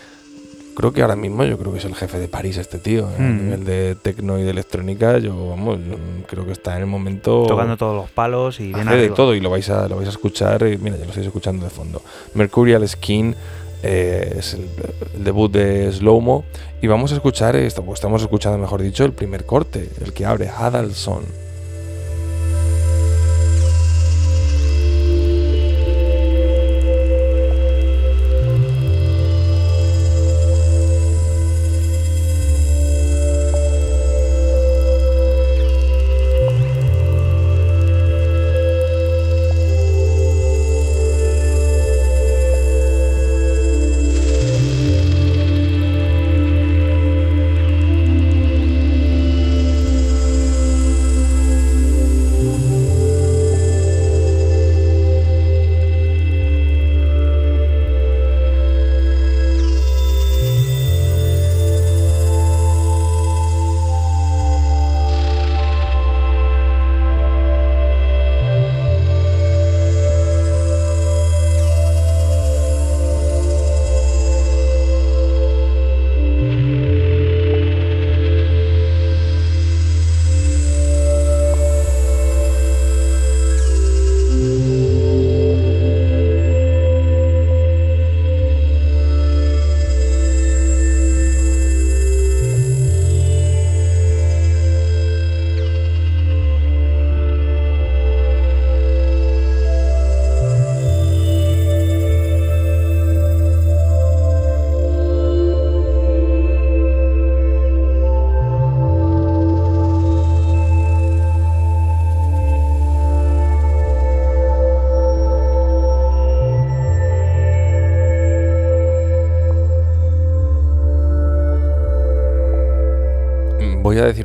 Creo 0.77 0.93
que 0.93 1.03
ahora 1.03 1.17
mismo 1.17 1.43
yo 1.43 1.59
creo 1.59 1.73
que 1.73 1.79
es 1.79 1.85
el 1.85 1.95
jefe 1.97 2.21
de 2.21 2.29
París 2.29 2.57
este 2.57 2.79
tío. 2.79 3.09
A 3.09 3.19
Mm. 3.19 3.45
nivel 3.45 3.65
de 3.65 3.97
tecno 4.01 4.39
y 4.39 4.45
de 4.45 4.51
electrónica, 4.51 5.19
yo 5.19 5.49
vamos, 5.49 5.79
yo 5.81 5.97
creo 6.29 6.47
que 6.47 6.53
está 6.53 6.77
en 6.77 6.83
el 6.83 6.87
momento... 6.87 7.47
Tocando 7.49 7.77
todos 7.77 7.97
los 7.97 8.11
palos 8.11 8.61
y 8.61 8.73
bien 8.73 8.87
de 8.89 9.09
todo 9.11 9.35
y 9.35 9.41
lo 9.41 9.51
vais 9.51 9.69
a, 9.71 9.89
lo 9.89 9.97
vais 9.97 10.07
a 10.07 10.13
escuchar. 10.13 10.63
y 10.69 10.79
mira, 10.79 10.97
ya 10.97 11.03
lo 11.05 11.09
estáis 11.11 11.27
escuchando 11.27 11.65
de 11.65 11.71
fondo. 11.71 12.01
Mercurial 12.35 12.87
Skin 12.89 13.35
eh, 13.83 14.35
es 14.39 14.55
el, 14.55 14.69
el 15.17 15.25
debut 15.25 15.51
de 15.51 15.91
Slowmo. 15.93 16.45
Y 16.81 16.87
vamos 16.87 17.11
a 17.11 17.17
escuchar, 17.17 17.57
esto, 17.57 17.83
o 17.85 17.93
estamos 17.93 18.23
escuchando, 18.23 18.57
mejor 18.59 18.81
dicho, 18.81 19.05
el 19.05 19.13
primer 19.13 19.45
corte, 19.47 19.89
el 20.05 20.13
que 20.13 20.27
abre 20.27 20.49
Adalson. 20.49 21.25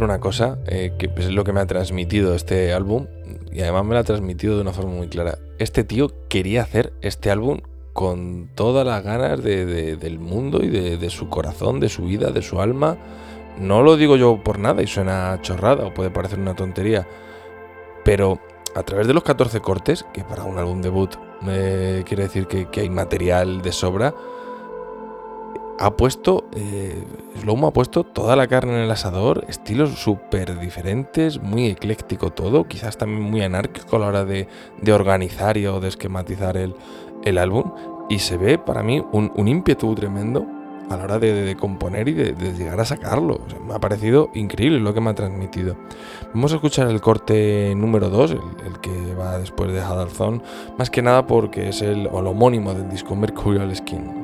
Una 0.03 0.19
cosa 0.19 0.57
eh, 0.67 0.93
que 0.97 1.09
es 1.17 1.31
lo 1.31 1.43
que 1.43 1.53
me 1.53 1.59
ha 1.61 1.65
transmitido 1.65 2.35
este 2.35 2.73
álbum 2.73 3.07
y 3.51 3.61
además 3.61 3.85
me 3.85 3.93
lo 3.93 3.99
ha 3.99 4.03
transmitido 4.03 4.55
de 4.55 4.61
una 4.61 4.73
forma 4.73 4.91
muy 4.93 5.07
clara. 5.07 5.37
Este 5.59 5.83
tío 5.83 6.11
quería 6.29 6.61
hacer 6.63 6.93
este 7.01 7.29
álbum 7.31 7.59
con 7.93 8.49
todas 8.55 8.85
las 8.85 9.03
ganas 9.03 9.43
de- 9.43 9.65
de- 9.65 9.95
del 9.97 10.17
mundo 10.19 10.63
y 10.63 10.69
de, 10.69 11.09
su 11.09 11.29
corazón, 11.29 11.79
de 11.79 11.89
su 11.89 12.03
vida, 12.05 12.31
de 12.31 12.41
su 12.41 12.59
alma. 12.59 12.97
No 13.59 13.83
lo 13.83 13.95
digo 13.97 14.15
yo 14.17 14.41
por 14.43 14.57
nada 14.57 14.81
y 14.81 14.87
suena 14.87 15.37
chorrada 15.43 15.85
o 15.85 15.93
puede 15.93 16.09
parecer 16.09 16.39
una 16.39 16.55
tontería, 16.55 17.07
pero 18.03 18.39
a 18.75 18.81
través 18.81 19.05
de 19.05 19.13
los 19.13 19.23
14 19.23 19.59
cortes, 19.61 20.05
que 20.13 20.23
para 20.23 20.43
un 20.43 20.57
álbum 20.57 20.81
debut 20.81 21.13
eh, 21.47 22.03
quiere 22.07 22.23
decir 22.23 22.47
que 22.47 22.67
hay 22.81 22.89
material 22.89 23.61
de 23.61 23.71
sobra, 23.71 24.15
ha 25.83 25.97
puesto, 25.97 26.45
eh, 26.55 27.03
ha 27.45 27.71
puesto 27.71 28.05
toda 28.05 28.37
la 28.37 28.47
carne 28.47 28.73
en 28.73 28.79
el 28.79 28.91
asador, 28.91 29.43
estilos 29.49 29.89
súper 29.99 30.57
diferentes, 30.57 31.41
muy 31.41 31.67
ecléctico 31.67 32.29
todo, 32.29 32.69
quizás 32.69 32.97
también 32.97 33.21
muy 33.21 33.41
anárquico 33.41 33.97
a 33.97 33.99
la 33.99 34.07
hora 34.07 34.25
de, 34.25 34.47
organizar 34.93 35.57
y 35.57 35.67
o 35.67 35.81
de 35.81 35.89
esquematizar 35.89 36.55
el, 36.55 37.37
álbum. 37.37 37.73
Y 38.09 38.19
se 38.19 38.37
ve 38.37 38.57
para 38.57 38.81
mí 38.81 39.03
un, 39.11 39.33
un 39.35 39.47
ímpetu 39.49 39.93
tremendo 39.93 40.45
a 40.89 40.95
la 40.95 41.03
hora 41.03 41.19
de, 41.19 41.33
de 41.33 41.55
componer 41.57 42.07
y 42.07 42.13
de, 42.13 42.33
llegar 42.53 42.79
a 42.79 42.85
sacarlo. 42.85 43.41
Me 43.67 43.73
ha 43.73 43.79
parecido 43.79 44.29
increíble 44.33 44.79
lo 44.79 44.93
que 44.93 45.01
me 45.01 45.09
ha 45.09 45.15
transmitido. 45.15 45.75
Vamos 46.33 46.53
a 46.53 46.55
escuchar 46.55 46.87
el 46.87 47.01
corte 47.01 47.73
número 47.75 48.09
2, 48.09 48.31
el, 48.31 48.79
que 48.79 49.15
va 49.15 49.37
después 49.37 49.73
de 49.73 49.81
Hadalzón, 49.81 50.43
más 50.77 50.89
que 50.89 51.01
nada 51.01 51.27
porque 51.27 51.69
es 51.69 51.81
el, 51.81 52.07
el 52.07 52.27
homónimo 52.27 52.73
del 52.73 52.89
disco 52.89 53.17
Mercurial 53.17 53.75
Skin. 53.75 54.22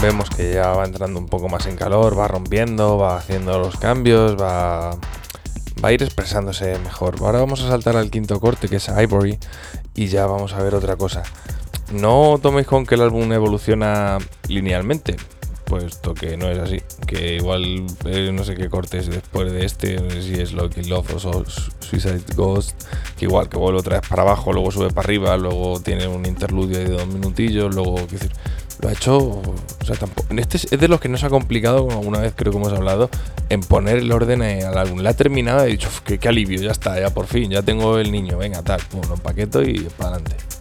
Vemos 0.00 0.30
que 0.30 0.54
ya 0.54 0.68
va 0.68 0.84
entrando 0.84 1.18
un 1.18 1.26
poco 1.26 1.48
más 1.48 1.66
en 1.66 1.76
calor, 1.76 2.18
va 2.18 2.28
rompiendo, 2.28 2.98
va 2.98 3.16
haciendo 3.16 3.58
los 3.58 3.76
cambios, 3.76 4.40
va, 4.40 4.90
va 5.82 5.88
a 5.88 5.92
ir 5.92 6.02
expresándose 6.02 6.78
mejor. 6.78 7.16
Ahora 7.20 7.40
vamos 7.40 7.62
a 7.62 7.68
saltar 7.68 7.96
al 7.96 8.10
quinto 8.10 8.38
corte 8.38 8.68
que 8.68 8.76
es 8.76 8.88
Ivory 8.88 9.38
y 9.94 10.06
ya 10.06 10.26
vamos 10.26 10.52
a 10.52 10.62
ver 10.62 10.74
otra 10.74 10.96
cosa. 10.96 11.22
No 11.92 12.38
toméis 12.40 12.66
con 12.66 12.86
que 12.86 12.94
el 12.94 13.02
álbum 13.02 13.32
evoluciona 13.32 14.18
linealmente, 14.46 15.16
puesto 15.64 16.14
que 16.14 16.36
no 16.36 16.48
es 16.48 16.58
así. 16.58 16.80
Que 17.06 17.36
igual 17.36 17.86
eh, 18.04 18.30
no 18.32 18.44
sé 18.44 18.54
qué 18.54 18.68
cortes 18.68 19.08
después 19.08 19.50
de 19.50 19.64
este, 19.64 20.00
no 20.00 20.10
sé 20.10 20.22
si 20.22 20.34
es 20.34 20.52
Lucky 20.52 20.84
Love 20.84 21.14
o 21.14 21.44
Suicide 21.80 22.22
Ghost, 22.36 22.82
que 23.16 23.24
igual 23.24 23.48
que 23.48 23.56
vuelve 23.56 23.80
otra 23.80 24.00
vez 24.00 24.08
para 24.08 24.22
abajo, 24.22 24.52
luego 24.52 24.70
sube 24.70 24.90
para 24.90 25.06
arriba, 25.06 25.36
luego 25.36 25.80
tiene 25.80 26.06
un 26.06 26.26
interludio 26.26 26.78
de 26.78 26.88
dos 26.90 27.06
minutillos, 27.06 27.74
luego, 27.74 27.96
lo 28.80 28.88
ha 28.88 28.92
hecho, 28.92 29.16
o 29.18 29.84
sea, 29.84 29.96
tampoco, 29.96 30.34
este 30.36 30.56
es, 30.56 30.70
de 30.70 30.88
los 30.88 31.00
que 31.00 31.08
no 31.08 31.18
se 31.18 31.26
ha 31.26 31.30
complicado, 31.30 31.86
como 31.86 31.98
alguna 31.98 32.20
vez 32.20 32.32
creo 32.36 32.52
que 32.52 32.58
hemos 32.58 32.72
hablado, 32.72 33.10
en 33.48 33.60
poner 33.60 33.98
el 33.98 34.12
orden 34.12 34.42
al 34.42 34.78
álbum. 34.78 35.00
La 35.00 35.10
ha 35.10 35.14
terminado 35.14 35.66
y 35.66 35.70
he 35.70 35.72
dicho, 35.72 35.88
qué, 36.04 36.18
qué 36.18 36.28
alivio, 36.28 36.60
ya 36.60 36.72
está, 36.72 37.00
ya 37.00 37.10
por 37.10 37.26
fin, 37.26 37.50
ya 37.50 37.62
tengo 37.62 37.98
el 37.98 38.12
niño, 38.12 38.38
venga, 38.38 38.62
tal, 38.62 38.80
bueno, 38.92 39.14
un 39.14 39.20
paqueto 39.20 39.62
y 39.62 39.80
para 39.96 40.16
adelante. 40.16 40.57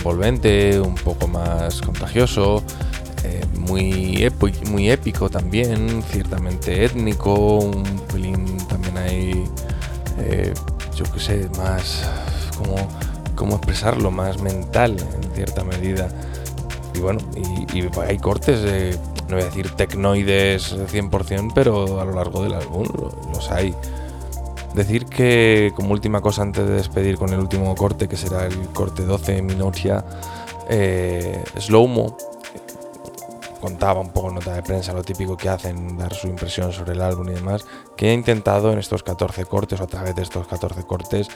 Envolvente, 0.00 0.80
un 0.80 0.94
poco 0.94 1.28
más 1.28 1.82
contagioso, 1.82 2.62
eh, 3.22 3.44
muy, 3.58 4.26
muy 4.70 4.90
épico 4.90 5.28
también, 5.28 6.02
ciertamente 6.10 6.86
étnico, 6.86 7.58
un 7.58 7.84
pelín 8.10 8.56
también 8.66 8.96
hay, 8.96 9.44
eh, 10.18 10.54
yo 10.94 11.04
qué 11.12 11.20
sé, 11.20 11.48
más 11.58 12.08
como 12.56 12.76
cómo 13.36 13.56
expresarlo, 13.56 14.10
más 14.10 14.40
mental 14.40 14.96
en 14.98 15.34
cierta 15.34 15.64
medida. 15.64 16.08
Y 16.94 17.00
bueno, 17.00 17.20
y, 17.36 17.84
hay 18.00 18.18
cortes, 18.18 18.98
no 19.28 19.36
voy 19.36 19.42
a 19.42 19.44
decir 19.46 19.70
tecnoides 19.76 20.76
100%, 20.76 21.52
pero 21.54 22.00
a 22.00 22.04
lo 22.06 22.12
largo 22.12 22.42
del 22.42 22.54
álbum 22.54 22.86
los 23.34 23.50
hay. 23.50 23.74
Decir 24.74 25.06
que, 25.06 25.72
como 25.74 25.92
última 25.92 26.20
cosa 26.20 26.42
antes 26.42 26.66
de 26.66 26.74
despedir 26.74 27.16
con 27.16 27.32
el 27.32 27.40
último 27.40 27.74
corte, 27.74 28.08
que 28.08 28.16
será 28.16 28.46
el 28.46 28.68
corte 28.68 29.04
12 29.04 29.42
Minotia, 29.42 30.04
eh, 30.68 31.42
Slowmo 31.58 32.16
contaba 33.60 34.00
un 34.00 34.10
poco 34.10 34.30
nota 34.30 34.54
de 34.54 34.62
prensa 34.62 34.92
lo 34.92 35.02
típico 35.02 35.36
que 35.36 35.48
hacen, 35.48 35.98
dar 35.98 36.14
su 36.14 36.26
impresión 36.28 36.72
sobre 36.72 36.92
el 36.92 37.02
álbum 37.02 37.28
y 37.28 37.34
demás, 37.34 37.66
que 37.96 38.08
ha 38.08 38.12
intentado 38.12 38.72
en 38.72 38.78
estos 38.78 39.02
14 39.02 39.44
cortes 39.44 39.80
o 39.80 39.84
a 39.84 39.86
través 39.86 40.14
de 40.16 40.22
estos 40.22 40.46
14 40.46 40.82
cortes 40.84 41.28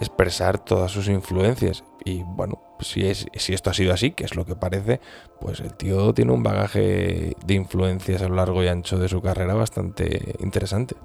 expresar 0.00 0.58
todas 0.58 0.92
sus 0.92 1.08
influencias. 1.08 1.84
Y 2.04 2.22
bueno, 2.22 2.60
si, 2.80 3.06
es, 3.06 3.26
si 3.34 3.54
esto 3.54 3.70
ha 3.70 3.74
sido 3.74 3.92
así, 3.92 4.12
que 4.12 4.24
es 4.24 4.36
lo 4.36 4.44
que 4.44 4.56
parece, 4.56 5.00
pues 5.40 5.60
el 5.60 5.74
tío 5.74 6.12
tiene 6.12 6.32
un 6.32 6.42
bagaje 6.42 7.36
de 7.44 7.54
influencias 7.54 8.22
a 8.22 8.28
lo 8.28 8.36
largo 8.36 8.62
y 8.62 8.68
ancho 8.68 8.98
de 8.98 9.08
su 9.08 9.20
carrera 9.22 9.54
bastante 9.54 10.36
interesante. 10.40 10.96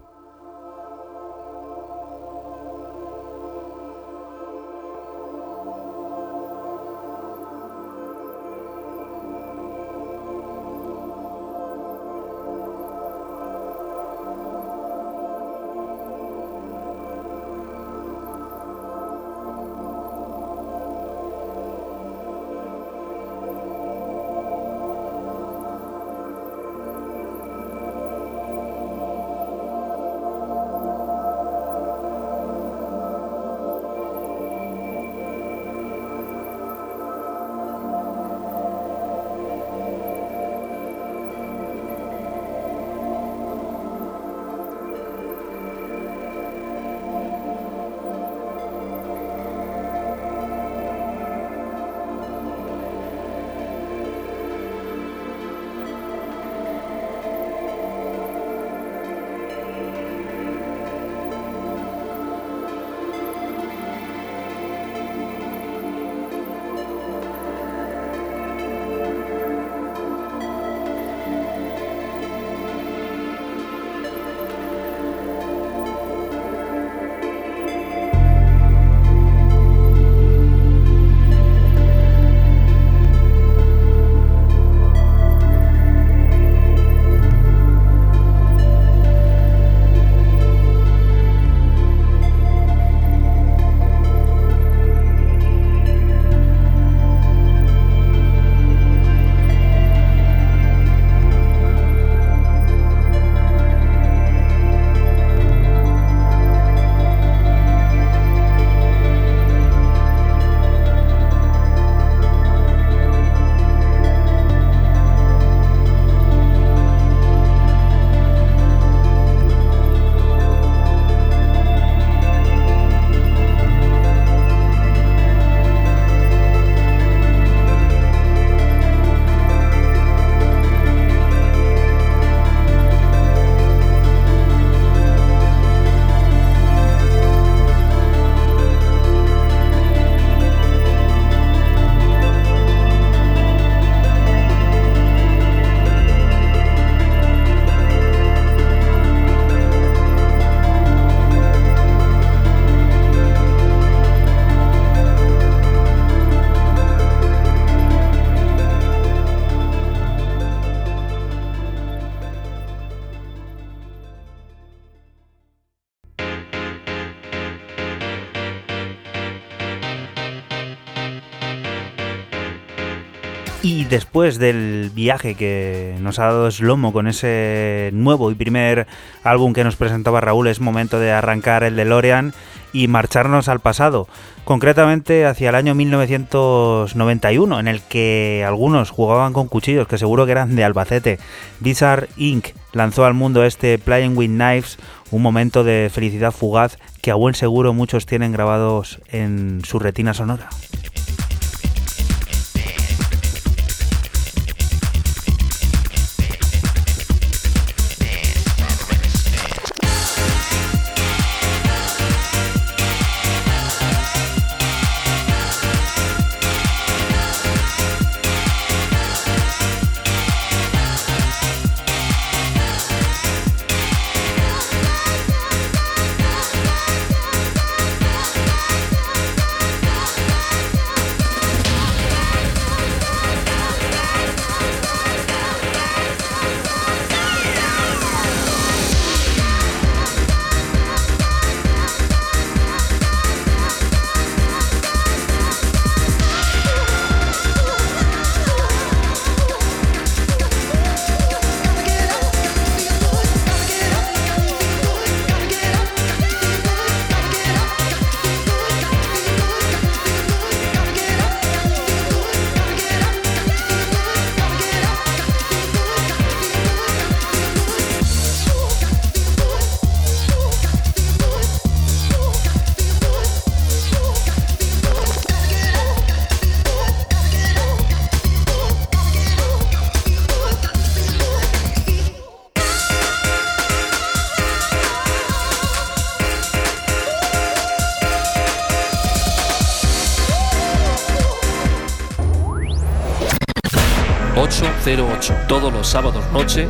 Después 173.95 174.39
del 174.39 174.91
viaje 174.93 175.35
que 175.35 175.95
nos 176.01 176.19
ha 176.19 176.25
dado 176.25 176.51
Slomo 176.51 176.91
con 176.91 177.07
ese 177.07 177.91
nuevo 177.93 178.29
y 178.29 178.35
primer 178.35 178.87
álbum 179.23 179.53
que 179.53 179.63
nos 179.63 179.77
presentaba 179.77 180.19
Raúl, 180.19 180.47
es 180.47 180.59
momento 180.59 180.99
de 180.99 181.13
arrancar 181.13 181.63
el 181.63 181.77
DeLorean 181.77 182.33
y 182.73 182.89
marcharnos 182.89 183.47
al 183.47 183.61
pasado, 183.61 184.09
concretamente 184.43 185.25
hacia 185.25 185.47
el 185.47 185.55
año 185.55 185.75
1991, 185.75 187.57
en 187.57 187.69
el 187.69 187.81
que 187.83 188.43
algunos 188.45 188.89
jugaban 188.89 189.31
con 189.31 189.47
cuchillos 189.47 189.87
que 189.87 189.97
seguro 189.97 190.25
que 190.25 190.33
eran 190.33 190.57
de 190.57 190.65
Albacete. 190.65 191.17
Bizarre 191.61 192.09
Inc. 192.17 192.47
lanzó 192.73 193.05
al 193.05 193.13
mundo 193.13 193.45
este 193.45 193.79
Playing 193.79 194.17
with 194.17 194.27
Knives, 194.27 194.77
un 195.09 195.21
momento 195.21 195.63
de 195.63 195.89
felicidad 195.89 196.33
fugaz 196.33 196.77
que 197.01 197.11
a 197.11 197.15
buen 197.15 197.33
seguro 197.33 197.73
muchos 197.73 198.05
tienen 198.05 198.33
grabados 198.33 198.99
en 199.07 199.61
su 199.63 199.79
retina 199.79 200.13
sonora. 200.13 200.49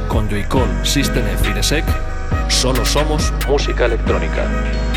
Con 0.08 0.28
Joycall, 0.28 0.84
System 0.84 1.24
F 1.28 1.52
y. 1.52 2.52
Solo 2.52 2.84
somos 2.86 3.32
música 3.48 3.86
electrónica. 3.86 4.95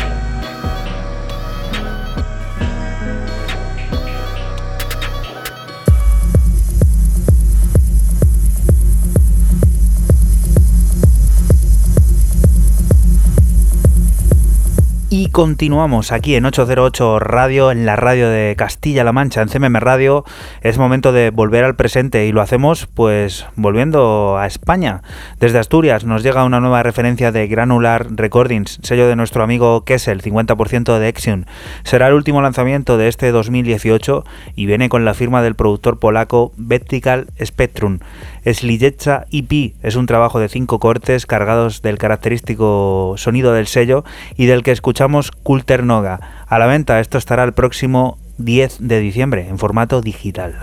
Continuamos 15.39 16.11
aquí 16.11 16.35
en 16.35 16.45
808 16.45 17.17
Radio, 17.19 17.71
en 17.71 17.85
la 17.85 17.95
radio 17.95 18.29
de 18.29 18.55
Castilla-La 18.57 19.13
Mancha, 19.13 19.41
en 19.41 19.47
CMM 19.47 19.77
Radio. 19.77 20.25
Es 20.59 20.77
momento 20.77 21.13
de 21.13 21.29
volver 21.29 21.63
al 21.63 21.77
presente 21.77 22.25
y 22.25 22.33
lo 22.33 22.41
hacemos 22.41 22.87
pues 22.87 23.45
volviendo 23.55 24.37
a 24.37 24.47
España. 24.47 25.01
Desde 25.39 25.59
Asturias 25.59 26.03
nos 26.03 26.23
llega 26.23 26.43
una 26.43 26.59
nueva 26.59 26.83
referencia 26.83 27.31
de 27.31 27.47
Granular 27.47 28.07
Recordings, 28.09 28.79
sello 28.83 29.07
de 29.07 29.15
nuestro 29.15 29.41
amigo 29.41 29.85
Kessel, 29.85 30.21
50% 30.21 30.99
de 30.99 31.07
Exion. 31.07 31.45
Será 31.83 32.09
el 32.09 32.15
último 32.15 32.41
lanzamiento 32.41 32.97
de 32.97 33.07
este 33.07 33.31
2018 33.31 34.25
y 34.57 34.65
viene 34.65 34.89
con 34.89 35.05
la 35.05 35.13
firma 35.13 35.41
del 35.41 35.55
productor 35.55 35.99
polaco 35.99 36.51
Vertical 36.57 37.27
Spectrum. 37.41 37.99
Slijecha 38.45 39.25
EP 39.31 39.73
es 39.83 39.95
un 39.95 40.05
trabajo 40.05 40.39
de 40.39 40.49
cinco 40.49 40.79
cortes 40.79 41.25
cargados 41.25 41.81
del 41.81 41.97
característico 41.97 43.15
sonido 43.17 43.53
del 43.53 43.67
sello 43.67 44.03
y 44.35 44.45
del 44.45 44.63
que 44.63 44.71
escuchamos 44.71 45.28
Kulter 45.43 45.83
Noga. 45.83 46.45
A 46.47 46.59
la 46.59 46.67
venta, 46.67 46.99
esto 46.99 47.17
estará 47.17 47.43
el 47.43 47.53
próximo 47.53 48.17
10 48.37 48.77
de 48.79 48.99
diciembre 48.99 49.47
en 49.47 49.57
formato 49.59 50.01
digital. 50.01 50.55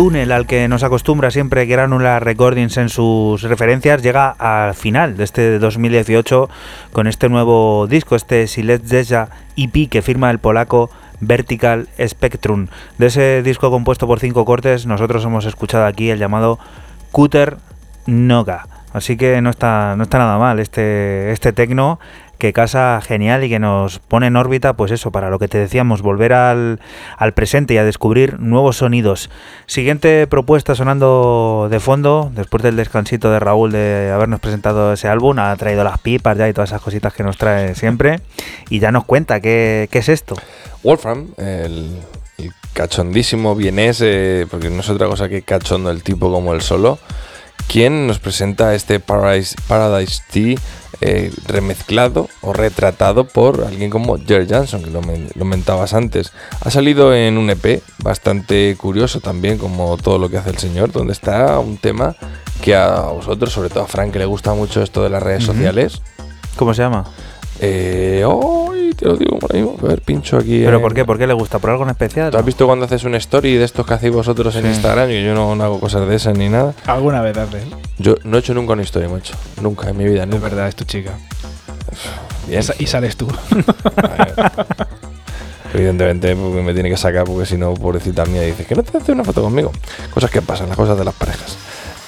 Túnel 0.00 0.32
al 0.32 0.46
que 0.46 0.66
nos 0.66 0.82
acostumbra 0.82 1.30
siempre 1.30 1.66
Granular 1.66 2.24
Recordings 2.24 2.78
en 2.78 2.88
sus 2.88 3.42
referencias 3.42 4.02
llega 4.02 4.30
al 4.30 4.72
final 4.72 5.18
de 5.18 5.24
este 5.24 5.58
2018 5.58 6.48
con 6.90 7.06
este 7.06 7.28
nuevo 7.28 7.86
disco, 7.86 8.16
este 8.16 8.46
Silet 8.46 8.80
Deja 8.80 9.28
EP 9.58 9.90
que 9.90 10.00
firma 10.00 10.30
el 10.30 10.38
polaco 10.38 10.88
Vertical 11.20 11.86
Spectrum. 12.02 12.68
De 12.96 13.08
ese 13.08 13.42
disco 13.42 13.70
compuesto 13.70 14.06
por 14.06 14.20
cinco 14.20 14.46
cortes, 14.46 14.86
nosotros 14.86 15.22
hemos 15.26 15.44
escuchado 15.44 15.84
aquí 15.84 16.08
el 16.08 16.18
llamado 16.18 16.58
Cutter 17.12 17.58
Noga. 18.06 18.68
Así 18.94 19.18
que 19.18 19.42
no 19.42 19.50
está, 19.50 19.96
no 19.96 20.04
está 20.04 20.16
nada 20.16 20.38
mal 20.38 20.60
este, 20.60 21.30
este 21.30 21.52
tecno 21.52 22.00
que 22.40 22.52
casa 22.52 23.00
genial 23.00 23.44
y 23.44 23.48
que 23.48 23.60
nos 23.60 24.00
pone 24.00 24.26
en 24.26 24.34
órbita, 24.34 24.72
pues 24.72 24.90
eso, 24.90 25.12
para 25.12 25.30
lo 25.30 25.38
que 25.38 25.46
te 25.46 25.58
decíamos, 25.58 26.02
volver 26.02 26.32
al, 26.32 26.80
al 27.16 27.32
presente 27.34 27.74
y 27.74 27.76
a 27.76 27.84
descubrir 27.84 28.40
nuevos 28.40 28.78
sonidos. 28.78 29.30
Siguiente 29.66 30.26
propuesta 30.26 30.74
sonando 30.74 31.68
de 31.70 31.78
fondo, 31.78 32.32
después 32.34 32.64
del 32.64 32.74
descansito 32.74 33.30
de 33.30 33.38
Raúl 33.38 33.70
de 33.70 34.10
habernos 34.12 34.40
presentado 34.40 34.92
ese 34.92 35.06
álbum, 35.06 35.38
ha 35.38 35.54
traído 35.54 35.84
las 35.84 36.00
pipas 36.00 36.36
ya 36.36 36.48
y 36.48 36.52
todas 36.52 36.70
esas 36.70 36.82
cositas 36.82 37.14
que 37.14 37.22
nos 37.22 37.36
trae 37.36 37.76
siempre, 37.76 38.20
y 38.68 38.80
ya 38.80 38.90
nos 38.90 39.04
cuenta 39.04 39.38
qué, 39.38 39.88
qué 39.92 40.00
es 40.00 40.08
esto. 40.08 40.34
Wolfram, 40.82 41.28
el, 41.36 42.00
cachondísimo 42.72 43.54
vienés, 43.54 43.98
porque 44.50 44.70
no 44.70 44.80
es 44.80 44.88
otra 44.88 45.06
cosa 45.06 45.28
que 45.28 45.42
cachondo 45.42 45.90
el 45.90 46.02
tipo 46.02 46.32
como 46.32 46.54
el 46.54 46.62
solo, 46.62 46.98
quien 47.68 48.06
nos 48.06 48.18
presenta 48.18 48.74
este 48.74 49.00
Paradise, 49.00 49.56
Paradise 49.68 50.22
Tea 50.30 50.56
eh, 51.00 51.32
remezclado 51.46 52.28
o 52.42 52.52
retratado 52.52 53.24
por 53.26 53.64
alguien 53.64 53.90
como 53.90 54.18
Jerry 54.18 54.46
Johnson, 54.48 54.82
que 54.82 54.90
lo, 54.90 55.00
men- 55.02 55.30
lo 55.34 55.44
mentabas 55.44 55.94
antes. 55.94 56.32
Ha 56.60 56.70
salido 56.70 57.14
en 57.14 57.38
un 57.38 57.48
EP 57.50 57.82
bastante 57.98 58.76
curioso 58.76 59.20
también, 59.20 59.58
como 59.58 59.96
todo 59.96 60.18
lo 60.18 60.28
que 60.28 60.38
hace 60.38 60.50
el 60.50 60.58
señor, 60.58 60.92
donde 60.92 61.12
está 61.12 61.58
un 61.58 61.78
tema 61.78 62.16
que 62.60 62.74
a 62.74 63.00
vosotros, 63.02 63.52
sobre 63.52 63.70
todo 63.70 63.84
a 63.84 63.86
Frank, 63.86 64.12
que 64.12 64.18
le 64.18 64.26
gusta 64.26 64.52
mucho 64.54 64.82
esto 64.82 65.02
de 65.02 65.10
las 65.10 65.22
redes 65.22 65.44
sociales. 65.44 66.02
¿Cómo 66.56 66.74
se 66.74 66.82
llama? 66.82 67.04
Eh, 67.62 68.24
¡ay! 68.26 68.90
te 68.94 69.04
lo 69.06 69.16
digo 69.16 69.38
por 69.38 69.54
ahí, 69.54 69.60
a 69.62 69.86
ver, 69.86 70.00
pincho 70.02 70.36
aquí. 70.38 70.62
¿Pero 70.64 70.76
en- 70.76 70.82
por 70.82 70.94
qué? 70.94 71.04
¿Por 71.04 71.18
qué 71.18 71.26
le 71.26 71.34
gusta? 71.34 71.58
¿Por 71.58 71.70
algo 71.70 71.84
en 71.84 71.90
especial? 71.90 72.30
¿Tú 72.30 72.38
has 72.38 72.44
visto 72.44 72.66
cuando 72.66 72.86
haces 72.86 73.04
un 73.04 73.14
story 73.14 73.54
de 73.56 73.64
estos 73.64 73.86
que 73.86 73.94
hacéis 73.94 74.12
vosotros 74.12 74.54
en 74.56 74.62
Sí. 74.62 74.68
Instagram? 74.68 75.10
Y 75.10 75.22
yo 75.24 75.34
no, 75.34 75.54
no 75.54 75.64
hago 75.64 75.78
cosas 75.80 76.08
de 76.08 76.16
esas 76.16 76.36
ni 76.36 76.48
nada. 76.48 76.74
Alguna 76.86 77.20
vez 77.22 77.36
hace. 77.36 77.62
Yo 77.98 78.14
no 78.24 78.36
he 78.36 78.40
hecho 78.40 78.54
nunca 78.54 78.72
una 78.72 78.82
historia, 78.82 79.08
macho. 79.08 79.34
Nunca 79.60 79.88
en 79.90 79.96
mi 79.96 80.04
vida, 80.04 80.22
Es 80.22 80.28
nunca. 80.28 80.44
verdad, 80.48 80.68
es 80.68 80.76
tu 80.76 80.84
chica. 80.84 81.12
Bien. 82.48 82.62
Y 82.78 82.86
sales 82.86 83.16
tú. 83.16 83.28
Evidentemente, 85.72 86.34
porque 86.34 86.62
me 86.62 86.74
tiene 86.74 86.90
que 86.90 86.96
sacar, 86.96 87.24
porque 87.24 87.46
si 87.46 87.56
no, 87.56 87.74
pobrecita 87.74 88.24
mía, 88.26 88.42
dice 88.42 88.64
que 88.64 88.74
no 88.74 88.82
te 88.82 88.96
hace 88.98 89.12
una 89.12 89.22
foto 89.22 89.42
conmigo. 89.42 89.70
Cosas 90.12 90.30
que 90.30 90.42
pasan, 90.42 90.68
las 90.68 90.76
cosas 90.76 90.98
de 90.98 91.04
las 91.04 91.14
parejas. 91.14 91.56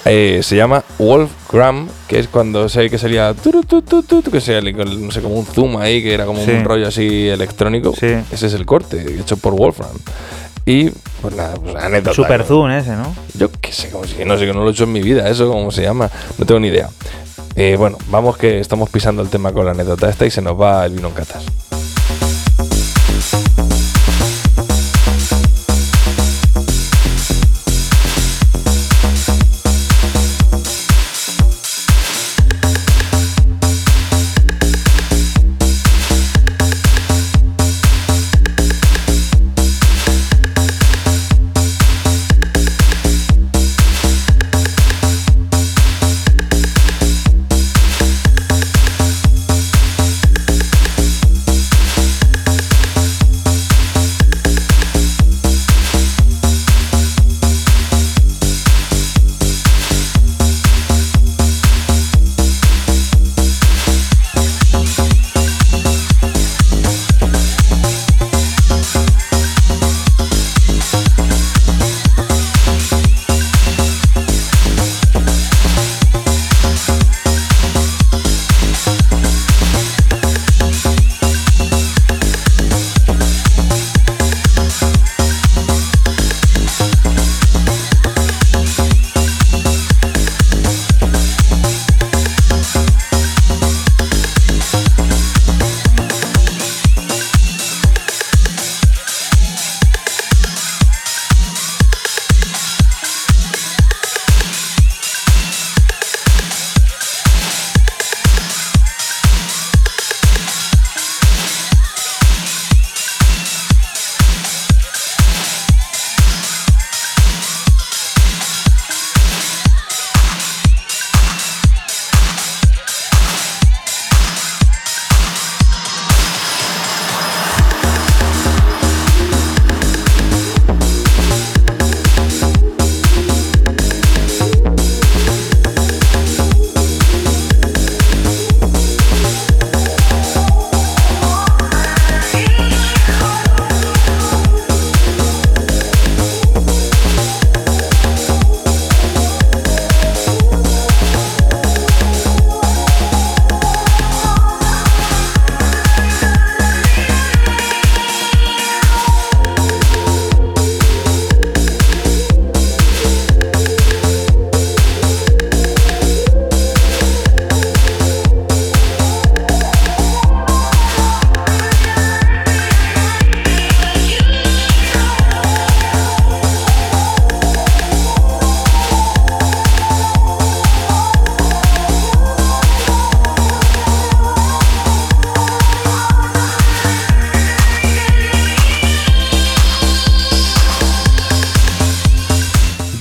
Eh, 0.05 0.41
se 0.43 0.57
llama 0.57 0.83
Wolfgram, 0.99 1.87
que 2.07 2.19
es 2.19 2.27
cuando 2.27 2.67
sé 2.67 2.89
que 2.89 2.97
turu, 3.41 3.63
tu, 3.63 4.21
que 4.23 4.41
sea 4.41 4.61
no 4.61 5.11
sé, 5.11 5.21
como 5.21 5.35
un 5.35 5.45
zoom 5.45 5.77
ahí, 5.77 6.03
que 6.03 6.13
era 6.13 6.25
como 6.25 6.43
Sí. 6.43 6.51
un 6.51 6.65
rollo 6.65 6.87
así 6.87 7.29
electrónico. 7.29 7.93
Sí. 7.97 8.07
Ese 8.31 8.47
es 8.47 8.53
el 8.53 8.65
corte, 8.65 9.19
hecho 9.19 9.37
por 9.37 9.55
Wolfram. 9.55 9.91
Y, 10.65 10.89
pues 11.21 11.35
nada, 11.35 11.55
pues 11.55 11.75
anécdota. 11.75 12.15
Super 12.15 12.39
¿no? 12.41 12.45
Zoom 12.45 12.71
ese, 12.71 12.91
¿no? 12.91 13.15
Yo 13.35 13.49
qué 13.61 13.71
sé, 13.71 13.89
como 13.89 14.05
si 14.05 14.23
no 14.25 14.37
sé 14.37 14.45
que 14.45 14.53
no 14.53 14.61
lo 14.63 14.69
he 14.69 14.71
hecho 14.71 14.83
en 14.85 14.91
mi 14.91 15.01
vida, 15.01 15.29
eso 15.29 15.49
cómo 15.49 15.71
se 15.71 15.83
llama, 15.83 16.09
no 16.37 16.45
tengo 16.45 16.59
ni 16.59 16.67
idea. 16.67 16.89
Eh, 17.55 17.75
bueno, 17.77 17.97
vamos 18.09 18.37
que 18.37 18.59
estamos 18.59 18.89
pisando 18.89 19.21
el 19.21 19.29
tema 19.29 19.51
con 19.53 19.65
la 19.65 19.71
anécdota 19.71 20.09
esta 20.09 20.25
y 20.25 20.31
se 20.31 20.41
nos 20.41 20.59
va 20.59 20.85
el 20.85 20.93
vino 20.93 21.09
en 21.09 21.13
catas. 21.13 21.43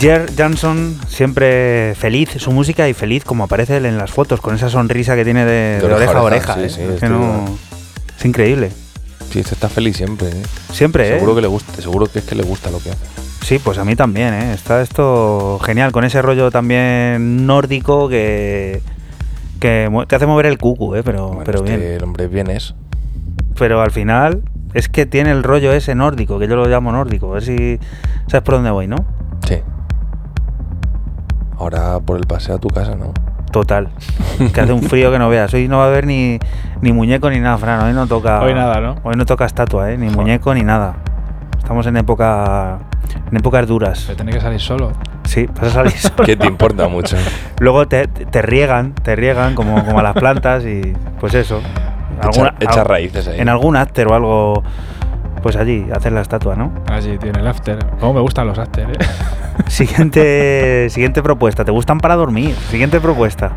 Jer 0.03 0.33
Johnson 0.37 0.97
siempre 1.07 1.95
feliz, 1.95 2.31
su 2.39 2.51
música 2.51 2.89
y 2.89 2.93
feliz 2.93 3.23
como 3.25 3.45
aparece 3.45 3.77
él 3.77 3.87
en 3.87 3.99
las 3.99 4.11
fotos, 4.11 4.41
con 4.41 4.55
esa 4.57 4.69
sonrisa 4.69 5.15
que 5.15 5.23
tiene 5.25 5.45
de, 5.45 5.79
de 5.81 5.95
oreja 5.95 6.19
a 6.19 6.23
oreja. 6.23 6.55
sí, 6.55 6.61
¿eh? 6.63 6.69
sí, 6.71 6.81
Es 6.81 6.87
que 6.89 6.95
estoy 6.95 7.09
no- 7.11 7.17
igual. 7.23 7.53
es 8.19 8.25
increíble. 8.25 8.71
Sí, 9.31 9.39
este 9.39 9.55
está 9.55 9.69
feliz 9.69 9.97
siempre, 9.97 10.29
¿eh? 10.29 10.43
Siempre, 10.73 11.09
¿eh? 11.09 11.15
Seguro 11.15 11.37
que 11.37 11.41
le 11.43 11.47
gusta, 11.47 11.81
seguro 11.81 12.07
que 12.07 12.19
es 12.19 12.25
que 12.25 12.35
le 12.35 12.43
gusta 12.43 12.71
lo 12.71 12.81
que 12.81 12.91
hace. 12.91 12.99
Sí, 13.43 13.61
pues 13.63 13.79
a 13.79 13.85
mí 13.85 13.95
también, 13.95 14.35
¿eh? 14.35 14.53
Está 14.55 14.83
esto 14.83 15.61
genial, 15.65 15.93
con 15.93 16.05
ese 16.05 16.21
rollo 16.21 16.51
también 16.51 17.47
nórdico 17.47 18.09
que, 18.09 18.83
que 19.61 19.89
te 20.09 20.17
hace 20.17 20.27
mover 20.27 20.47
el 20.47 20.59
cucu, 20.59 20.97
¿eh? 20.97 21.03
Pero, 21.05 21.29
Bueno, 21.29 21.43
pero 21.45 21.59
este, 21.65 21.77
bien. 21.77 21.93
el 21.93 22.03
hombre 22.03 22.27
bien 22.27 22.51
es. 22.51 22.75
Pero 23.57 23.81
al 23.81 23.93
final 23.93 24.43
es 24.75 24.89
que 24.89 25.07
tiene 25.07 25.31
el 25.31 25.45
rollo 25.45 25.73
ese 25.73 25.95
nórdico, 25.95 26.39
que 26.41 26.49
yo 26.49 26.57
lo 26.57 26.67
llamo 26.67 26.91
nórdico. 26.91 27.31
A 27.31 27.35
ver 27.35 27.45
si 27.45 27.79
sabes 28.27 28.43
por 28.43 28.55
dónde 28.57 28.71
voy, 28.71 28.87
¿no? 28.89 28.97
Ahora 31.63 32.01
por 32.01 32.17
el 32.19 32.27
paseo 32.27 32.57
a 32.57 32.59
tu 32.59 32.69
casa, 32.69 32.97
¿no? 32.97 33.13
Total. 33.53 33.89
Que 34.53 34.61
hace 34.63 34.73
un 34.73 34.83
frío 34.83 35.13
que 35.13 35.19
no 35.19 35.29
veas. 35.29 35.53
Hoy 35.55 35.69
no 35.69 35.79
va 35.79 35.85
a 35.85 35.89
haber 35.89 36.07
ni, 36.07 36.39
ni 36.81 36.93
muñeco 36.93 37.31
ni 37.31 37.39
nada, 37.39 37.57
Fran. 37.59 37.85
Hoy 37.85 37.93
no 37.93 38.07
toca. 38.07 38.41
Hoy 38.43 38.53
nada, 38.55 38.81
¿no? 38.81 38.97
Hoy 39.05 39.15
no 39.17 39.25
toca 39.27 39.45
estatua, 39.45 39.91
¿eh? 39.93 39.99
Ni 39.99 40.09
muñeco 40.09 40.53
ni 40.55 40.63
nada. 40.63 40.95
Estamos 41.59 41.87
en 41.87 41.97
época. 41.99 42.79
En 43.31 43.37
épocas 43.37 43.67
duras. 43.69 43.99
Se 44.01 44.15
tiene 44.17 44.33
que 44.33 44.41
salir 44.41 44.59
solo. 44.61 44.93
Sí, 45.25 45.47
vas 45.55 45.65
a 45.65 45.71
salir 45.71 45.93
solo. 45.99 46.25
Que 46.25 46.35
te 46.37 46.47
importa 46.47 46.89
mucho. 46.89 47.17
Luego 47.61 47.87
te, 47.87 48.07
te 48.09 48.43
riegan, 48.43 48.95
te 48.95 49.15
riegan 49.15 49.55
como, 49.55 49.85
como 49.85 50.01
a 50.01 50.03
las 50.03 50.15
plantas 50.15 50.65
y 50.65 50.95
pues 51.21 51.35
eso. 51.35 51.61
Echar, 52.27 52.55
echar 52.61 52.79
al- 52.81 52.87
raíces 52.87 53.29
ahí. 53.29 53.41
en 53.41 53.49
algún 53.49 53.77
after 53.77 54.07
o 54.09 54.15
algo, 54.15 54.63
pues 55.43 55.57
allí, 55.57 55.87
hacer 55.93 56.13
la 56.13 56.21
estatua, 56.21 56.57
¿no? 56.57 56.73
Allí 56.87 57.19
tiene 57.19 57.41
el 57.41 57.47
after. 57.47 57.79
Cómo 58.01 58.15
me 58.15 58.21
gustan 58.21 58.47
los 58.47 58.59
after, 58.59 58.91
¿eh? 58.91 58.95
Siguiente, 59.67 60.89
siguiente 60.91 61.23
propuesta. 61.23 61.65
¿Te 61.65 61.73
gustan 61.73 61.99
para 61.99 62.17
dormir? 62.17 62.55
Siguiente 62.71 63.01
propuesta. 63.01 63.53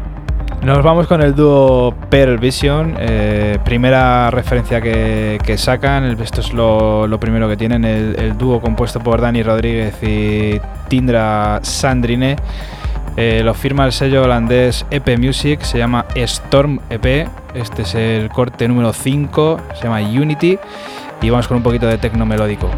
Nos 0.62 0.84
vamos 0.84 1.06
con 1.08 1.22
el 1.22 1.36
dúo 1.36 1.94
Pearl 2.10 2.40
Vision, 2.40 2.96
eh, 2.98 3.60
primera 3.64 4.32
referencia 4.32 4.82
que, 4.82 5.38
que 5.46 5.60
sacan, 5.60 6.06
esto 6.20 6.42
es 6.42 6.54
lo, 6.54 7.06
lo 7.06 7.20
primero 7.20 7.48
que 7.48 7.56
tienen, 7.56 7.86
el, 7.86 8.16
el 8.20 8.38
dúo 8.38 8.60
compuesto 8.60 9.00
por 9.00 9.22
Dani 9.22 9.44
Rodríguez 9.44 9.96
y 10.02 10.60
Tindra 10.88 11.60
Sandrine. 11.62 12.36
Eh, 13.18 13.42
lo 13.46 13.54
firma 13.54 13.86
el 13.86 13.92
sello 13.92 14.24
holandés 14.24 14.86
EP 14.90 15.18
Music, 15.18 15.62
se 15.62 15.78
llama 15.78 16.06
Storm 16.16 16.80
EP, 16.90 17.28
este 17.54 17.84
es 17.84 17.96
el 17.96 18.30
corte 18.30 18.68
número 18.68 18.92
5, 18.92 19.60
se 19.76 19.84
llama 19.84 20.00
Unity 20.00 20.58
y 21.22 21.30
vamos 21.30 21.48
con 21.48 21.58
un 21.58 21.64
poquito 21.64 21.88
de 21.88 21.98
tecno 21.98 22.26
melódico. 22.26 22.70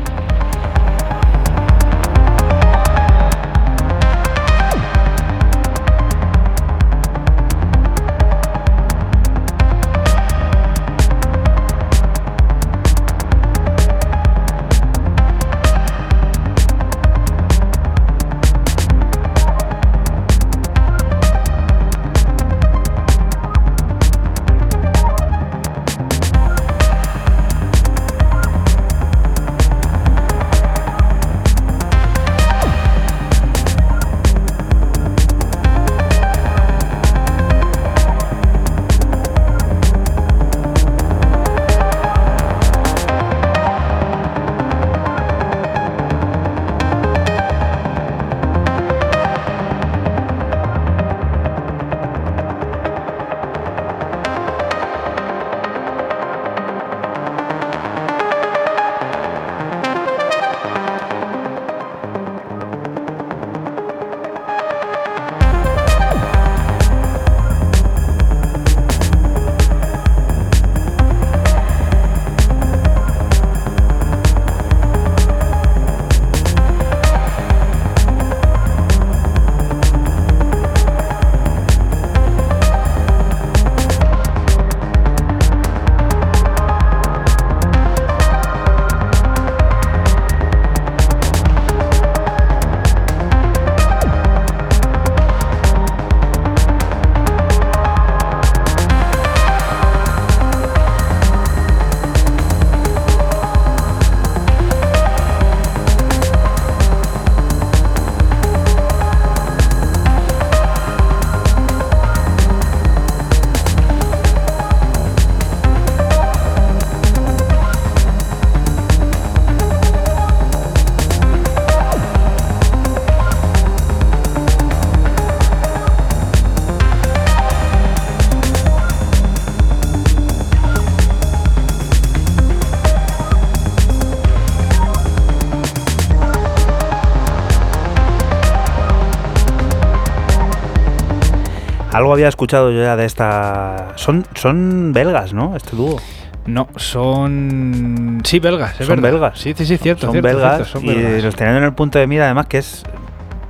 Había 142.18 142.30
escuchado 142.30 142.72
yo 142.72 142.82
ya 142.82 142.96
de 142.96 143.06
esta... 143.06 143.94
Son, 143.96 144.26
son 144.36 144.92
belgas, 144.94 145.34
¿no? 145.34 145.56
Este 145.56 145.76
dúo. 145.76 145.98
No, 146.46 146.68
son... 146.78 148.22
Sí, 148.24 148.40
belgas, 148.40 148.80
es 148.80 148.88
Son 148.88 148.96
verdad. 148.96 149.12
belgas. 149.12 149.40
Sí, 149.40 149.54
sí, 149.56 149.66
sí, 149.66 149.78
cierto. 149.78 150.08
son 150.08 150.12
cierto, 150.14 150.28
belgas 150.28 150.56
cierto, 150.70 150.80
son 150.80 150.86
y 150.86 151.22
los 151.22 151.36
tenían 151.36 151.58
en 151.58 151.64
el 151.64 151.74
punto 151.74 152.00
de 152.00 152.08
mira, 152.08 152.26
además 152.26 152.48
que 152.48 152.60
es 152.60 152.84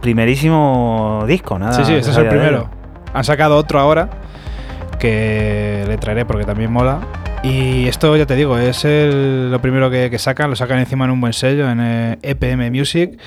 primerísimo 0.01 1.23
disco, 1.27 1.59
nada. 1.59 1.73
Sí, 1.73 1.85
sí, 1.85 1.93
este 1.93 2.11
es 2.11 2.17
el 2.17 2.27
primero. 2.27 2.69
Han 3.13 3.23
sacado 3.23 3.55
otro 3.55 3.79
ahora 3.79 4.09
que 4.99 5.83
le 5.87 5.97
traeré 5.97 6.25
porque 6.25 6.45
también 6.45 6.71
mola. 6.71 6.99
Y 7.43 7.87
esto 7.87 8.15
ya 8.17 8.25
te 8.25 8.35
digo, 8.35 8.57
es 8.57 8.83
el- 8.83 9.51
lo 9.51 9.61
primero 9.61 9.89
que, 9.89 10.09
que 10.09 10.17
sacan, 10.19 10.49
lo 10.49 10.55
sacan 10.55 10.79
encima 10.79 11.05
en 11.05 11.11
un 11.11 11.21
buen 11.21 11.33
sello, 11.33 11.69
en 11.69 11.79
eh, 11.79 12.17
EPM 12.21 12.71
Music. 12.71 13.17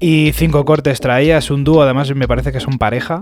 Y 0.00 0.30
cinco 0.32 0.64
cortes 0.64 1.00
traía, 1.00 1.36
es 1.38 1.50
un 1.50 1.64
dúo, 1.64 1.82
además 1.82 2.14
me 2.14 2.28
parece 2.28 2.52
que 2.52 2.60
son 2.60 2.78
pareja. 2.78 3.18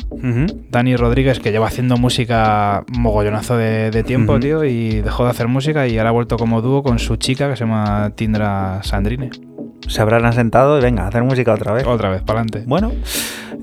Dani 0.71 0.97
Rodríguez, 0.97 1.41
que 1.41 1.51
lleva 1.51 1.67
haciendo 1.67 1.97
música 1.97 2.85
mogollonazo 2.97 3.57
de, 3.57 3.91
de 3.91 4.03
tiempo, 4.05 4.39
tío, 4.39 4.65
y 4.65 5.01
dejó 5.01 5.25
de 5.25 5.31
hacer 5.31 5.49
música 5.49 5.89
y 5.89 5.97
ahora 5.99 6.11
ha 6.11 6.13
vuelto 6.13 6.37
como 6.37 6.61
dúo 6.61 6.83
con 6.83 6.99
su 6.99 7.17
chica 7.17 7.49
que 7.51 7.57
se 7.57 7.65
llama 7.65 8.13
Tindra 8.15 8.81
Sandrine. 8.83 9.31
Se 9.89 10.01
habrán 10.01 10.25
asentado 10.27 10.79
y 10.79 10.83
venga, 10.83 11.05
a 11.05 11.09
hacer 11.09 11.25
música 11.25 11.53
otra 11.55 11.73
vez. 11.73 11.87
Otra 11.87 12.11
vez, 12.11 12.23
para 12.23 12.41
adelante. 12.41 12.65
Bueno, 12.69 12.93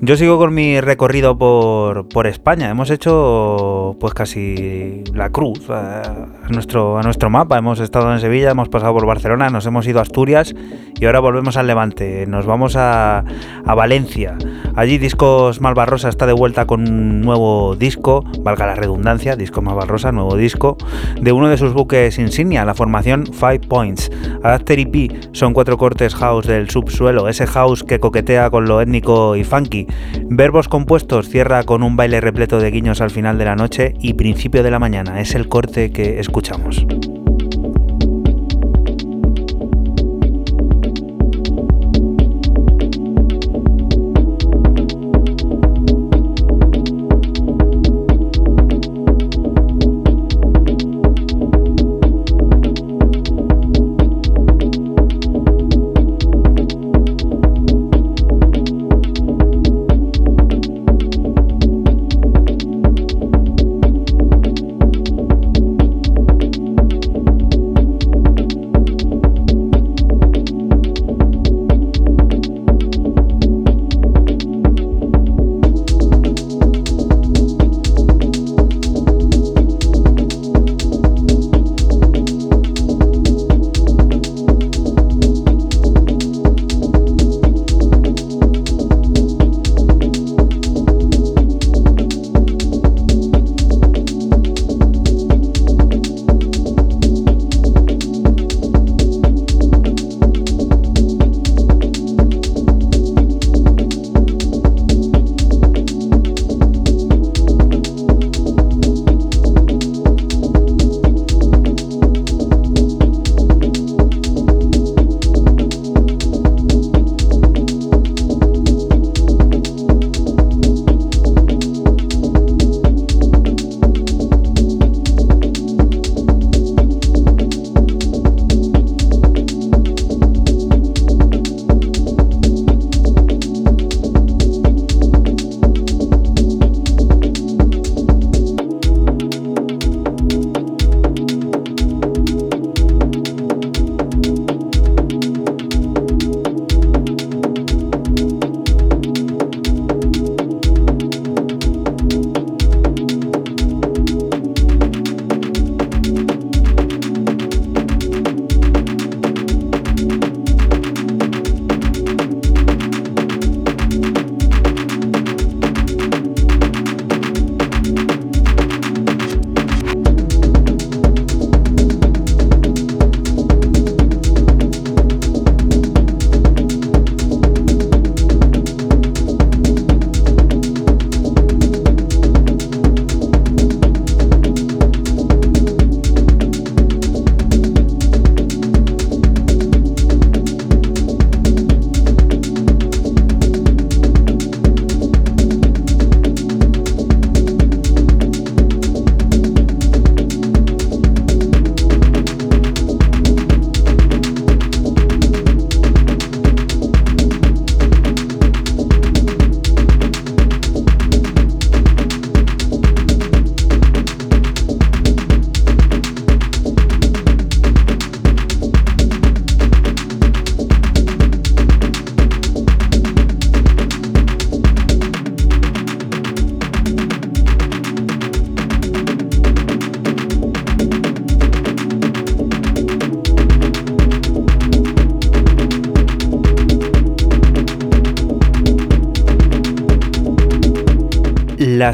yo 0.02 0.16
sigo 0.16 0.38
con 0.38 0.54
mi 0.54 0.80
recorrido 0.80 1.36
por, 1.36 2.08
por 2.08 2.26
España. 2.26 2.70
Hemos 2.70 2.90
hecho 2.90 3.96
pues 4.00 4.14
casi 4.14 5.04
la 5.12 5.28
cruz 5.28 5.60
eh, 5.68 5.72
a 5.72 6.48
nuestro, 6.48 6.98
a 6.98 7.02
nuestro 7.02 7.28
mapa. 7.28 7.58
Hemos 7.58 7.80
estado 7.80 8.10
en 8.12 8.18
Sevilla, 8.18 8.50
hemos 8.50 8.70
pasado 8.70 8.94
por 8.94 9.04
Barcelona, 9.04 9.50
nos 9.50 9.66
hemos 9.66 9.86
ido 9.86 9.98
a 9.98 10.02
Asturias 10.02 10.54
y 10.98 11.04
ahora 11.04 11.20
volvemos 11.20 11.58
al 11.58 11.66
Levante. 11.66 12.26
Nos 12.26 12.46
vamos 12.46 12.76
a, 12.76 13.24
a 13.66 13.74
Valencia. 13.74 14.38
Allí 14.74 14.96
Discos 14.96 15.60
Malvarrosa 15.60 16.08
está 16.08 16.26
de 16.26 16.32
vuelta 16.32 16.66
con 16.66 16.88
un 16.88 17.20
nuevo 17.20 17.76
disco, 17.76 18.24
valga 18.40 18.66
la 18.66 18.76
redundancia, 18.76 19.36
Discos 19.36 19.62
Malvarrosa, 19.62 20.12
nuevo 20.12 20.36
disco, 20.36 20.78
de 21.20 21.32
uno 21.32 21.48
de 21.48 21.58
sus 21.58 21.74
buques 21.74 22.18
insignia, 22.18 22.64
la 22.64 22.74
formación 22.74 23.26
Five 23.26 23.60
Points. 23.60 24.10
Adapter 24.42 24.78
EP 24.78 25.12
son 25.32 25.52
cuatro 25.52 25.76
cortes 25.76 26.14
house 26.14 26.46
del 26.46 26.70
subsuelo, 26.70 27.28
ese 27.28 27.46
house 27.46 27.84
que 27.84 28.00
coquetea 28.00 28.48
con 28.48 28.66
lo 28.66 28.80
étnico 28.80 29.36
y 29.36 29.44
funky. 29.44 29.86
Verbos 30.28 30.68
compuestos 30.68 31.28
cierra 31.28 31.64
con 31.64 31.82
un 31.82 31.96
baile 31.96 32.20
repleto 32.20 32.58
de 32.58 32.70
guiños 32.70 33.00
al 33.00 33.10
final 33.10 33.38
de 33.38 33.44
la 33.44 33.56
noche 33.56 33.94
y 34.00 34.14
principio 34.14 34.62
de 34.62 34.70
la 34.70 34.78
mañana. 34.78 35.20
Es 35.20 35.34
el 35.34 35.48
corte 35.48 35.90
que 35.92 36.20
escuchamos. 36.20 36.86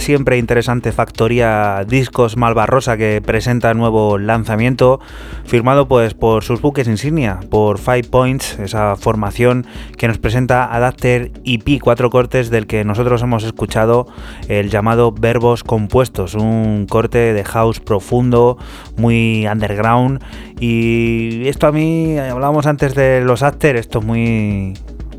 Siempre 0.07 0.39
interesante 0.39 0.93
factoría 0.93 1.85
Discos 1.85 2.37
Malvarrosa 2.37 2.97
que 2.97 3.21
presenta 3.21 3.75
nuevo 3.75 4.19
lanzamiento, 4.19 5.01
firmado 5.45 5.89
pues 5.89 6.15
por 6.15 6.45
sus 6.45 6.61
buques 6.61 6.87
insignia, 6.87 7.41
por 7.51 7.79
Five 7.79 8.05
Points, 8.05 8.57
esa 8.61 8.95
formación 8.95 9.67
que 9.97 10.07
nos 10.07 10.19
presenta 10.19 10.73
Adapter 10.73 11.33
EP, 11.45 11.81
cuatro 11.83 12.09
cortes 12.11 12.51
del 12.51 12.69
que 12.69 12.85
nosotros 12.85 13.21
hemos 13.23 13.43
escuchado 13.43 14.07
el 14.47 14.71
llamado 14.71 15.11
Verbos 15.11 15.65
Compuestos, 15.65 16.35
un 16.35 16.87
corte 16.89 17.33
de 17.33 17.43
house 17.43 17.81
profundo, 17.81 18.59
muy 18.97 19.49
underground 19.49 20.23
y 20.61 21.49
esto 21.49 21.67
a 21.67 21.73
mí, 21.73 22.17
hablábamos 22.17 22.67
antes 22.67 22.95
de 22.95 23.23
los 23.23 23.43
After, 23.43 23.75
esto 23.75 23.99
es 23.99 24.05
muy, 24.05 24.75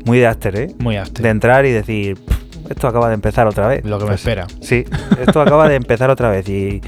muy 0.06 0.18
de 0.18 0.26
After, 0.26 0.56
¿eh? 0.56 0.74
Muy 0.78 0.96
after. 0.96 1.24
De 1.24 1.28
entrar 1.28 1.66
y 1.66 1.72
decir, 1.72 2.16
"Pff, 2.16 2.27
esto 2.68 2.88
acaba 2.88 3.08
de 3.08 3.14
empezar 3.14 3.46
otra 3.46 3.66
vez. 3.68 3.84
Lo 3.84 3.98
que 3.98 4.04
me 4.04 4.10
Pues, 4.10 4.20
espera. 4.20 4.46
Sí, 4.60 4.84
esto 5.20 5.40
acaba 5.40 5.68
de 5.68 5.74
empezar 5.76 6.10
otra 6.10 6.30
vez 6.30 6.48
y, 6.48 6.80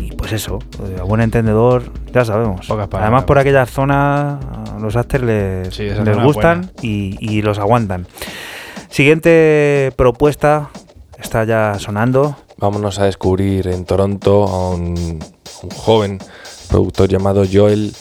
y 0.00 0.10
pues 0.12 0.32
eso, 0.32 0.58
a 0.98 1.02
buen 1.04 1.20
entendedor, 1.20 1.84
ya 2.12 2.24
sabemos. 2.24 2.66
Pocas 2.66 2.88
palabras, 2.88 3.02
Además 3.02 3.24
por 3.24 3.36
pues. 3.36 3.40
aquellas 3.42 3.70
zonas 3.70 4.38
los 4.80 4.96
After 4.96 5.22
les, 5.22 5.74
Sí, 5.74 5.84
les 5.84 6.22
gustan 6.22 6.70
y, 6.82 7.16
y 7.20 7.42
los 7.42 7.58
aguantan. 7.58 8.06
Siguiente 8.90 9.92
propuesta, 9.96 10.70
está 11.18 11.44
ya 11.44 11.76
sonando. 11.78 12.36
Vámonos 12.56 12.98
a 12.98 13.04
descubrir 13.04 13.68
en 13.68 13.84
Toronto 13.84 14.44
a 14.44 14.70
un, 14.70 15.20
un 15.62 15.70
joven 15.70 16.18
productor 16.70 17.08
llamado 17.08 17.44
Joel 17.50 17.94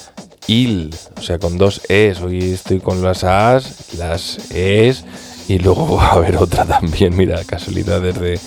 Hill, 0.48 0.96
o 1.18 1.22
sea, 1.22 1.40
con 1.40 1.58
dos 1.58 1.82
E's. 1.90 2.22
Hoy 2.22 2.54
estoy 2.54 2.80
con 2.80 3.04
las 3.04 3.24
A's, 3.24 3.94
las 3.98 4.52
E's 4.52 5.04
y 5.48 5.60
luego 5.60 5.96
va 5.96 6.08
a 6.12 6.14
haber 6.14 6.38
otra 6.38 6.66
también. 6.66 7.16
Mira, 7.16 7.44
casualidades 7.44 8.20
de, 8.20 8.40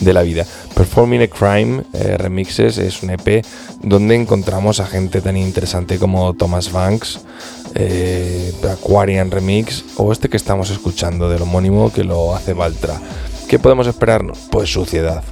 de 0.00 0.12
la 0.12 0.22
vida. 0.22 0.44
Performing 0.74 1.22
a 1.22 1.28
Crime 1.28 1.82
eh, 1.92 2.16
Remixes 2.18 2.78
es 2.78 3.02
un 3.02 3.10
EP 3.10 3.44
donde 3.82 4.14
encontramos 4.14 4.80
a 4.80 4.86
gente 4.86 5.20
tan 5.20 5.36
interesante 5.36 5.98
como 5.98 6.34
Thomas 6.34 6.72
Banks, 6.72 7.20
eh, 7.74 8.52
Aquarian 8.70 9.30
Remix 9.30 9.84
o 9.96 10.12
este 10.12 10.28
que 10.28 10.36
estamos 10.36 10.70
escuchando 10.70 11.28
del 11.28 11.42
homónimo 11.42 11.92
que 11.92 12.04
lo 12.04 12.34
hace 12.34 12.52
Valtra. 12.52 13.00
¿Qué 13.48 13.58
podemos 13.58 13.86
esperarnos? 13.86 14.38
Pues 14.50 14.70
suciedad. 14.70 15.24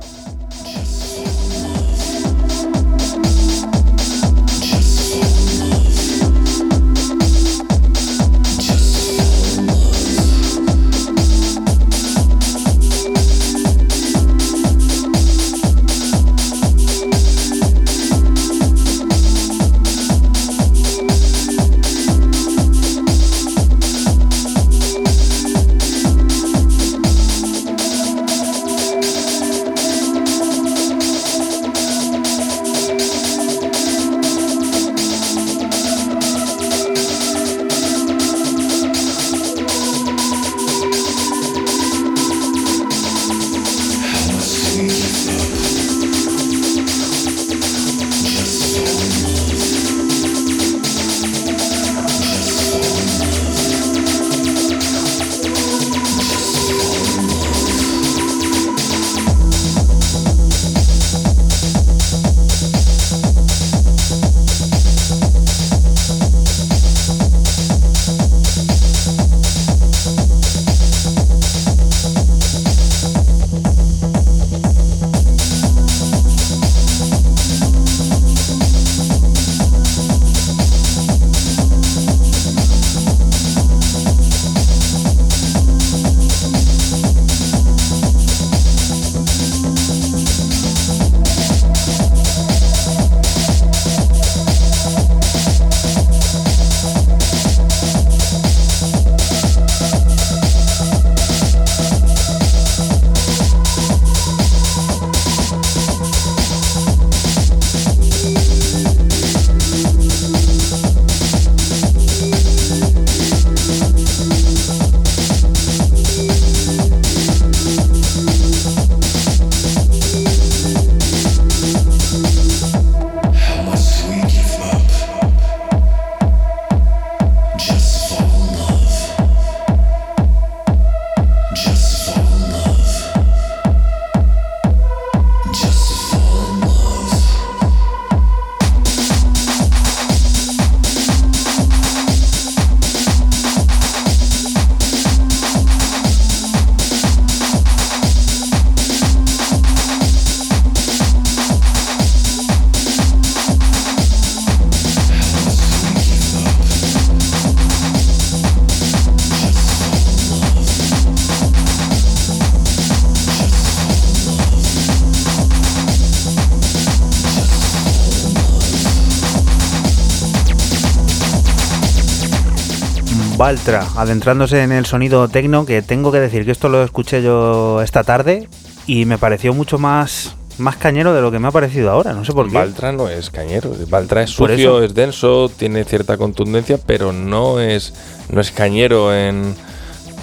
Valtra, 173.46 173.86
adentrándose 173.94 174.64
en 174.64 174.72
el 174.72 174.86
sonido 174.86 175.28
tecno, 175.28 175.66
que 175.66 175.80
tengo 175.80 176.10
que 176.10 176.18
decir 176.18 176.44
que 176.44 176.50
esto 176.50 176.68
lo 176.68 176.82
escuché 176.82 177.22
yo 177.22 177.80
esta 177.80 178.02
tarde 178.02 178.48
y 178.88 179.04
me 179.04 179.18
pareció 179.18 179.54
mucho 179.54 179.78
más, 179.78 180.34
más 180.58 180.74
cañero 180.74 181.14
de 181.14 181.20
lo 181.20 181.30
que 181.30 181.38
me 181.38 181.46
ha 181.46 181.52
parecido 181.52 181.92
ahora, 181.92 182.12
no 182.12 182.24
sé 182.24 182.32
por 182.32 182.48
qué. 182.48 182.54
Valtra 182.54 182.90
no 182.90 183.08
es 183.08 183.30
cañero. 183.30 183.72
Valtra 183.88 184.24
es 184.24 184.30
sucio, 184.30 184.82
es 184.82 184.94
denso, 184.94 185.48
tiene 185.48 185.84
cierta 185.84 186.16
contundencia, 186.16 186.76
pero 186.84 187.12
no 187.12 187.60
es, 187.60 187.94
no 188.30 188.40
es 188.40 188.50
cañero 188.50 189.14
en, 189.14 189.54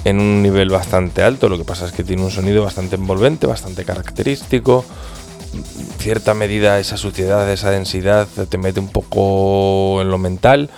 en 0.04 0.20
un 0.20 0.42
nivel 0.42 0.70
bastante 0.70 1.24
alto. 1.24 1.48
Lo 1.48 1.58
que 1.58 1.64
pasa 1.64 1.86
es 1.86 1.94
que 1.94 2.04
tiene 2.04 2.24
un 2.24 2.32
sonido 2.32 2.66
bastante 2.66 2.98
envolvente, 2.98 3.48
bastante 3.48 3.86
característico. 3.86 4.84
Cierta 5.98 6.34
medida, 6.34 6.78
esa 6.78 6.98
suciedad, 6.98 7.50
esa 7.50 7.72
densidad 7.72 8.28
te 8.50 8.58
mete 8.58 8.82
un 8.82 8.90
poco 8.90 10.02
en 10.02 10.10
lo 10.10 10.18
mental, 10.18 10.70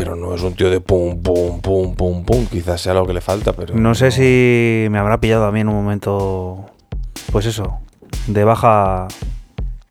pero 0.00 0.16
no 0.16 0.34
es 0.34 0.40
un 0.40 0.54
tío 0.54 0.70
de 0.70 0.80
pum, 0.80 1.22
pum, 1.22 1.60
pum, 1.60 1.94
pum, 1.94 2.24
pum. 2.24 2.46
Quizás 2.46 2.80
sea 2.80 2.94
lo 2.94 3.06
que 3.06 3.12
le 3.12 3.20
falta, 3.20 3.52
pero. 3.52 3.74
No 3.74 3.94
sé 3.94 4.10
si 4.10 4.88
me 4.90 4.98
habrá 4.98 5.20
pillado 5.20 5.44
a 5.44 5.52
mí 5.52 5.60
en 5.60 5.68
un 5.68 5.74
momento, 5.74 6.64
pues 7.30 7.44
eso, 7.44 7.80
de 8.26 8.44
baja... 8.44 9.08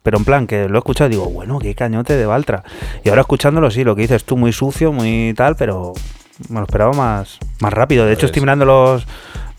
Pero 0.02 0.18
en 0.18 0.26
plan, 0.26 0.48
que 0.48 0.68
lo 0.68 0.77
he 0.77 0.80
escuchado 0.80 1.10
y 1.10 1.11
digo, 1.11 1.30
bueno, 1.30 1.60
qué 1.60 1.76
cañote 1.76 2.15
de 2.15 2.26
Valtra. 2.26 2.64
Y 3.03 3.10
ahora 3.10 3.22
escuchándolo, 3.22 3.69
sí, 3.69 3.84
lo 3.84 3.95
que 3.95 4.02
dices 4.02 4.23
tú, 4.23 4.36
muy 4.36 4.52
sucio, 4.52 4.91
muy 4.91 5.36
tal, 5.38 5.56
pero 5.56 5.94
me 6.48 6.60
lo 6.60 6.65
esperaba 6.65 6.94
más, 6.94 7.38
más 7.60 7.72
rápido. 7.72 8.07
De 8.07 8.14
hecho, 8.14 8.26
estoy 8.26 8.41
mirando 8.41 8.65
los, 8.65 9.06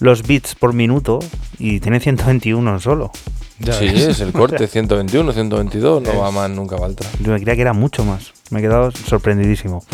los 0.01 0.27
bits 0.27 0.57
por 0.57 0.73
minuto 0.73 1.21
y 1.61 1.79
tiene 1.79 2.01
121 2.01 2.81
solo. 2.81 3.13
Ya 3.61 3.75
sí, 3.75 3.87
ves. 3.87 4.01
es 4.09 4.21
el 4.21 4.33
corte, 4.33 4.67
121, 4.69 5.33
122, 5.33 6.03
no 6.03 6.19
va 6.19 6.31
más 6.31 6.51
nunca 6.51 6.77
Valtra. 6.77 7.09
Yo 7.21 7.33
me 7.33 7.39
creía 7.41 7.55
que 7.55 7.63
era 7.63 7.73
mucho 7.73 8.05
más. 8.05 8.33
Me 8.51 8.59
he 8.59 8.63
quedado 8.63 8.91
sorprendidísimo. 8.91 9.85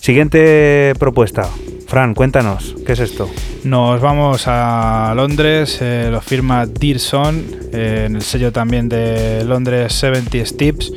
Siguiente 0.00 0.94
propuesta. 0.98 1.48
Fran, 1.86 2.14
cuéntanos, 2.14 2.74
¿qué 2.86 2.92
es 2.92 3.00
esto? 3.00 3.28
Nos 3.64 4.00
vamos 4.00 4.44
a 4.46 5.12
Londres, 5.16 5.78
eh, 5.80 6.08
lo 6.10 6.20
firma 6.20 6.64
Dearson, 6.66 7.44
eh, 7.72 8.04
en 8.06 8.16
el 8.16 8.22
sello 8.22 8.52
también 8.52 8.88
de 8.88 9.42
Londres 9.44 9.92
70 9.94 10.44
Steps, 10.46 10.92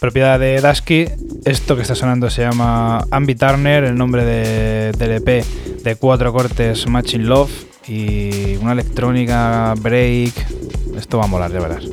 propiedad 0.00 0.38
de 0.40 0.60
Dasky. 0.60 1.06
Esto 1.44 1.76
que 1.76 1.82
está 1.82 1.94
sonando 1.94 2.30
se 2.30 2.42
llama 2.42 3.04
Ambi 3.10 3.34
Turner, 3.34 3.84
el 3.84 3.96
nombre 3.96 4.24
de- 4.24 4.92
del 4.92 5.12
EP 5.22 5.44
de 5.84 5.96
cuatro 5.96 6.32
cortes 6.32 6.86
Matching 6.88 7.26
Love 7.28 7.50
y 7.88 8.56
una 8.56 8.72
electrónica 8.72 9.74
break. 9.80 10.32
Esto 10.98 11.18
va 11.18 11.24
a 11.24 11.26
molar, 11.28 11.52
ya 11.52 11.60
verás. 11.60 11.84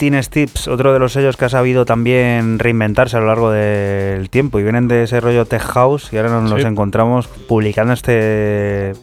Seventeen 0.00 0.22
Steps, 0.22 0.66
otro 0.66 0.94
de 0.94 0.98
los 0.98 1.12
sellos 1.12 1.36
que 1.36 1.44
ha 1.44 1.50
sabido 1.50 1.84
también 1.84 2.58
reinventarse 2.58 3.18
a 3.18 3.20
lo 3.20 3.26
largo 3.26 3.50
del 3.50 4.30
tiempo 4.30 4.58
y 4.58 4.62
vienen 4.62 4.88
de 4.88 5.02
ese 5.02 5.20
rollo 5.20 5.44
tech 5.44 5.60
house 5.60 6.10
y 6.10 6.16
ahora 6.16 6.30
nos 6.40 6.50
los 6.50 6.64
encontramos 6.64 7.26
publicando 7.26 7.92
este 7.92 8.94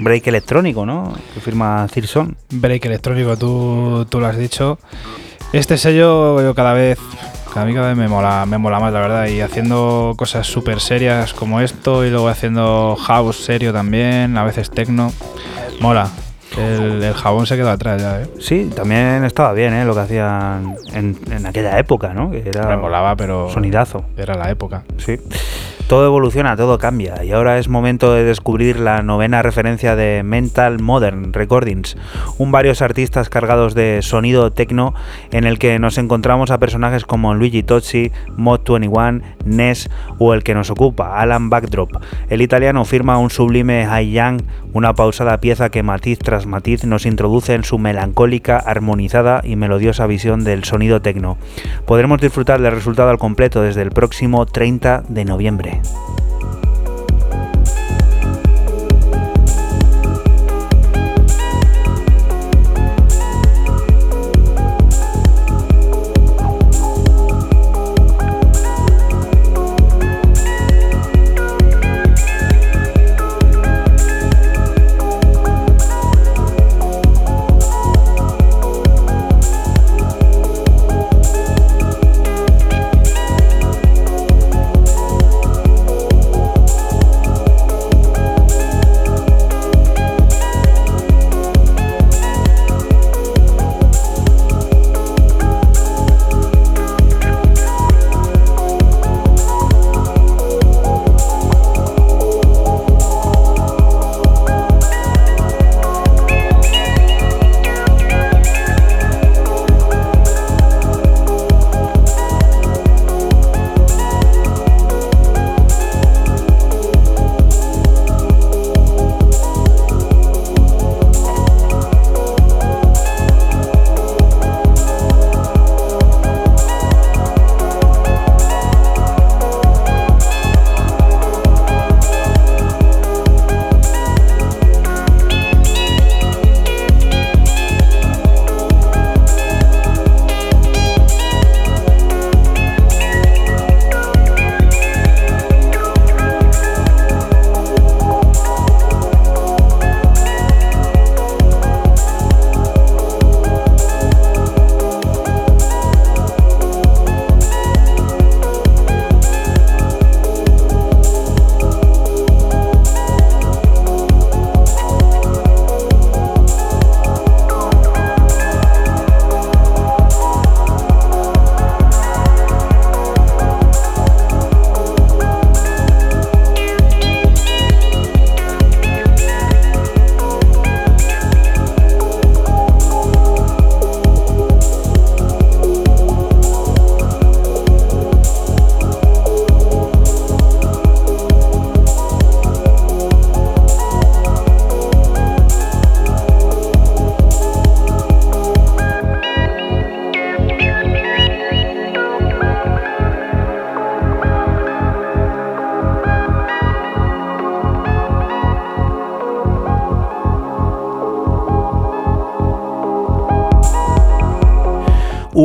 break 0.00 0.26
electrónico, 0.26 0.84
¿no? 0.84 1.14
Que 1.32 1.40
firma 1.40 1.86
Cirson. 1.92 2.36
Break 2.50 2.86
electrónico, 2.86 3.36
tú, 3.36 4.04
tú 4.10 4.18
lo 4.18 4.26
has 4.26 4.36
dicho. 4.36 4.80
Este 5.52 5.78
sello 5.78 6.42
yo 6.42 6.56
cada 6.56 6.72
vez, 6.72 6.98
a 7.54 7.64
mí 7.64 7.72
cada 7.72 7.90
vez 7.90 7.96
me 7.96 8.08
mola, 8.08 8.44
me 8.44 8.58
mola 8.58 8.80
más, 8.80 8.92
la 8.92 8.98
verdad. 8.98 9.28
Y 9.28 9.42
haciendo 9.42 10.14
cosas 10.18 10.48
súper 10.48 10.80
serias 10.80 11.34
como 11.34 11.60
esto 11.60 12.04
y 12.04 12.10
luego 12.10 12.26
haciendo 12.26 12.96
house 12.96 13.44
serio 13.44 13.72
también, 13.72 14.36
a 14.36 14.42
veces 14.42 14.72
techno. 14.72 15.12
Mola. 15.78 16.10
El, 16.58 17.02
el 17.02 17.14
jabón 17.14 17.46
se 17.46 17.56
quedó 17.56 17.70
atrás 17.70 18.00
ya, 18.02 18.22
¿eh? 18.22 18.26
Sí, 18.38 18.70
también 18.74 19.24
estaba 19.24 19.52
bien, 19.52 19.72
¿eh? 19.74 19.84
Lo 19.84 19.94
que 19.94 20.00
hacían 20.00 20.76
en, 20.92 21.18
en 21.30 21.46
aquella 21.46 21.78
época, 21.78 22.12
¿no? 22.14 22.32
Era 22.32 22.66
Me 22.68 22.76
molaba, 22.76 23.16
pero 23.16 23.48
sonidazo. 23.50 24.04
era 24.16 24.34
la 24.34 24.50
época. 24.50 24.82
Sí. 24.98 25.18
Todo 25.88 26.06
evoluciona, 26.06 26.56
todo 26.56 26.78
cambia 26.78 27.22
y 27.22 27.32
ahora 27.32 27.58
es 27.58 27.68
momento 27.68 28.14
de 28.14 28.24
descubrir 28.24 28.78
la 28.78 29.02
novena 29.02 29.42
referencia 29.42 29.94
de 29.94 30.22
Mental 30.22 30.80
Modern 30.80 31.34
Recordings, 31.34 31.98
un 32.38 32.50
varios 32.50 32.80
artistas 32.80 33.28
cargados 33.28 33.74
de 33.74 34.00
sonido 34.00 34.50
techno 34.52 34.94
en 35.32 35.44
el 35.44 35.58
que 35.58 35.78
nos 35.78 35.98
encontramos 35.98 36.50
a 36.50 36.58
personajes 36.58 37.04
como 37.04 37.34
Luigi 37.34 37.62
Tozzi, 37.62 38.10
Mod 38.36 38.60
21, 38.66 39.20
Ness 39.44 39.90
o 40.18 40.32
el 40.32 40.42
que 40.44 40.54
nos 40.54 40.70
ocupa, 40.70 41.20
Alan 41.20 41.50
Backdrop. 41.50 41.90
El 42.30 42.40
italiano 42.40 42.86
firma 42.86 43.18
un 43.18 43.28
sublime 43.28 43.84
High 43.84 44.12
Yang, 44.12 44.42
una 44.72 44.94
pausada 44.94 45.38
pieza 45.40 45.70
que 45.70 45.82
matiz 45.82 46.18
tras 46.18 46.46
matiz 46.46 46.84
nos 46.84 47.06
introduce 47.06 47.54
en 47.54 47.64
su 47.64 47.78
melancólica, 47.78 48.58
armonizada 48.58 49.40
y 49.44 49.56
melodiosa 49.56 50.06
visión 50.06 50.44
del 50.44 50.64
sonido 50.64 51.02
techno. 51.02 51.36
Podremos 51.86 52.20
disfrutar 52.20 52.60
del 52.60 52.72
resultado 52.72 53.10
al 53.10 53.18
completo 53.18 53.62
desde 53.62 53.82
el 53.82 53.90
próximo 53.90 54.46
30 54.46 55.04
de 55.08 55.24
noviembre. 55.24 55.80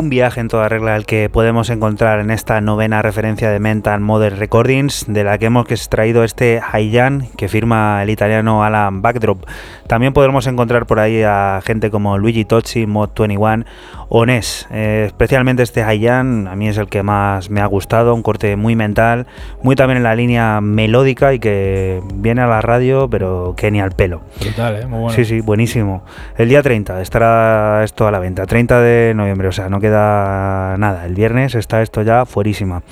Un 0.08 0.10
viaje 0.10 0.40
en 0.40 0.48
toda 0.48 0.70
regla 0.70 0.96
el 0.96 1.06
que 1.06 1.30
podemos 1.30 1.70
encontrar 1.70 2.22
en 2.22 2.32
esta 2.32 2.62
novena 2.62 3.02
referencia 3.02 3.52
de 3.52 3.60
Mental 3.60 4.00
Model 4.00 4.38
Recordings, 4.38 5.04
de 5.06 5.26
la 5.26 5.38
que 5.38 5.48
hemos 5.48 5.70
extraído 5.70 6.24
este 6.24 6.62
Haiyan 6.62 7.28
que 7.36 7.50
firma 7.50 8.02
el 8.04 8.10
italiano 8.10 8.64
Alan 8.64 9.02
Backdrop. 9.02 9.44
También 9.88 10.14
podremos 10.14 10.48
encontrar 10.48 10.86
por 10.86 11.02
ahí 11.02 11.24
a 11.24 11.60
gente 11.62 11.92
como 11.92 12.18
Luigi 12.18 12.46
Tocci, 12.46 12.86
Mod 12.86 13.10
21 13.20 13.66
o 14.10 14.26
Nes. 14.26 14.68
Eh, 14.72 15.04
especialmente 15.08 15.64
este 15.64 15.84
Haiyan, 15.84 16.48
a 16.48 16.56
mí 16.56 16.68
es 16.68 16.78
el 16.78 16.88
que 16.88 17.04
más 17.04 17.50
me 17.50 17.62
ha 17.62 17.66
gustado, 17.66 18.14
un 18.14 18.24
corte 18.24 18.56
muy 18.56 18.76
mental, 18.76 19.28
muy 19.62 19.76
también 19.76 19.98
en 19.98 20.04
la 20.04 20.16
línea 20.16 20.62
melódica 20.62 21.34
y 21.34 21.40
que 21.40 22.02
viene 22.16 22.42
a 22.42 22.48
la 22.48 22.62
radio, 22.62 23.10
pero 23.10 23.54
que 23.58 23.72
ni 23.72 23.82
al 23.82 23.92
pelo. 23.92 24.22
Brutal, 24.40 24.76
¿eh? 24.76 24.86
Muy 24.86 25.00
bueno. 25.00 25.16
Sí, 25.16 25.26
sí, 25.26 25.42
buenísimo. 25.42 26.04
El 26.38 26.50
día 26.50 26.62
30 26.62 27.02
estará 27.02 27.84
esto 27.84 28.08
a 28.08 28.12
la 28.12 28.20
venta, 28.20 28.46
30 28.46 28.80
de 28.82 29.14
noviembre, 29.16 29.48
o 29.48 29.52
sea, 29.52 29.70
no 29.70 29.80
queda 29.80 30.76
nada. 30.78 31.06
El 31.06 31.16
viernes 31.16 31.56
está 31.56 31.82
esto 31.82 32.02
ya 32.02 32.26
fuerísima. 32.26 32.84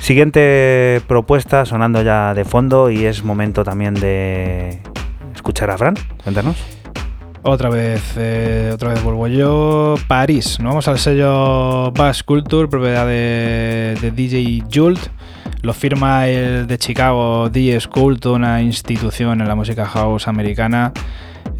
Siguiente 0.00 1.00
propuesta 1.08 1.64
sonando 1.64 2.02
ya 2.02 2.32
de 2.32 2.44
fondo 2.44 2.90
y 2.90 3.04
es 3.04 3.24
momento 3.24 3.64
también 3.64 3.94
de 3.94 4.78
escuchar 5.34 5.70
a 5.70 5.78
Fran. 5.78 5.94
Cuéntanos. 6.22 6.77
Otra 7.42 7.70
vez, 7.70 8.02
eh, 8.16 8.70
otra 8.74 8.90
vez 8.90 9.02
vuelvo 9.02 9.28
yo. 9.28 9.94
París, 10.08 10.58
¿no? 10.60 10.70
Vamos 10.70 10.88
al 10.88 10.98
sello 10.98 11.92
Bass 11.92 12.22
Culture, 12.22 12.68
propiedad 12.68 13.06
de, 13.06 14.12
DJ 14.14 14.64
Jult. 14.72 14.98
Lo 15.62 15.72
firma 15.72 16.28
el 16.28 16.66
de 16.66 16.78
Chicago, 16.78 17.48
DJ 17.48 17.80
toda 18.20 18.36
una 18.36 18.62
institución 18.62 19.40
en 19.40 19.48
la 19.48 19.54
música 19.54 19.86
house 19.86 20.28
americana. 20.28 20.92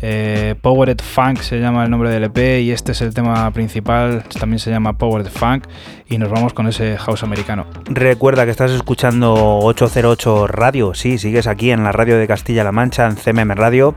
Eh, 0.00 0.54
Powered 0.60 1.00
Funk 1.00 1.40
se 1.40 1.58
llama 1.58 1.84
el 1.84 1.90
nombre 1.90 2.10
del 2.10 2.24
EP 2.24 2.62
y 2.62 2.70
este 2.70 2.92
es 2.92 3.00
el 3.00 3.12
tema 3.12 3.50
principal, 3.50 4.22
también 4.38 4.60
se 4.60 4.70
llama 4.70 4.92
Powered 4.92 5.26
Funk 5.26 5.64
y 6.08 6.18
nos 6.18 6.30
vamos 6.30 6.52
con 6.52 6.68
ese 6.68 6.96
house 6.98 7.24
americano. 7.24 7.66
Recuerda 7.86 8.44
que 8.44 8.52
estás 8.52 8.70
escuchando 8.70 9.34
808 9.34 10.46
Radio, 10.46 10.94
sí, 10.94 11.18
sigues 11.18 11.46
aquí 11.46 11.72
en 11.72 11.82
la 11.82 11.90
radio 11.90 12.16
de 12.16 12.28
Castilla-La 12.28 12.70
Mancha, 12.70 13.06
en 13.06 13.16
CMM 13.16 13.52
Radio. 13.52 13.94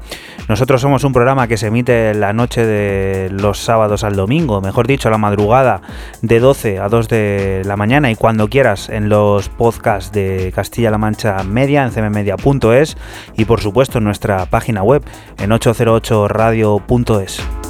Nosotros 0.51 0.81
somos 0.81 1.05
un 1.05 1.13
programa 1.13 1.47
que 1.47 1.55
se 1.55 1.67
emite 1.67 2.13
la 2.13 2.33
noche 2.33 2.65
de 2.65 3.29
los 3.29 3.57
sábados 3.57 4.03
al 4.03 4.17
domingo, 4.17 4.59
mejor 4.59 4.85
dicho, 4.85 5.09
la 5.09 5.17
madrugada 5.17 5.81
de 6.21 6.41
12 6.41 6.79
a 6.79 6.89
2 6.89 7.07
de 7.07 7.61
la 7.63 7.77
mañana 7.77 8.11
y 8.11 8.17
cuando 8.17 8.49
quieras 8.49 8.89
en 8.89 9.07
los 9.07 9.47
podcasts 9.47 10.11
de 10.11 10.51
Castilla-La 10.53 10.97
Mancha 10.97 11.41
Media, 11.45 11.85
en 11.85 11.91
cmmedia.es 11.91 12.97
y 13.37 13.45
por 13.45 13.61
supuesto 13.61 13.99
en 13.99 14.03
nuestra 14.03 14.45
página 14.45 14.83
web 14.83 15.05
en 15.39 15.51
808radio.es. 15.51 17.60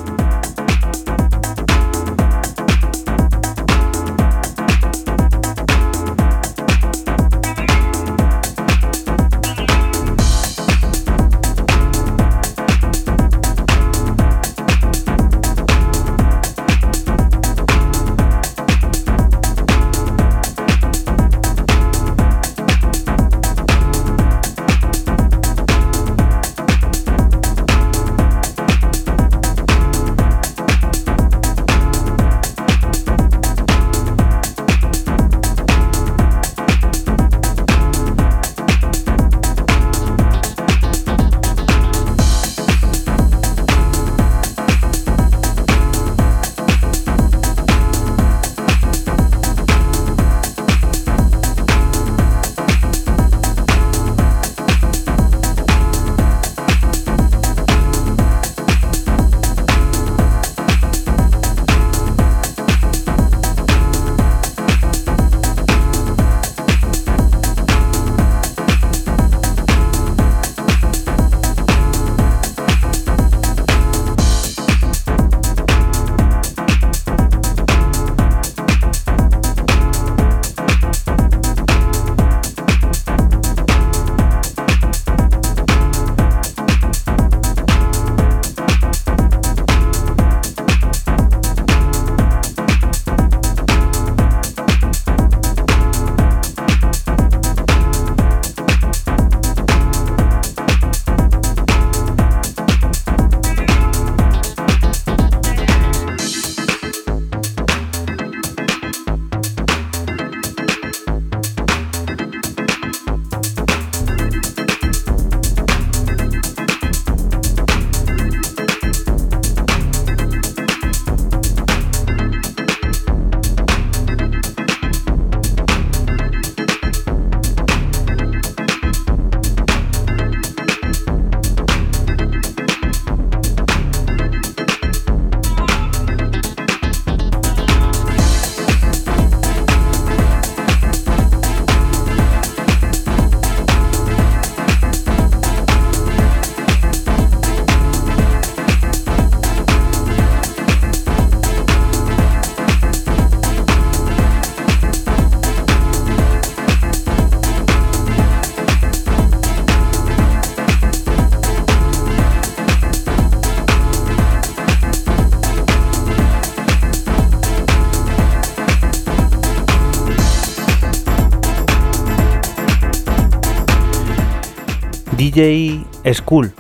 DJ 175.32 175.86
School. 176.14 176.52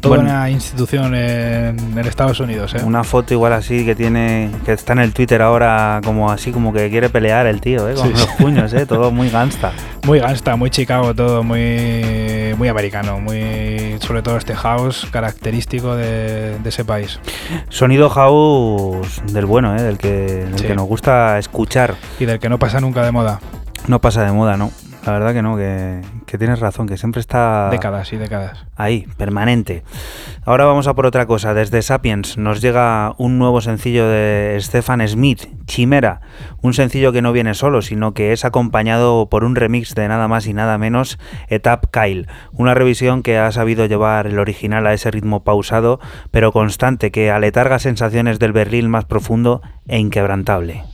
Toda 0.00 0.16
Bueno. 0.18 0.30
una 0.30 0.50
institución 0.50 1.14
en, 1.14 1.78
en 1.78 1.98
Estados 2.06 2.38
Unidos, 2.38 2.74
¿eh? 2.74 2.82
Una 2.84 3.02
foto 3.02 3.32
igual 3.34 3.54
así 3.54 3.84
que 3.84 3.94
tiene, 3.96 4.50
que 4.64 4.72
está 4.72 4.92
en 4.92 5.00
el 5.00 5.12
Twitter 5.12 5.40
ahora 5.42 6.00
como 6.04 6.30
así, 6.30 6.52
como 6.52 6.72
que 6.72 6.90
quiere 6.90 7.08
pelear 7.08 7.46
el 7.46 7.60
tío, 7.60 7.88
¿eh? 7.88 7.94
con 7.94 8.04
Sí, 8.06 8.12
los 8.12 8.20
sí. 8.20 8.28
puños, 8.38 8.72
¿eh? 8.74 8.86
todo 8.86 9.10
muy 9.10 9.30
gangsta. 9.30 9.72
Muy 10.04 10.20
gangsta, 10.20 10.54
muy 10.54 10.70
Chicago 10.70 11.12
todo, 11.14 11.42
muy, 11.42 12.54
muy 12.56 12.68
americano, 12.68 13.18
muy 13.18 13.96
sobre 14.00 14.22
todo 14.22 14.36
este 14.36 14.54
house 14.54 15.08
característico 15.10 15.96
de, 15.96 16.58
de 16.58 16.68
ese 16.68 16.84
país. 16.84 17.18
Sonido 17.70 18.08
house 18.10 19.22
del 19.32 19.46
bueno, 19.46 19.74
¿eh? 19.76 19.82
del, 19.82 19.98
que, 19.98 20.10
del 20.10 20.58
Sí. 20.58 20.66
que 20.66 20.74
nos 20.76 20.86
gusta 20.86 21.38
escuchar. 21.38 21.94
Y 22.20 22.26
del 22.26 22.38
que 22.38 22.48
no 22.50 22.58
pasa 22.58 22.80
nunca 22.80 23.02
de 23.02 23.10
moda. 23.12 23.40
No 23.88 23.98
pasa 24.00 24.24
de 24.24 24.30
moda, 24.30 24.56
¿no? 24.56 24.70
La 25.06 25.12
verdad 25.12 25.32
que 25.32 25.42
no, 25.42 25.56
que, 25.56 26.00
que 26.26 26.38
tienes 26.38 26.60
razón, 26.60 26.86
que 26.86 26.96
siempre 26.96 27.20
está 27.20 27.68
Décadas 27.70 28.12
y 28.12 28.16
décadas. 28.16 28.66
ahí, 28.76 29.06
permanente. 29.16 29.82
Ahora 30.44 30.64
vamos 30.64 30.86
a 30.86 30.94
por 30.94 31.06
otra 31.06 31.26
cosa. 31.26 31.54
Desde 31.54 31.82
Sapiens 31.82 32.36
nos 32.36 32.60
llega 32.60 33.14
un 33.18 33.38
nuevo 33.38 33.60
sencillo 33.60 34.06
de 34.06 34.56
Stefan 34.60 35.06
Smith, 35.08 35.48
Chimera. 35.66 36.20
Un 36.60 36.74
sencillo 36.74 37.12
que 37.12 37.22
no 37.22 37.32
viene 37.32 37.54
solo, 37.54 37.82
sino 37.82 38.14
que 38.14 38.32
es 38.32 38.44
acompañado 38.44 39.28
por 39.28 39.44
un 39.44 39.56
remix 39.56 39.94
de 39.94 40.08
nada 40.08 40.28
más 40.28 40.46
y 40.46 40.52
nada 40.52 40.78
menos 40.78 41.18
Etap 41.48 41.86
Kyle. 41.90 42.28
Una 42.52 42.74
revisión 42.74 43.22
que 43.22 43.38
ha 43.38 43.50
sabido 43.52 43.86
llevar 43.86 44.26
el 44.26 44.38
original 44.38 44.86
a 44.86 44.92
ese 44.92 45.10
ritmo 45.10 45.44
pausado, 45.44 46.00
pero 46.30 46.52
constante, 46.52 47.10
que 47.10 47.30
aletarga 47.30 47.78
sensaciones 47.78 48.38
del 48.38 48.52
Berlín 48.52 48.88
más 48.88 49.04
profundo 49.04 49.62
e 49.88 49.98
inquebrantable. 49.98 50.84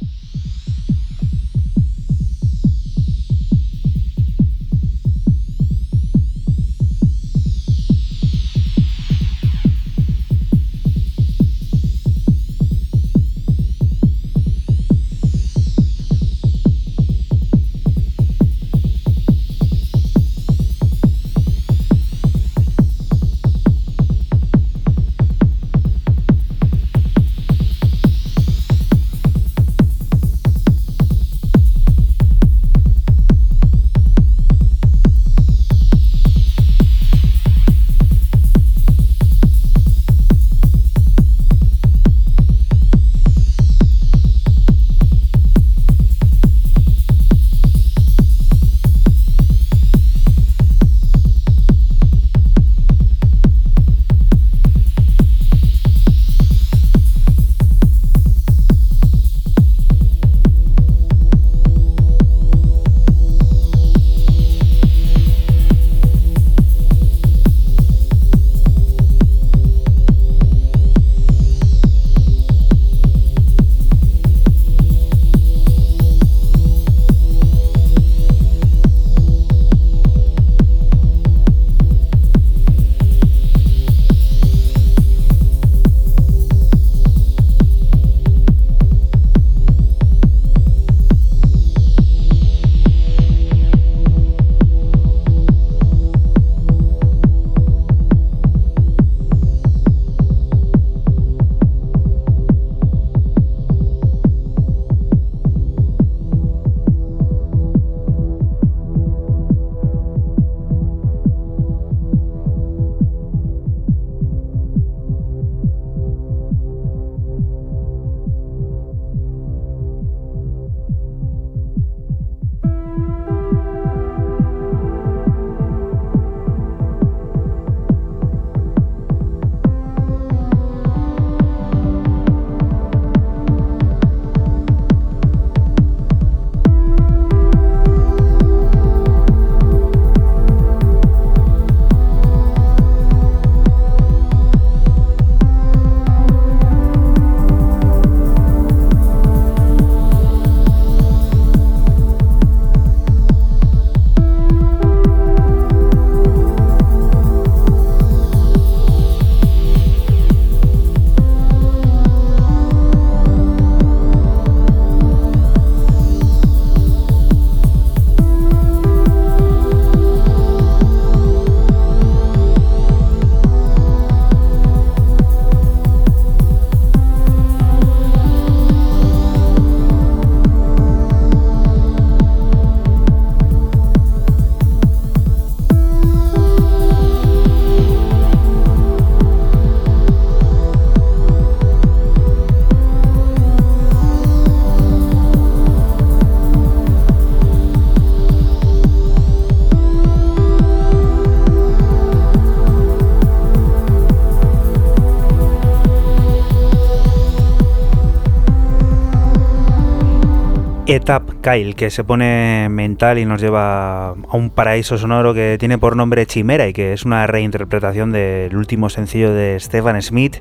Kyle, 211.43 211.74
que 211.74 211.90
se 211.90 212.05
pone 212.05 212.69
mental 212.70 213.19
y 213.19 213.24
nos 213.24 213.40
lleva 213.40 214.10
a 214.10 214.36
un 214.36 214.51
paraíso 214.51 214.97
sonoro 214.97 215.35
que 215.35 215.56
tiene 215.59 215.77
por 215.77 215.97
nombre 215.97 216.24
Chimera 216.24 216.69
y 216.69 216.73
que 216.73 216.93
es 216.93 217.05
una 217.05 217.27
reinterpretación 217.27 218.12
del 218.12 218.56
último 218.56 218.89
sencillo 218.89 219.35
de 219.35 219.59
Stefan 219.60 220.01
Smith 220.01 220.36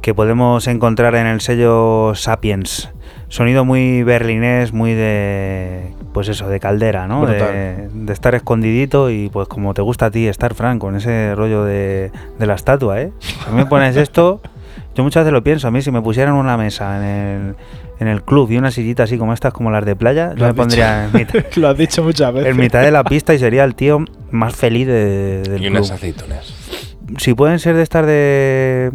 que 0.00 0.14
podemos 0.14 0.66
encontrar 0.66 1.14
en 1.14 1.26
el 1.26 1.40
sello 1.40 2.14
Sapiens. 2.14 2.90
Sonido 3.28 3.64
muy 3.64 4.02
berlinés, 4.02 4.72
muy 4.72 4.94
de. 4.94 5.92
Pues 6.12 6.28
eso, 6.28 6.48
de 6.48 6.60
caldera, 6.60 7.06
¿no? 7.06 7.26
De, 7.26 7.88
estar 8.08 8.34
escondidito 8.34 9.10
y 9.10 9.28
pues 9.28 9.48
como 9.48 9.74
te 9.74 9.82
gusta 9.82 10.06
a 10.06 10.10
ti 10.10 10.26
estar, 10.26 10.54
Frank, 10.54 10.80
con 10.80 10.96
ese 10.96 11.34
rollo 11.34 11.64
de, 11.64 12.10
de 12.38 12.46
la 12.46 12.54
estatua, 12.54 13.02
¿eh? 13.02 13.12
A 13.46 13.50
mí 13.50 13.56
me 13.56 13.66
pones 13.66 13.96
esto. 13.96 14.40
Yo 14.96 15.04
muchas 15.04 15.22
veces 15.24 15.32
lo 15.32 15.44
pienso, 15.44 15.68
a 15.68 15.70
mí 15.70 15.82
si 15.82 15.90
me 15.90 16.00
pusieran 16.00 16.34
una 16.34 16.56
mesa 16.56 16.96
en 16.96 17.04
el, 17.04 17.56
en 18.00 18.08
el 18.08 18.22
club 18.22 18.50
y 18.50 18.56
una 18.56 18.70
sillita 18.70 19.02
así 19.02 19.18
como 19.18 19.32
estas, 19.34 19.52
como 19.52 19.70
las 19.70 19.84
de 19.84 19.94
playa, 19.94 20.28
Lo 20.30 20.36
yo 20.36 20.40
me 20.40 20.46
dicho. 20.48 20.56
pondría 20.56 21.04
en 21.04 21.12
mitad, 21.12 21.40
Lo 21.56 21.68
has 21.68 21.76
dicho 21.76 22.02
muchas 22.02 22.32
veces. 22.32 22.50
en 22.50 22.56
mitad 22.56 22.80
de 22.82 22.90
la 22.90 23.04
pista 23.04 23.34
y 23.34 23.38
sería 23.38 23.64
el 23.64 23.74
tío 23.74 24.02
más 24.30 24.56
feliz 24.56 24.86
de- 24.86 25.42
del 25.42 25.56
Y 25.62 25.66
club. 25.66 25.76
unas 25.78 25.90
aceitunas. 25.90 26.54
Si 27.18 27.34
pueden 27.34 27.58
ser 27.58 27.76
de 27.76 27.82
estas 27.82 28.06
de 28.06 28.90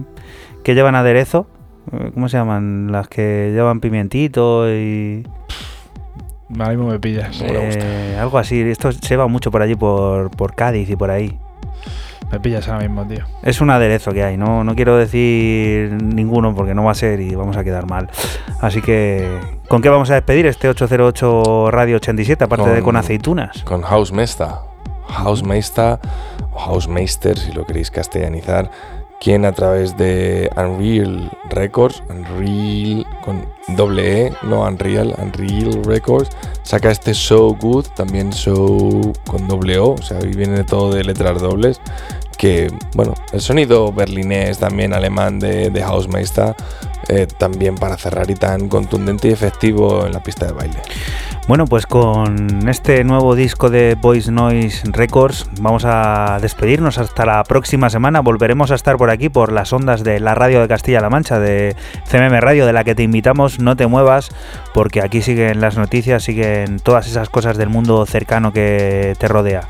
que 0.63 0.73
llevan 0.75 0.95
aderezo, 0.95 1.47
eh, 1.93 2.09
¿cómo 2.13 2.27
se 2.29 2.37
llaman? 2.37 2.91
Las 2.91 3.07
que 3.07 3.51
llevan 3.53 3.79
pimientito 3.79 4.69
y 4.73 5.25
Ahora 6.57 6.69
mismo 6.69 6.87
me 6.87 6.99
pillas. 6.99 7.39
No 7.41 7.53
me 7.53 7.65
gusta. 7.67 7.79
eh, 7.85 8.17
algo 8.19 8.37
así. 8.37 8.59
Esto 8.61 8.91
se 8.91 9.15
va 9.15 9.27
mucho 9.27 9.51
por 9.51 9.61
allí, 9.61 9.75
por, 9.75 10.29
por 10.31 10.53
Cádiz 10.55 10.89
y 10.89 10.95
por 10.97 11.09
ahí. 11.09 11.37
Me 12.31 12.39
pillas 12.39 12.67
ahora 12.67 12.87
mismo, 12.87 13.05
tío. 13.05 13.25
Es 13.43 13.59
un 13.61 13.69
aderezo 13.69 14.11
que 14.11 14.23
hay, 14.23 14.37
no, 14.37 14.63
no 14.63 14.75
quiero 14.75 14.97
decir 14.97 15.91
ninguno 16.01 16.55
porque 16.55 16.73
no 16.73 16.83
va 16.85 16.91
a 16.91 16.95
ser 16.95 17.19
y 17.19 17.35
vamos 17.35 17.57
a 17.57 17.63
quedar 17.63 17.87
mal. 17.87 18.09
Así 18.61 18.81
que, 18.81 19.39
¿con 19.67 19.81
qué 19.81 19.89
vamos 19.89 20.09
a 20.11 20.15
despedir 20.15 20.45
este 20.45 20.69
808 20.69 21.71
Radio 21.71 21.97
87, 21.97 22.43
aparte 22.43 22.69
de 22.69 22.81
con 22.81 22.95
aceitunas? 22.95 23.63
Con 23.63 23.81
House 23.81 24.11
Mesta. 24.11 24.61
House 25.09 25.43
Mesta 25.43 25.99
o 26.53 26.59
House 26.59 26.87
Meister, 26.87 27.37
si 27.37 27.51
lo 27.51 27.65
queréis 27.65 27.91
castellanizar, 27.91 28.71
quien 29.21 29.45
a 29.45 29.51
través 29.51 29.95
de 29.97 30.49
Unreal 30.57 31.31
Records, 31.51 32.01
Unreal 32.09 33.05
con 33.23 33.45
doble 33.77 34.25
E, 34.25 34.33
no 34.41 34.63
Unreal, 34.63 35.15
Unreal 35.19 35.83
Records, 35.85 36.29
saca 36.63 36.89
este 36.89 37.13
So 37.13 37.53
Good, 37.53 37.85
también 37.95 38.33
So 38.33 39.13
con 39.27 39.47
doble 39.47 39.77
O, 39.77 39.91
o 39.91 40.01
sea, 40.01 40.17
ahí 40.17 40.31
viene 40.31 40.63
todo 40.63 40.91
de 40.91 41.03
letras 41.03 41.39
dobles, 41.39 41.79
que, 42.39 42.73
bueno, 42.95 43.13
el 43.31 43.41
sonido 43.41 43.93
berlinés, 43.93 44.57
también 44.57 44.91
alemán 44.91 45.37
de, 45.37 45.69
de 45.69 45.83
Hausmeister, 45.83 46.55
eh, 47.07 47.27
también 47.37 47.75
para 47.75 47.97
cerrar 47.97 48.29
y 48.29 48.35
tan 48.35 48.69
contundente 48.69 49.27
y 49.27 49.31
efectivo 49.31 50.05
en 50.05 50.13
la 50.13 50.21
pista 50.21 50.45
de 50.45 50.53
baile. 50.53 50.81
Bueno, 51.47 51.65
pues 51.65 51.85
con 51.85 52.69
este 52.69 53.03
nuevo 53.03 53.35
disco 53.35 53.69
de 53.69 53.97
Voice 53.99 54.31
Noise 54.31 54.83
Records 54.91 55.47
vamos 55.59 55.83
a 55.85 56.37
despedirnos 56.41 56.97
hasta 56.97 57.25
la 57.25 57.43
próxima 57.43 57.89
semana. 57.89 58.21
Volveremos 58.21 58.71
a 58.71 58.75
estar 58.75 58.97
por 58.97 59.09
aquí 59.09 59.29
por 59.29 59.51
las 59.51 59.73
ondas 59.73 60.03
de 60.03 60.19
la 60.19 60.35
radio 60.35 60.61
de 60.61 60.67
Castilla-La 60.67 61.09
Mancha, 61.09 61.39
de 61.39 61.75
CMM 62.09 62.39
Radio, 62.39 62.65
de 62.65 62.73
la 62.73 62.83
que 62.83 62.95
te 62.95 63.03
invitamos. 63.03 63.59
No 63.59 63.75
te 63.75 63.87
muevas 63.87 64.29
porque 64.73 65.01
aquí 65.01 65.21
siguen 65.21 65.61
las 65.61 65.77
noticias, 65.77 66.23
siguen 66.23 66.79
todas 66.79 67.07
esas 67.07 67.29
cosas 67.29 67.57
del 67.57 67.69
mundo 67.69 68.05
cercano 68.05 68.53
que 68.53 69.15
te 69.17 69.27
rodea. 69.27 69.67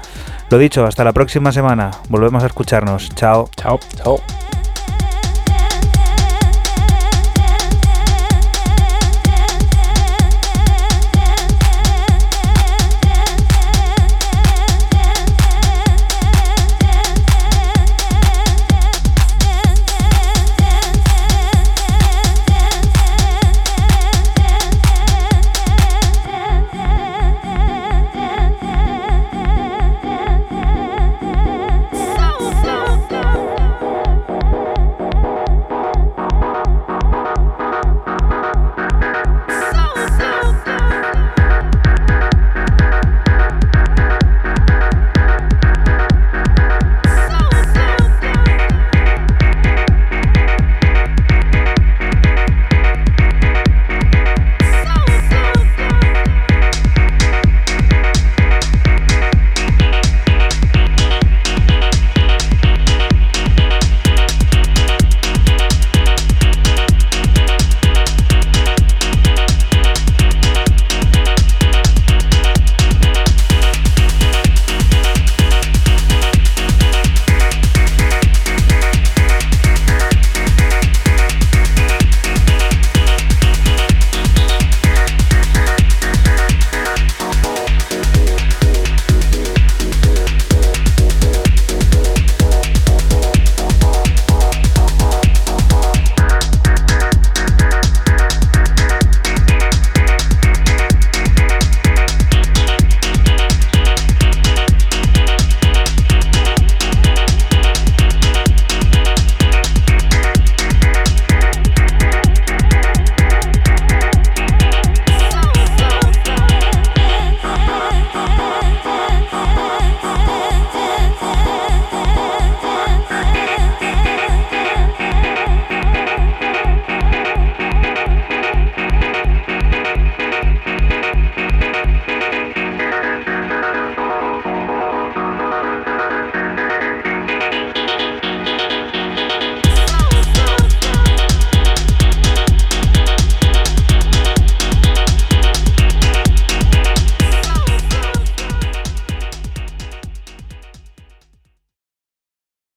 Lo 0.49 0.57
dicho, 0.57 0.85
hasta 0.85 1.05
la 1.05 1.13
próxima 1.13 1.53
semana. 1.53 1.91
Volvemos 2.09 2.43
a 2.43 2.47
escucharnos. 2.47 3.09
Chao. 3.15 3.49
Chao. 3.55 3.79
Chao. 3.95 4.21